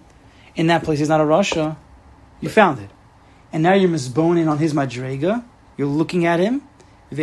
in 0.57 0.69
that 0.69 0.83
place, 0.83 0.99
he's 0.99 1.11
not 1.11 1.21
a 1.21 1.25
Rasha, 1.25 1.77
you 2.41 2.49
found 2.49 2.79
it. 2.79 2.89
And 3.53 3.63
now 3.63 3.75
you're 3.75 3.91
misboning 3.91 4.49
on 4.49 4.57
his 4.57 4.73
madrega, 4.73 5.45
you're 5.77 5.87
looking 5.87 6.25
at 6.25 6.41
him. 6.41 6.63
He's 7.11 7.19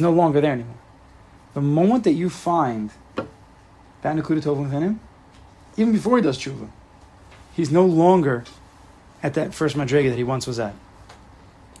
no 0.00 0.10
longer 0.10 0.40
there 0.40 0.52
anymore. 0.52 0.78
The 1.52 1.60
moment 1.60 2.04
that 2.04 2.12
you 2.12 2.30
find 2.30 2.90
that 3.16 4.16
Nakuda 4.16 4.40
Tova 4.40 4.62
within 4.62 4.82
him, 4.82 5.00
even 5.76 5.92
before 5.92 6.16
he 6.16 6.22
does 6.22 6.38
tshuva, 6.38 6.70
he's 7.54 7.70
no 7.70 7.84
longer 7.84 8.44
at 9.22 9.34
that 9.34 9.52
first 9.52 9.76
madrega 9.76 10.08
that 10.08 10.16
he 10.16 10.24
once 10.24 10.46
was 10.46 10.58
at. 10.58 10.74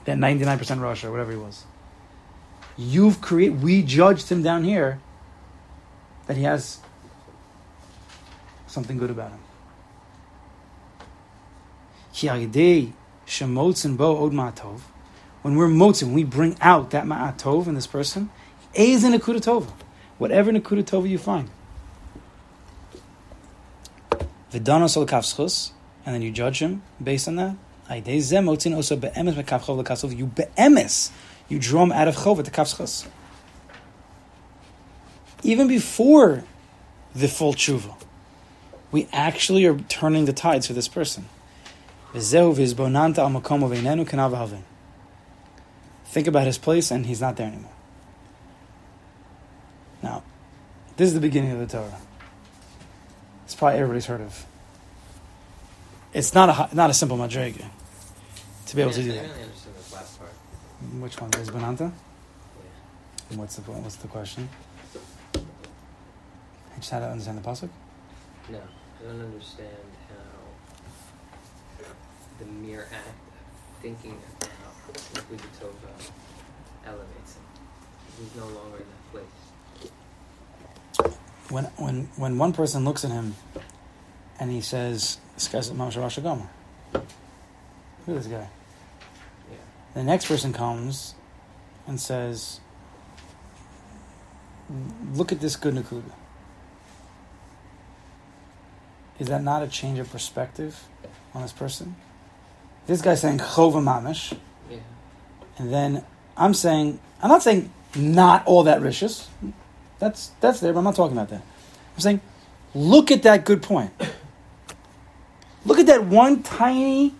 That 0.04 0.18
99% 0.18 0.82
Rosh 0.82 1.04
or 1.04 1.10
whatever 1.10 1.32
he 1.32 1.38
was. 1.38 1.64
You've 2.76 3.22
created, 3.22 3.62
we 3.62 3.82
judged 3.82 4.30
him 4.30 4.42
down 4.42 4.64
here 4.64 5.00
that 6.26 6.36
he 6.36 6.42
has 6.42 6.80
something 8.66 8.98
good 8.98 9.10
about 9.10 9.30
him. 9.30 9.40
When 15.42 15.54
we're 15.56 15.68
motzin, 15.68 16.12
we 16.12 16.24
bring 16.24 16.56
out 16.60 16.90
that 16.90 17.04
ma'atov 17.04 17.66
in 17.66 17.74
this 17.74 17.86
person. 17.86 18.30
Is 18.74 19.04
in 19.04 19.12
Nakuda 19.12 19.40
Tova. 19.40 19.70
Whatever 20.18 20.50
Nakuda 20.50 20.82
Tova 20.82 21.08
you 21.08 21.18
find. 21.18 21.48
Vidana 24.52 24.88
sol 24.88 25.06
kafschus, 25.06 25.70
and 26.04 26.14
then 26.14 26.22
you 26.22 26.30
judge 26.30 26.60
him 26.60 26.82
based 27.02 27.28
on 27.28 27.36
that. 27.36 27.54
Aidei 27.88 28.18
zeh 28.18 28.42
motzin 28.42 28.74
also 28.74 28.96
be'emes 28.96 29.34
mekaf 29.34 29.62
chov 29.62 29.78
l'kasov. 29.78 30.16
You 30.16 30.26
be'emes, 30.26 31.10
you 31.48 31.58
draw 31.58 31.82
him 31.82 31.92
out 31.92 32.08
of 32.08 32.16
chov 32.16 32.38
at 32.38 32.44
the 32.46 32.50
kafschus. 32.50 33.06
Even 35.42 35.68
before 35.68 36.44
the 37.14 37.28
full 37.28 37.54
tshuva, 37.54 37.94
we 38.90 39.08
actually 39.12 39.64
are 39.66 39.78
turning 39.78 40.24
the 40.24 40.32
tides 40.32 40.66
for 40.66 40.72
this 40.72 40.88
person. 40.88 41.26
V'zehu 42.12 42.54
v'izbonanta 42.54 43.18
al 43.18 43.30
makom 43.30 43.60
v'einenu 43.60 44.06
k'nav 44.06 44.32
havin. 44.36 44.62
Think 46.06 46.26
about 46.26 46.46
his 46.46 46.56
place, 46.56 46.90
and 46.90 47.04
he's 47.06 47.20
not 47.20 47.36
there 47.36 47.48
anymore. 47.48 47.72
Now, 50.02 50.22
this 50.96 51.08
is 51.08 51.14
the 51.14 51.20
beginning 51.20 51.50
of 51.52 51.58
the 51.58 51.66
Torah. 51.66 51.98
It's 53.44 53.54
probably 53.54 53.78
everybody's 53.78 54.06
heard 54.06 54.20
of. 54.22 54.46
It's 56.14 56.32
not 56.32 56.48
a 56.72 56.74
not 56.74 56.88
a 56.90 56.94
simple 56.94 57.18
madrega 57.18 57.68
to 58.66 58.76
be 58.76 58.82
able 58.82 58.92
to 58.92 59.02
do 59.02 59.10
I 59.10 59.14
that. 59.16 59.22
really 59.22 59.42
understand 59.42 59.74
this 59.76 59.92
last 59.92 60.18
part. 60.18 60.30
Which 61.00 61.20
one 61.20 61.30
is 61.34 61.50
Bonanta? 61.50 61.80
Yeah. 61.80 61.90
And 63.30 63.38
What's 63.38 63.56
the 63.56 63.62
what's 63.72 63.96
the 63.96 64.08
question? 64.08 64.48
I 66.76 66.78
just 66.78 66.90
had 66.90 67.00
to 67.00 67.06
understand 67.06 67.38
the 67.38 67.42
pasuk. 67.42 67.70
No, 68.50 68.58
I 68.58 69.02
don't 69.02 69.22
understand 69.22 69.88
how 70.10 71.86
the 72.38 72.44
mere 72.44 72.86
act 72.92 73.08
of 73.08 73.80
thinking 73.80 74.18
about 74.36 74.50
Nakuda 75.14 75.48
Tova 75.58 76.10
elevates 76.84 77.36
him. 77.36 77.44
He's 78.18 78.34
no 78.36 78.44
longer 78.44 78.76
in 78.76 78.84
that 78.92 79.04
place. 79.10 79.24
When 81.48 81.64
when 81.76 82.10
when 82.16 82.36
one 82.36 82.52
person 82.52 82.84
looks 82.84 83.06
at 83.06 83.10
him 83.10 83.36
and 84.38 84.50
he 84.50 84.60
says, 84.60 85.18
"This 85.34 85.48
guy's 85.48 85.70
Mamash 85.70 85.96
Rosh 85.96 86.18
Hashanah." 86.18 86.46
Who 88.04 88.16
is 88.16 88.24
this 88.24 88.32
guy? 88.32 88.48
Yeah. 89.50 89.56
The 89.94 90.04
next 90.04 90.26
person 90.28 90.52
comes 90.52 91.14
and 91.86 91.98
says, 91.98 92.60
"Look 95.14 95.32
at 95.32 95.40
this 95.40 95.56
good 95.56 95.74
Nakuda." 95.74 96.12
Is 99.18 99.28
that 99.28 99.42
not 99.42 99.62
a 99.62 99.68
change 99.68 99.98
of 99.98 100.10
perspective 100.10 100.84
on 101.34 101.42
this 101.42 101.52
person? 101.52 101.96
This 102.86 103.02
guy's 103.02 103.20
saying 103.20 103.38
chova 103.38 103.82
mamish, 103.82 104.36
Yeah. 104.70 104.78
and 105.58 105.72
then 105.72 106.04
I'm 106.36 106.54
saying 106.54 107.00
I'm 107.22 107.30
not 107.30 107.42
saying 107.42 107.70
not 107.94 108.46
all 108.46 108.64
that 108.64 108.80
ricious. 108.82 109.28
That's 109.98 110.30
that's 110.40 110.60
there, 110.60 110.72
but 110.72 110.78
I'm 110.80 110.84
not 110.84 110.94
talking 110.96 111.16
about 111.16 111.30
that. 111.30 111.42
I'm 111.94 112.00
saying 112.00 112.20
look 112.74 113.10
at 113.10 113.22
that 113.22 113.44
good 113.44 113.62
point. 113.62 113.90
Look 115.64 115.78
at 115.80 115.86
that 115.86 116.04
one 116.04 116.42
tiny, 116.44 117.14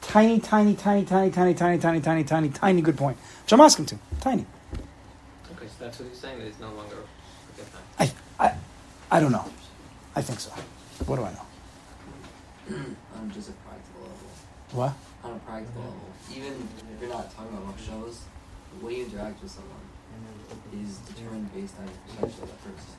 tiny, 0.00 0.40
tiny, 0.40 0.74
tiny, 0.74 1.04
tiny, 1.04 1.30
tiny, 1.30 1.54
tiny, 1.54 1.78
tiny, 1.78 2.00
tiny, 2.00 2.24
tiny, 2.24 2.48
tiny 2.48 2.80
good 2.80 2.96
point. 2.96 3.18
Which 3.42 3.52
I'm 3.52 3.60
asking 3.60 3.86
to. 3.86 3.98
Tiny. 4.20 4.46
Okay, 5.52 5.66
so 5.66 5.84
that's 5.84 5.98
what 5.98 6.08
he's 6.08 6.18
saying, 6.18 6.38
that 6.38 6.46
he's 6.46 6.58
no 6.60 6.72
longer. 6.72 6.96
Okay, 7.58 7.68
fine. 7.98 8.10
I 8.38 8.46
I 8.46 8.54
I 9.10 9.20
don't 9.20 9.32
know. 9.32 9.44
I 10.16 10.22
think 10.22 10.40
so. 10.40 10.50
What 11.06 11.16
do 11.16 11.24
I 11.24 11.32
know? 11.32 11.46
on 13.16 13.30
just 13.32 13.48
a 13.48 13.56
practical 13.66 14.02
level. 14.02 14.30
What? 14.72 14.92
On 15.24 15.32
a 15.34 15.40
practical 15.42 15.82
level, 15.82 16.06
even 16.30 16.68
if 16.94 17.00
you're 17.00 17.10
not 17.10 17.32
talking 17.34 17.56
about 17.56 17.74
shows, 17.80 18.22
the 18.70 18.86
way 18.86 19.02
you 19.02 19.04
interact 19.06 19.42
with 19.42 19.50
someone 19.50 19.82
is 20.70 20.98
determined 21.02 21.50
based 21.54 21.74
on 21.78 21.86
your 21.90 21.98
perception 22.06 22.42
of 22.44 22.50
that 22.54 22.60
person. 22.62 22.94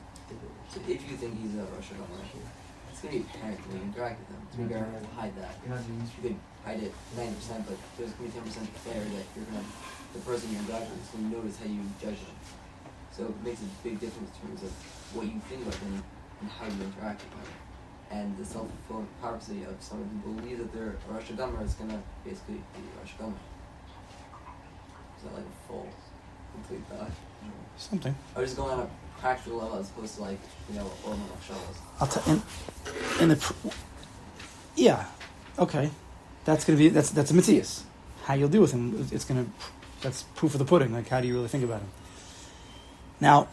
So 0.68 0.80
if 0.88 1.00
you 1.08 1.16
think 1.16 1.40
he's 1.40 1.56
a 1.56 1.64
Rosh 1.72 1.92
Hashanah, 1.92 2.44
it's 2.92 3.00
gonna 3.00 3.16
be 3.16 3.24
apparent 3.24 3.60
when 3.68 3.80
you 3.80 3.84
interact 3.88 4.20
with 4.20 4.28
him. 4.36 4.40
It's 4.44 4.56
gonna 4.56 4.68
be 4.68 4.76
hard 4.76 5.04
to 5.04 5.12
hide 5.16 5.34
that. 5.40 5.54
You 5.64 6.20
could 6.20 6.36
hide 6.64 6.80
it 6.84 6.92
ninety 7.16 7.36
percent, 7.36 7.64
but 7.64 7.76
there's 7.96 8.12
gonna 8.12 8.28
be 8.28 8.34
ten 8.36 8.44
percent 8.44 8.68
there 8.84 9.00
that 9.00 9.26
you're 9.32 9.48
gonna 9.48 9.64
the 10.12 10.20
person 10.20 10.52
you 10.52 10.60
interact 10.60 10.92
with 10.92 11.00
is 11.00 11.08
gonna 11.16 11.32
notice 11.32 11.56
how 11.56 11.68
you 11.68 11.80
judge 11.96 12.20
them. 12.20 12.36
So 13.12 13.32
it 13.32 13.36
makes 13.40 13.60
a 13.64 13.68
big 13.80 14.00
difference 14.00 14.28
in 14.28 14.48
terms 14.48 14.60
of 14.64 14.72
what 15.16 15.24
you 15.24 15.40
think 15.48 15.64
about 15.64 15.80
them 15.80 16.04
and 16.40 16.48
how 16.52 16.68
you 16.68 16.76
interact 16.84 17.24
with 17.24 17.32
them. 17.32 17.48
And 18.12 18.36
the 18.36 18.44
self 18.44 18.68
fulfilling 18.86 19.08
prophecy 19.20 19.64
of 19.64 19.74
someone 19.80 20.20
who 20.24 20.34
believes 20.34 20.58
that 20.60 20.72
they're 20.72 20.96
a 21.08 21.12
Rosh 21.12 21.24
Hashanah 21.24 21.64
is 21.64 21.74
gonna 21.74 22.02
basically 22.24 22.56
be 22.56 22.80
Rosh 23.00 23.12
Hashanah. 23.18 23.34
Is 25.16 25.22
that 25.24 25.34
like 25.34 25.44
a 25.44 25.68
full, 25.68 25.88
complete 26.54 26.84
thought? 26.90 27.10
Something. 27.78 28.14
I 28.36 28.40
was 28.40 28.50
just 28.50 28.58
going 28.58 28.72
on 28.72 28.80
a 28.80 29.20
practical 29.20 29.58
level 29.58 29.78
as 29.78 29.88
opposed 29.90 30.16
to 30.16 30.22
like, 30.22 30.38
you 30.68 30.76
know, 30.76 30.84
what 30.84 31.16
Rosh 31.16 31.50
Hashanah 31.50 32.00
I'll 32.00 32.06
tell 32.06 32.32
in, 32.34 33.22
in 33.22 33.28
the 33.30 33.36
pr- 33.36 33.68
yeah, 34.76 35.06
okay, 35.58 35.90
that's 36.44 36.64
gonna 36.64 36.78
be 36.78 36.88
that's 36.90 37.10
that's 37.10 37.30
a 37.30 37.34
Matthias. 37.34 37.84
How 38.24 38.34
you'll 38.34 38.48
deal 38.48 38.60
with 38.62 38.72
him, 38.72 39.08
it's 39.10 39.24
gonna 39.24 39.46
that's 40.02 40.22
proof 40.34 40.54
of 40.54 40.58
the 40.58 40.64
pudding. 40.64 40.92
Like 40.92 41.08
how 41.08 41.20
do 41.20 41.28
you 41.28 41.34
really 41.34 41.48
think 41.48 41.64
about 41.64 41.80
him? 41.80 41.88
Now, 43.20 43.48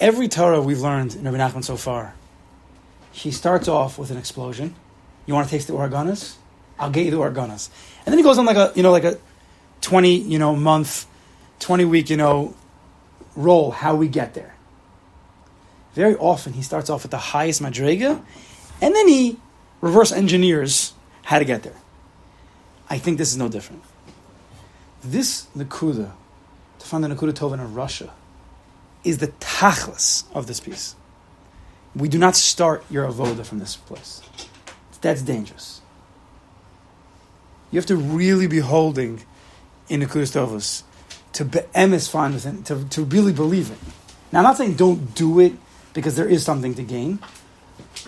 every 0.00 0.28
Torah 0.28 0.60
we've 0.60 0.80
learned 0.80 1.14
in 1.14 1.24
Rabbi 1.24 1.38
Nachman 1.38 1.64
so 1.64 1.76
far, 1.76 2.14
he 3.12 3.30
starts 3.30 3.68
off 3.68 3.98
with 3.98 4.10
an 4.10 4.16
explosion. 4.16 4.74
You 5.26 5.34
want 5.34 5.48
to 5.48 5.50
taste 5.50 5.66
the 5.66 5.74
organas? 5.74 6.36
I'll 6.78 6.90
get 6.90 7.04
you 7.04 7.10
the 7.10 7.18
organas, 7.18 7.70
and 8.06 8.12
then 8.12 8.18
he 8.18 8.22
goes 8.22 8.38
on 8.38 8.46
like 8.46 8.56
a 8.56 8.72
you 8.74 8.82
know 8.82 8.92
like 8.92 9.04
a 9.04 9.18
twenty 9.80 10.16
you 10.16 10.38
know 10.38 10.54
month, 10.54 11.06
twenty 11.58 11.84
week 11.84 12.08
you 12.10 12.16
know 12.16 12.54
roll. 13.34 13.70
How 13.70 13.94
we 13.94 14.08
get 14.08 14.34
there 14.34 14.54
very 15.98 16.14
often 16.14 16.52
he 16.52 16.62
starts 16.62 16.90
off 16.90 17.02
with 17.02 17.10
the 17.10 17.18
highest 17.18 17.60
madrega, 17.60 18.22
and 18.80 18.94
then 18.94 19.08
he 19.08 19.36
reverse 19.80 20.12
engineers 20.12 20.92
how 21.22 21.40
to 21.40 21.44
get 21.44 21.64
there. 21.64 21.74
I 22.88 22.98
think 22.98 23.18
this 23.18 23.32
is 23.32 23.36
no 23.36 23.48
different. 23.48 23.82
This 25.02 25.48
Nakuda, 25.56 26.12
to 26.78 26.86
find 26.86 27.02
the 27.02 27.08
Nakuda 27.08 27.32
Tova 27.32 27.54
in 27.54 27.74
Rasha, 27.74 28.10
is 29.02 29.18
the 29.18 29.26
tachlis 29.26 30.22
of 30.32 30.46
this 30.46 30.60
piece. 30.60 30.94
We 31.94 32.08
do 32.08 32.18
not 32.18 32.36
start 32.36 32.84
your 32.90 33.06
avoda 33.06 33.44
from 33.44 33.58
this 33.58 33.76
place. 33.76 34.22
That's 35.00 35.22
dangerous. 35.22 35.80
You 37.70 37.78
have 37.78 37.86
to 37.86 37.96
really 37.96 38.46
be 38.46 38.58
holding 38.58 39.24
in 39.88 40.00
Nakuda 40.00 40.26
Tovas 40.26 40.82
to 41.34 41.44
be 41.44 41.60
be'emes 41.60 42.08
find 42.08 42.34
within, 42.34 42.62
to, 42.64 42.84
to 42.88 43.04
really 43.04 43.32
believe 43.32 43.70
it. 43.70 43.78
Now, 44.32 44.40
I'm 44.40 44.44
not 44.44 44.56
saying 44.56 44.74
don't 44.74 45.14
do 45.14 45.40
it 45.40 45.52
because 45.92 46.16
there 46.16 46.28
is 46.28 46.42
something 46.42 46.74
to 46.74 46.82
gain, 46.82 47.18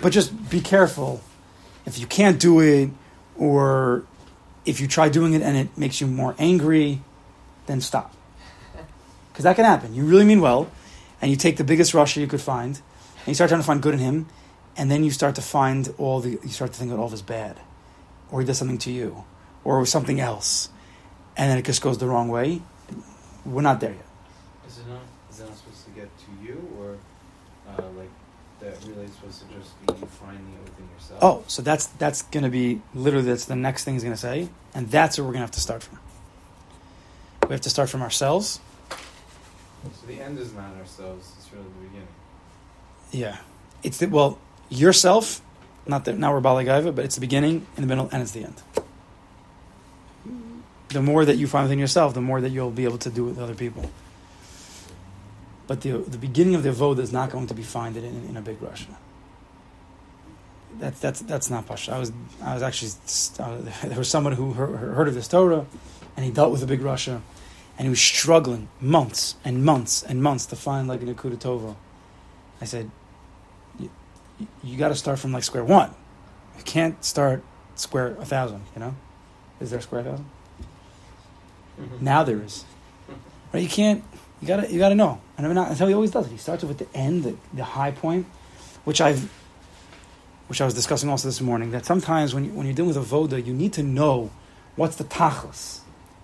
but 0.03 0.13
just 0.13 0.51
be 0.51 0.61
careful. 0.61 1.21
If 1.87 1.99
you 1.99 2.07
can't 2.07 2.41
do 2.41 2.61
it, 2.61 2.91
or 3.39 4.05
if 4.65 4.81
you 4.81 4.87
try 4.87 5.09
doing 5.09 5.33
it 5.33 5.43
and 5.43 5.57
it 5.57 5.77
makes 5.79 6.01
you 6.01 6.07
more 6.07 6.35
angry, 6.39 7.03
then 7.67 7.81
stop. 7.81 8.15
Because 9.33 9.45
that 9.45 9.57
can 9.57 9.65
happen. 9.65 9.95
You 9.95 10.05
really 10.05 10.25
mean 10.25 10.41
well, 10.41 10.69
and 11.23 11.31
you 11.31 11.37
take 11.37 11.57
the 11.57 11.65
biggest 11.65 11.93
Rasha 11.93 12.17
you 12.17 12.27
could 12.27 12.41
find, 12.41 12.81
and 13.21 13.29
you 13.29 13.35
start 13.35 13.49
trying 13.51 13.61
to 13.61 13.67
find 13.67 13.83
good 13.83 13.95
in 13.95 14.01
him, 14.01 14.27
and 14.77 14.91
then 14.91 15.05
you 15.05 15.11
start 15.11 15.35
to 15.35 15.43
find 15.43 15.93
all 15.99 16.21
the, 16.21 16.31
you 16.31 16.49
start 16.49 16.73
to 16.73 16.79
think 16.79 16.91
that 16.91 16.99
all 16.99 17.07
of 17.07 17.13
is 17.13 17.23
bad, 17.23 17.61
or 18.31 18.41
he 18.41 18.47
does 18.47 18.59
something 18.59 18.79
to 18.79 18.91
you, 18.91 19.25
or 19.65 19.85
something 19.87 20.21
else, 20.21 20.71
and 21.37 21.51
then 21.51 21.59
it 21.59 21.65
just 21.65 21.83
goes 21.83 21.99
the 21.99 22.07
wrong 22.07 22.29
way. 22.29 22.63
We're 23.45 23.63
not 23.63 23.81
there 23.81 23.93
yet. 23.93 24.07
Is 24.67 24.79
it 24.79 24.89
not? 24.89 25.03
Is 25.31 25.39
that 25.39 25.49
not 25.49 25.57
supposed 25.57 25.85
to 25.85 25.91
get 25.91 26.09
to 26.19 26.47
you, 26.47 26.69
or 26.79 26.97
uh, 27.69 27.83
like 27.97 28.11
that 28.61 28.77
really 28.87 29.05
is 29.05 29.13
supposed 29.13 29.41
to 29.41 29.55
just 29.55 29.87
be 29.87 29.93
you 30.01 30.07
finding 30.07 30.53
it 30.55 30.71
within 30.71 30.89
yourself? 30.95 31.19
Oh, 31.23 31.45
so 31.47 31.63
that's 31.63 31.87
that's 31.87 32.23
going 32.23 32.45
to 32.45 32.51
be 32.51 32.81
literally 32.95 33.27
that's 33.27 33.47
the 33.47 33.57
next 33.57 33.85
thing 33.85 33.95
he's 33.95 34.05
going 34.05 34.15
to 34.15 34.21
say, 34.21 34.49
and 34.75 34.91
that's 34.91 35.19
where 35.19 35.25
we're 35.25 35.33
going 35.33 35.41
to 35.41 35.47
have 35.47 35.51
to 35.53 35.61
start 35.61 35.83
from. 35.83 35.99
We 37.49 37.55
have 37.55 37.63
to 37.63 37.71
start 37.71 37.89
from 37.89 38.03
ourselves. 38.03 38.61
So 39.83 40.07
the 40.07 40.21
end 40.21 40.39
is 40.39 40.53
not 40.53 40.75
ourselves; 40.77 41.33
it's 41.39 41.53
really 41.53 41.65
the 41.65 41.89
beginning. 41.89 42.09
Yeah, 43.13 43.39
it's 43.83 43.99
the, 43.99 44.07
well 44.07 44.39
yourself, 44.69 45.43
not 45.87 46.05
that 46.05 46.17
now 46.17 46.33
we're 46.33 46.41
Baligaiva, 46.41 46.95
but 46.95 47.05
it's 47.05 47.17
the 47.17 47.21
beginning, 47.21 47.67
in 47.77 47.83
the 47.83 47.87
middle, 47.87 48.09
and 48.13 48.23
it's 48.23 48.33
the 48.33 48.45
end. 48.45 48.63
The 50.89 51.03
more 51.03 51.25
that 51.25 51.37
you 51.37 51.47
find 51.47 51.65
within 51.65 51.79
yourself, 51.79 52.15
the 52.15 52.21
more 52.21 52.41
that 52.41 52.51
you'll 52.51 52.71
be 52.71 52.85
able 52.85 52.99
to 52.99 53.11
do 53.11 53.25
with 53.25 53.39
other 53.39 53.55
people. 53.55 53.91
But 55.67 55.83
the, 55.83 55.99
the 55.99 56.19
beginning 56.19 56.57
of 56.57 56.65
the 56.65 56.71
avoda 56.71 56.99
is 56.99 57.13
not 57.13 57.31
going 57.31 57.47
to 57.47 57.55
be 57.55 57.63
found 57.63 57.97
in, 57.97 58.05
in 58.05 58.37
a 58.37 58.41
big 58.41 58.61
Rasha. 58.61 58.97
That's 60.79 61.01
that's 61.01 61.21
that's 61.21 61.51
not 61.51 61.67
pasha. 61.67 61.93
I 61.93 61.99
was 61.99 62.13
I 62.43 62.55
was 62.55 62.63
actually 62.63 62.91
uh, 63.39 63.59
there 63.89 63.99
was 63.99 64.09
someone 64.09 64.33
who 64.33 64.53
heard, 64.53 65.09
of 65.09 65.15
this 65.15 65.29
Torah, 65.29 65.67
and 66.17 66.25
he 66.25 66.33
dealt 66.33 66.53
with 66.53 66.63
a 66.63 66.67
big 66.67 66.81
Rasha, 66.81 67.21
and 67.79 67.87
he 67.87 67.89
was 67.89 68.01
struggling 68.01 68.69
months 68.81 69.37
and 69.45 69.65
months 69.65 70.03
and 70.03 70.23
months 70.23 70.47
to 70.47 70.57
find 70.57 70.89
like 70.89 71.03
an 71.03 71.15
Akuda 71.15 71.37
Tova. 71.37 71.77
I 72.61 72.65
said, 72.65 72.91
you, 74.63 74.77
got 74.77 74.89
to 74.89 74.95
start 74.95 75.19
from 75.19 75.33
like 75.33 75.45
square 75.45 75.65
one. 75.65 75.95
You 76.57 76.65
can't 76.65 77.03
start 77.05 77.43
square 77.75 78.17
a 78.19 78.25
thousand. 78.25 78.63
You 78.75 78.81
know, 78.81 78.95
is 79.61 79.71
there 79.71 79.79
a 79.79 79.83
square 79.83 80.03
1000 80.03 80.27
Mhm. 81.81 82.01
Now 82.03 82.23
there 82.25 82.43
is. 82.43 82.65
Right? 83.53 83.63
You 83.63 83.69
can't. 83.69 84.05
You 84.41 84.49
gotta. 84.49 84.71
You 84.71 84.79
gotta 84.79 84.95
know. 84.95 85.21
And 85.37 85.47
I 85.47 85.49
mean, 85.49 85.57
that's 85.57 85.79
how 85.79 85.87
he 85.87 85.95
always 85.95 86.11
does 86.11 86.27
it. 86.27 86.31
He 86.31 86.37
starts 86.37 86.63
with 86.63 86.79
the 86.79 86.87
end, 86.95 87.25
the, 87.25 87.37
the 87.55 87.65
high 87.65 87.91
point, 87.91 88.27
which 88.85 89.01
I've, 89.01 89.31
which 90.49 90.61
I 90.61 90.65
was 90.65 90.75
discussing 90.75 91.09
also 91.09 91.29
this 91.29 91.41
morning. 91.41 91.71
That 91.71 91.87
sometimes 91.87 92.35
when 92.35 92.45
you, 92.45 92.51
when 92.53 92.67
you're 92.67 92.75
dealing 92.75 92.89
with 92.89 92.97
a 92.99 93.01
voda, 93.01 93.41
you 93.41 93.55
need 93.55 93.73
to 93.75 93.83
know 93.83 94.31
what's 94.77 94.97
the 94.97 95.05
tachlis, 95.05 95.81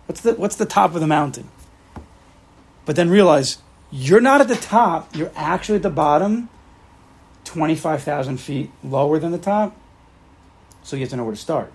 what's 0.06 0.20
the 0.20 0.34
what's 0.34 0.56
the 0.56 0.66
top 0.66 0.94
of 0.94 1.00
the 1.00 1.06
mountain. 1.06 1.48
But 2.84 2.96
then 2.96 3.08
realize 3.10 3.58
you're 3.90 4.20
not 4.20 4.40
at 4.40 4.48
the 4.48 4.56
top. 4.56 5.16
You're 5.16 5.32
actually 5.34 5.76
at 5.76 5.82
the 5.82 5.90
bottom, 5.90 6.48
twenty 7.46 7.74
five 7.74 8.02
thousand 8.02 8.36
feet 8.36 8.70
lower 8.84 9.18
than 9.18 9.32
the 9.32 9.38
top. 9.38 9.74
So 10.82 10.96
you 10.96 11.00
have 11.00 11.10
to 11.10 11.16
know 11.16 11.24
where 11.24 11.34
to 11.34 11.40
start. 11.40 11.72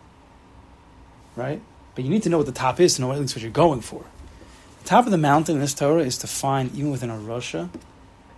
Right. 1.35 1.61
But 1.95 2.03
you 2.03 2.11
need 2.11 2.23
to 2.23 2.29
know 2.29 2.37
what 2.37 2.45
the 2.45 2.51
top 2.51 2.79
is 2.79 2.95
to 2.95 3.01
know 3.01 3.11
at 3.11 3.19
least 3.19 3.35
what 3.35 3.41
you're 3.41 3.51
going 3.51 3.81
for. 3.81 4.05
The 4.83 4.87
top 4.87 5.05
of 5.05 5.11
the 5.11 5.17
mountain 5.17 5.55
in 5.55 5.61
this 5.61 5.73
Torah 5.73 6.03
is 6.03 6.17
to 6.19 6.27
find, 6.27 6.73
even 6.75 6.91
within 6.91 7.09
a 7.09 7.17
Rasha, 7.17 7.69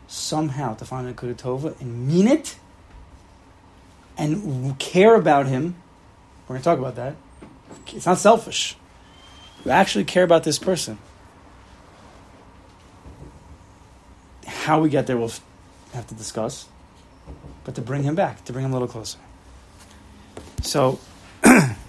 somehow 0.07 0.75
to 0.75 0.85
find 0.85 1.07
a 1.07 1.13
Kuda 1.13 1.35
Tova 1.35 1.79
and 1.81 2.07
mean 2.07 2.27
it 2.27 2.55
and 4.17 4.77
care 4.79 5.15
about 5.15 5.47
him. 5.47 5.75
We're 6.47 6.55
going 6.55 6.61
to 6.61 6.65
talk 6.65 6.79
about 6.79 6.95
that. 6.95 7.15
It's 7.87 8.05
not 8.05 8.17
selfish. 8.17 8.75
You 9.63 9.71
actually 9.71 10.03
care 10.03 10.23
about 10.23 10.43
this 10.43 10.59
person. 10.59 10.97
How 14.45 14.79
we 14.81 14.89
get 14.89 15.07
there, 15.07 15.17
we'll 15.17 15.31
have 15.93 16.07
to 16.07 16.15
discuss. 16.15 16.67
But 17.63 17.75
to 17.75 17.81
bring 17.81 18.03
him 18.03 18.15
back, 18.15 18.43
to 18.45 18.53
bring 18.53 18.65
him 18.65 18.71
a 18.71 18.75
little 18.75 18.87
closer. 18.87 19.19
So, 20.61 20.99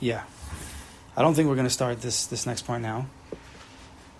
Yeah. 0.00 0.22
I 1.16 1.22
don't 1.22 1.34
think 1.34 1.48
we're 1.48 1.54
going 1.54 1.66
to 1.66 1.72
start 1.72 2.00
this 2.00 2.26
this 2.26 2.46
next 2.46 2.62
point 2.62 2.82
now. 2.82 3.06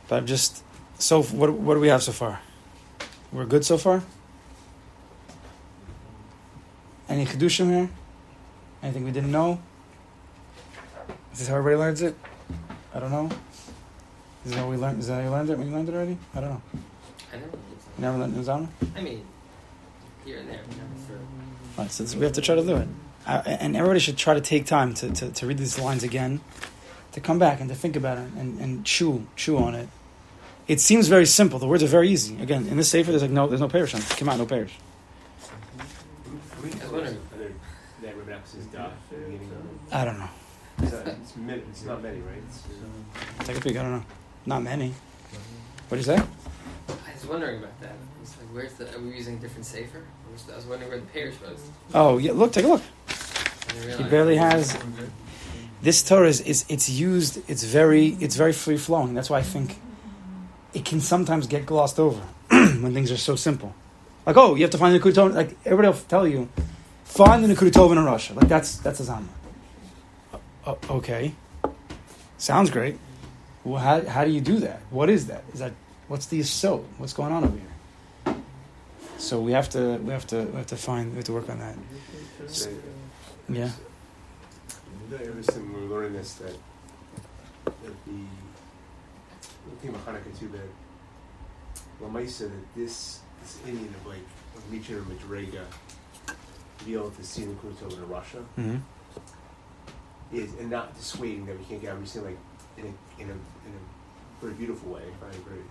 But 0.08 0.16
I'm 0.16 0.26
just 0.26 0.62
so 0.98 1.22
what 1.22 1.50
what 1.52 1.74
do 1.74 1.80
we 1.80 1.88
have 1.88 2.02
so 2.02 2.12
far? 2.12 2.40
We're 3.32 3.46
good 3.46 3.64
so 3.64 3.78
far? 3.78 4.02
Any 7.08 7.19
chiddushim 7.30 7.70
here? 7.70 7.90
Anything 8.82 9.04
we 9.04 9.10
didn't 9.10 9.32
know? 9.32 9.60
Is 11.32 11.40
this 11.40 11.48
how 11.48 11.56
everybody 11.56 11.76
learns 11.76 12.02
it? 12.02 12.16
I 12.94 13.00
don't 13.00 13.10
know. 13.10 13.30
Is 14.44 14.52
that 14.52 14.58
how 14.58 14.70
we 14.70 14.76
learned? 14.76 15.00
Is 15.00 15.08
that 15.08 15.14
how 15.14 15.20
you 15.22 15.30
learned 15.30 15.50
it 15.50 15.58
when 15.58 15.68
you 15.68 15.74
learned 15.74 15.88
it 15.88 15.94
already? 15.94 16.18
I 16.34 16.40
don't 16.40 16.50
know. 16.50 16.62
I 17.32 17.36
never 17.36 17.50
did 17.50 17.60
You 17.98 18.02
never 18.02 18.18
learned 18.18 18.34
Azamra? 18.34 18.68
I 18.96 19.00
mean, 19.00 19.24
here 20.24 20.38
and 20.38 20.48
there, 20.48 20.60
but 20.66 20.76
never. 20.76 20.90
All 21.78 21.84
right, 21.84 21.90
so 21.90 22.18
we 22.18 22.24
have 22.24 22.32
to 22.32 22.40
try 22.40 22.54
to 22.54 22.64
do 22.64 22.76
it. 22.76 22.88
Uh, 23.26 23.42
and 23.46 23.76
everybody 23.76 24.00
should 24.00 24.16
try 24.16 24.34
to 24.34 24.40
take 24.40 24.66
time 24.66 24.94
to, 24.94 25.10
to, 25.10 25.30
to 25.30 25.46
read 25.46 25.58
these 25.58 25.78
lines 25.78 26.02
again, 26.02 26.40
to 27.12 27.20
come 27.20 27.38
back 27.38 27.60
and 27.60 27.68
to 27.68 27.74
think 27.74 27.96
about 27.96 28.18
it 28.18 28.28
and, 28.36 28.60
and 28.60 28.84
chew 28.84 29.26
chew 29.36 29.58
on 29.58 29.74
it. 29.74 29.88
It 30.66 30.80
seems 30.80 31.08
very 31.08 31.26
simple. 31.26 31.58
The 31.58 31.66
words 31.66 31.82
are 31.82 31.88
very 31.88 32.08
easy. 32.08 32.40
Again, 32.40 32.66
in 32.66 32.76
this 32.76 32.88
sefer, 32.88 33.10
there's 33.10 33.22
like 33.22 33.30
no, 33.30 33.46
there's 33.46 33.60
no 33.60 33.68
perush 33.68 33.94
on 33.94 34.00
it. 34.00 34.08
Come 34.10 34.28
out, 34.28 34.38
no 34.38 34.46
perush. 34.46 34.70
How 36.50 36.62
many 36.62 36.72
I 36.72 36.76
was 36.76 36.84
close 36.84 36.92
wondering. 36.92 37.16
are 37.32 37.38
there 38.00 38.14
that 38.40 38.56
Rebbe 38.56 38.66
Axe's 38.66 38.66
daf 38.66 38.90
at 38.90 39.10
the 39.10 39.16
beginning 39.16 39.50
of 39.52 39.94
I 39.94 40.04
don't 40.04 40.18
know. 40.18 40.28
It's 40.78 40.92
not, 40.92 41.06
it's, 41.06 41.36
min- 41.36 41.62
it's 41.70 41.84
not 41.84 42.02
many, 42.02 42.18
right? 42.20 42.42
It's, 42.48 42.62
uh, 43.40 43.44
Take 43.44 43.58
a 43.58 43.60
peek. 43.60 43.76
I 43.76 43.82
don't 43.82 43.92
know. 43.92 44.04
Not 44.46 44.62
many. 44.62 44.94
What 45.88 45.90
do 45.90 45.96
you 45.96 46.02
say? 46.02 46.16
I 46.16 47.14
was 47.14 47.26
wondering 47.26 47.58
about 47.58 47.78
that. 47.80 47.94
It's 48.22 48.36
like, 48.38 48.46
where's 48.52 48.72
the? 48.74 48.94
Are 48.96 49.00
we 49.00 49.14
using 49.16 49.36
a 49.36 49.40
different 49.40 49.66
sefer? 49.66 50.02
I 50.52 50.56
was 50.56 50.64
wondering 50.66 50.90
where 50.90 51.00
the 51.00 51.06
perush 51.06 51.40
was. 51.40 51.60
Oh 51.92 52.18
yeah, 52.18 52.32
look, 52.32 52.52
take 52.52 52.64
a 52.64 52.68
look. 52.68 52.82
He 53.96 54.04
barely 54.04 54.36
has. 54.36 54.76
This 55.82 56.02
Torah 56.02 56.28
is, 56.28 56.40
is 56.42 56.64
it's 56.68 56.88
used. 56.88 57.42
It's 57.48 57.64
very 57.64 58.16
it's 58.20 58.36
very 58.36 58.52
free 58.52 58.76
flowing. 58.76 59.14
That's 59.14 59.30
why 59.30 59.38
I 59.38 59.42
think 59.42 59.78
it 60.72 60.84
can 60.84 61.00
sometimes 61.00 61.46
get 61.46 61.66
glossed 61.66 61.98
over 61.98 62.20
when 62.48 62.94
things 62.94 63.10
are 63.10 63.16
so 63.16 63.36
simple. 63.36 63.74
Like 64.26 64.36
oh, 64.36 64.54
you 64.54 64.62
have 64.62 64.70
to 64.70 64.78
find 64.78 64.94
the 64.94 65.00
Nikuda 65.00 65.34
Like 65.34 65.56
everybody 65.64 65.88
will 65.88 66.04
tell 66.06 66.26
you, 66.26 66.48
find 67.10 67.44
the 67.44 67.48
Nikuda 67.48 67.70
Tova 67.70 67.92
in 67.92 67.98
Rasha. 67.98 68.34
Like 68.36 68.48
that's 68.48 68.76
that's 68.78 69.00
Azamra. 69.00 69.28
Uh, 70.64 70.74
okay, 70.88 71.34
sounds 72.38 72.70
great. 72.70 72.98
Well, 73.64 73.80
how 73.80 74.04
how 74.06 74.24
do 74.24 74.30
you 74.30 74.40
do 74.40 74.58
that? 74.60 74.80
What 74.90 75.10
is 75.10 75.26
that? 75.26 75.44
Is 75.52 75.60
that 75.60 75.72
what's 76.08 76.26
the 76.26 76.42
so? 76.42 76.84
What's 76.98 77.12
going 77.12 77.32
on 77.32 77.44
over 77.44 77.56
here? 77.56 78.36
So 79.18 79.40
we 79.40 79.52
have 79.52 79.68
to 79.70 79.98
we 79.98 80.12
have 80.12 80.26
to 80.28 80.44
we 80.44 80.56
have 80.56 80.66
to 80.66 80.76
find 80.76 81.10
we 81.10 81.16
have 81.16 81.24
to 81.24 81.32
work 81.32 81.50
on 81.50 81.58
that. 81.58 81.76
so, 82.46 82.70
Yeah. 83.48 83.70
Ever 85.12 85.42
since 85.42 85.58
we're 85.74 85.80
learning 85.80 86.12
this, 86.12 86.34
that, 86.34 86.54
that 87.64 87.74
the, 88.06 88.20
the 89.68 89.76
thing 89.80 89.90
about 89.90 90.06
Hanukkah 90.06 90.38
too, 90.38 90.48
that 90.48 90.68
l'maisa, 92.00 92.48
that 92.48 92.74
this, 92.76 93.18
this 93.42 93.58
inyan 93.66 93.92
of 93.92 94.06
like, 94.06 94.22
of 94.56 94.70
reaching 94.70 94.98
a 94.98 95.00
Madrega, 95.00 95.64
to 96.80 96.84
be 96.84 96.94
able 96.94 97.10
to 97.10 97.22
see 97.24 97.44
the 97.44 97.52
Kuto 97.54 97.92
in 97.92 98.04
Rasha, 98.06 98.42
hmm 98.56 98.76
is, 100.32 100.52
and 100.54 100.70
not 100.70 100.96
dissuading 100.96 101.46
that 101.46 101.58
we 101.58 101.64
can't 101.64 101.80
get, 101.82 102.00
just 102.02 102.16
like, 102.16 102.38
in 102.76 102.84
a, 102.84 103.20
in 103.20 103.28
a, 103.28 103.32
in 103.32 103.72
a 103.74 104.40
very 104.40 104.54
beautiful 104.54 104.92
way, 104.92 105.02
I 105.22 105.28
agree. 105.36 105.62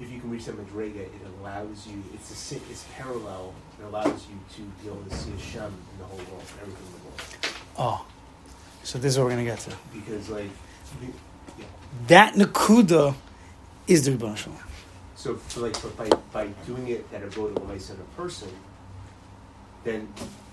If 0.00 0.10
you 0.10 0.18
can 0.18 0.30
reach 0.30 0.46
that 0.46 0.56
Madrega, 0.56 0.96
it 0.96 1.10
allows 1.40 1.86
you, 1.86 2.02
it's 2.14 2.52
a, 2.52 2.56
it's 2.56 2.84
parallel, 2.96 3.54
it 3.78 3.84
allows 3.84 4.26
you 4.26 4.38
to 4.56 4.62
be 4.82 4.88
able 4.88 5.02
to 5.04 5.14
see 5.14 5.30
Hashem 5.30 5.66
in 5.66 5.98
the 5.98 6.04
whole 6.04 6.16
world, 6.16 6.42
everything 6.60 6.86
in 6.86 6.92
the 6.92 7.04
world. 7.04 7.20
Oh, 7.78 8.06
so 8.82 8.98
this 8.98 9.12
is 9.12 9.18
what 9.18 9.26
we're 9.26 9.30
gonna 9.30 9.44
get 9.44 9.60
to. 9.60 9.72
because 9.92 10.30
like 10.30 10.50
yeah. 11.58 11.64
That 12.08 12.34
nakuda 12.34 13.14
is 13.86 14.04
the 14.06 14.36
Shalom. 14.36 14.58
so 15.14 15.34
for 15.36 15.60
like 15.60 15.80
but 15.82 15.96
by 15.96 16.08
by 16.32 16.46
doing 16.66 16.88
it 16.88 17.10
that 17.10 17.22
avoda 17.22 17.58
l'maisa 17.62 17.90
in 17.94 18.00
a 18.00 18.16
person 18.16 18.48
then 19.84 20.12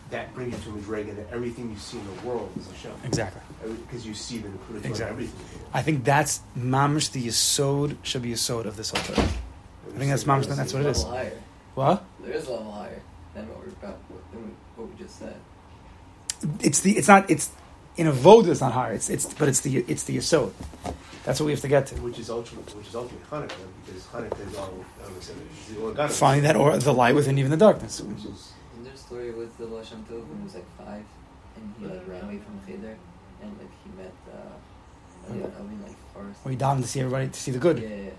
that 0.09 0.33
brings 0.33 0.53
you 0.65 0.71
to 0.71 0.77
a 0.77 0.81
madrega 0.81 1.15
that 1.17 1.27
everything 1.33 1.69
you 1.69 1.77
see 1.77 1.97
in 1.99 2.05
the 2.15 2.27
world 2.27 2.49
is 2.57 2.69
a 2.71 2.75
show 2.75 2.91
Exactly. 3.03 3.41
because 3.85 4.05
you 4.07 4.13
see 4.13 4.37
the 4.37 4.47
Nakuda 4.47 4.85
Exactly. 4.85 5.05
everything 5.05 5.39
in 5.39 5.51
the 5.53 5.57
world. 5.59 5.71
I 5.73 5.81
think 5.81 6.03
that's 6.05 6.41
mamish 6.57 7.11
the 7.11 7.27
yisod 7.27 7.97
should 8.03 8.21
be 8.21 8.31
yisod 8.31 8.65
of 8.65 8.77
this 8.77 8.91
whole 8.91 9.03
Torah. 9.03 9.27
I 9.27 9.97
think 9.97 10.09
that's 10.11 10.23
mamish. 10.23 10.47
That's 10.55 10.73
what 10.73 10.83
it 10.83 10.89
is. 10.89 11.03
Higher. 11.03 11.31
What? 11.75 12.03
There 12.23 12.33
is 12.33 12.47
a 12.47 12.51
level 12.51 12.71
higher 12.71 13.01
than 13.33 13.47
what 13.49 13.59
we're 13.59 13.67
about, 13.73 13.99
than 14.31 14.55
what 14.75 14.89
we 14.89 14.95
just 15.03 15.19
said. 15.19 15.35
It's 16.61 16.79
the. 16.81 16.97
It's 16.97 17.07
not. 17.07 17.29
It's 17.29 17.49
in 17.97 18.07
a 18.07 18.11
voda. 18.11 18.51
It's 18.51 18.61
not 18.61 18.73
higher. 18.73 18.93
It's. 18.93 19.09
It's. 19.09 19.25
But 19.33 19.47
it's 19.49 19.61
the. 19.61 19.77
It's 19.87 20.03
the 20.03 20.17
yisod. 20.17 20.51
That's 21.23 21.39
what 21.39 21.47
we 21.47 21.51
have 21.51 21.61
to 21.61 21.67
get 21.67 21.87
to. 21.87 21.95
which 21.95 22.19
is 22.19 22.29
ultimate 22.29 22.73
which 22.75 22.87
is 22.87 22.95
ultimate 22.95 23.29
Hanukkah 23.29 23.51
because 23.85 24.03
Hanukkah 24.03 24.47
is 24.49 24.55
all 24.55 24.85
I 25.03 25.11
would 25.11 25.21
say, 25.23 25.33
is 25.69 25.75
the. 25.75 26.07
Finding 26.09 26.43
that 26.43 26.55
or 26.55 26.77
the 26.77 26.93
light 26.93 27.15
within 27.15 27.37
even 27.37 27.51
the 27.51 27.57
darkness. 27.57 27.99
which 28.01 28.19
is 28.19 28.23
Isn't 28.23 28.33
there 28.33 28.43
a 28.43 28.56
story 29.07 29.31
with 29.31 29.57
the 29.57 29.65
Baal 29.65 29.83
Shem 29.83 30.03
Tov 30.09 30.27
when 30.27 30.37
he 30.39 30.43
was 30.43 30.55
like 30.55 30.77
five 30.77 31.05
and 31.55 31.73
he 31.79 31.87
like 31.87 32.07
ran 32.07 32.23
away 32.25 32.39
from 32.39 32.59
Cheder 32.67 32.95
and 33.41 33.57
like 33.57 33.71
he 33.83 33.89
met 33.97 34.13
uh, 34.31 35.29
Elliot 35.29 35.53
Alvin 35.57 35.81
like 35.81 35.95
forest? 36.13 36.39
We 36.45 36.55
down 36.55 36.81
to 36.81 36.87
see 36.87 36.99
everybody 36.99 37.29
to 37.29 37.39
see 37.39 37.51
the 37.51 37.59
good. 37.59 37.79
Yeah, 37.79 37.87
yeah, 37.87 38.09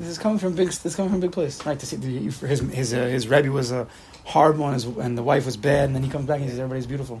This 0.00 0.08
is 0.08 0.18
coming 0.18 0.38
from 0.38 0.54
big. 0.54 0.68
This 0.68 0.86
is 0.86 0.96
coming 0.96 1.10
from 1.10 1.20
big 1.20 1.32
place, 1.32 1.64
right? 1.66 1.78
To 1.78 1.86
see 1.86 1.96
the, 1.96 2.18
his 2.18 2.60
his 2.60 2.94
uh, 2.94 2.98
his 3.06 3.26
rebbe 3.26 3.50
was 3.50 3.72
a 3.72 3.88
hard 4.24 4.58
one, 4.58 4.74
his, 4.74 4.84
and 4.84 5.18
the 5.18 5.22
wife 5.22 5.44
was 5.44 5.56
bad, 5.56 5.86
and 5.86 5.94
then 5.94 6.04
he 6.04 6.10
comes 6.10 6.26
back 6.26 6.36
and 6.36 6.44
he 6.44 6.50
says 6.50 6.60
everybody's 6.60 6.86
beautiful. 6.86 7.20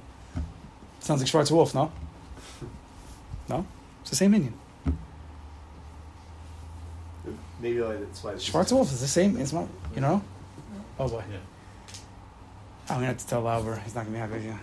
Sounds 1.00 1.20
like 1.20 1.30
Schwarzer 1.30 1.52
Wolf, 1.52 1.74
no? 1.74 1.92
No, 3.48 3.66
it's 4.00 4.10
the 4.10 4.16
same 4.16 4.32
inyan. 4.32 4.54
maybe 7.60 7.80
like 7.80 7.98
that's 7.98 8.22
why 8.22 8.32
it's 8.32 8.72
Wolf 8.72 8.92
is 8.92 9.00
the 9.00 9.08
same. 9.08 9.36
It's 9.38 9.52
not, 9.52 9.66
you 9.94 10.00
know. 10.00 10.22
Oh 10.98 11.08
boy, 11.08 11.24
Yeah. 11.30 11.38
I'm 12.88 12.96
gonna 12.96 13.06
have 13.06 13.18
to 13.18 13.26
tell 13.26 13.42
Lauber. 13.42 13.76
He's 13.84 13.94
not 13.94 14.04
gonna 14.04 14.14
be 14.14 14.18
happy 14.20 14.32
with 14.34 14.44
you. 14.44 14.58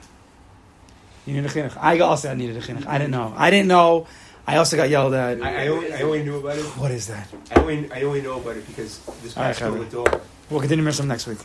You 1.26 1.42
need 1.42 1.46
a 1.46 1.50
chinuch. 1.50 1.78
I 1.80 2.00
also 2.00 2.32
I 2.32 2.34
needed 2.36 2.58
a 2.58 2.62
chinuch. 2.62 2.86
I 2.88 2.98
didn't 2.98 3.12
know. 3.12 3.34
I 3.38 3.50
didn't 3.50 3.68
know. 3.68 4.08
I 4.48 4.58
also 4.58 4.76
got 4.76 4.90
yelled 4.90 5.14
at. 5.14 5.42
I, 5.42 5.66
I 5.66 5.68
only 5.68 5.94
I 5.94 6.02
only 6.02 6.24
knew 6.24 6.38
about 6.38 6.58
it. 6.58 6.66
What 6.78 6.92
is 6.92 7.08
that? 7.08 7.28
I 7.52 7.60
only 7.60 7.92
I 7.92 8.02
only 8.04 8.22
know 8.22 8.40
about 8.40 8.58
it 8.58 8.68
because 8.68 9.00
this 9.22 9.38
All 9.38 9.44
right, 9.44 9.50
past 9.50 9.60
school 9.60 9.72
Chavi. 9.72 9.80
with 9.80 9.92
daughter. 9.92 10.22
We'll 10.50 10.60
continue 10.60 10.92
some 10.92 11.08
next 11.08 11.28
week. 11.28 11.38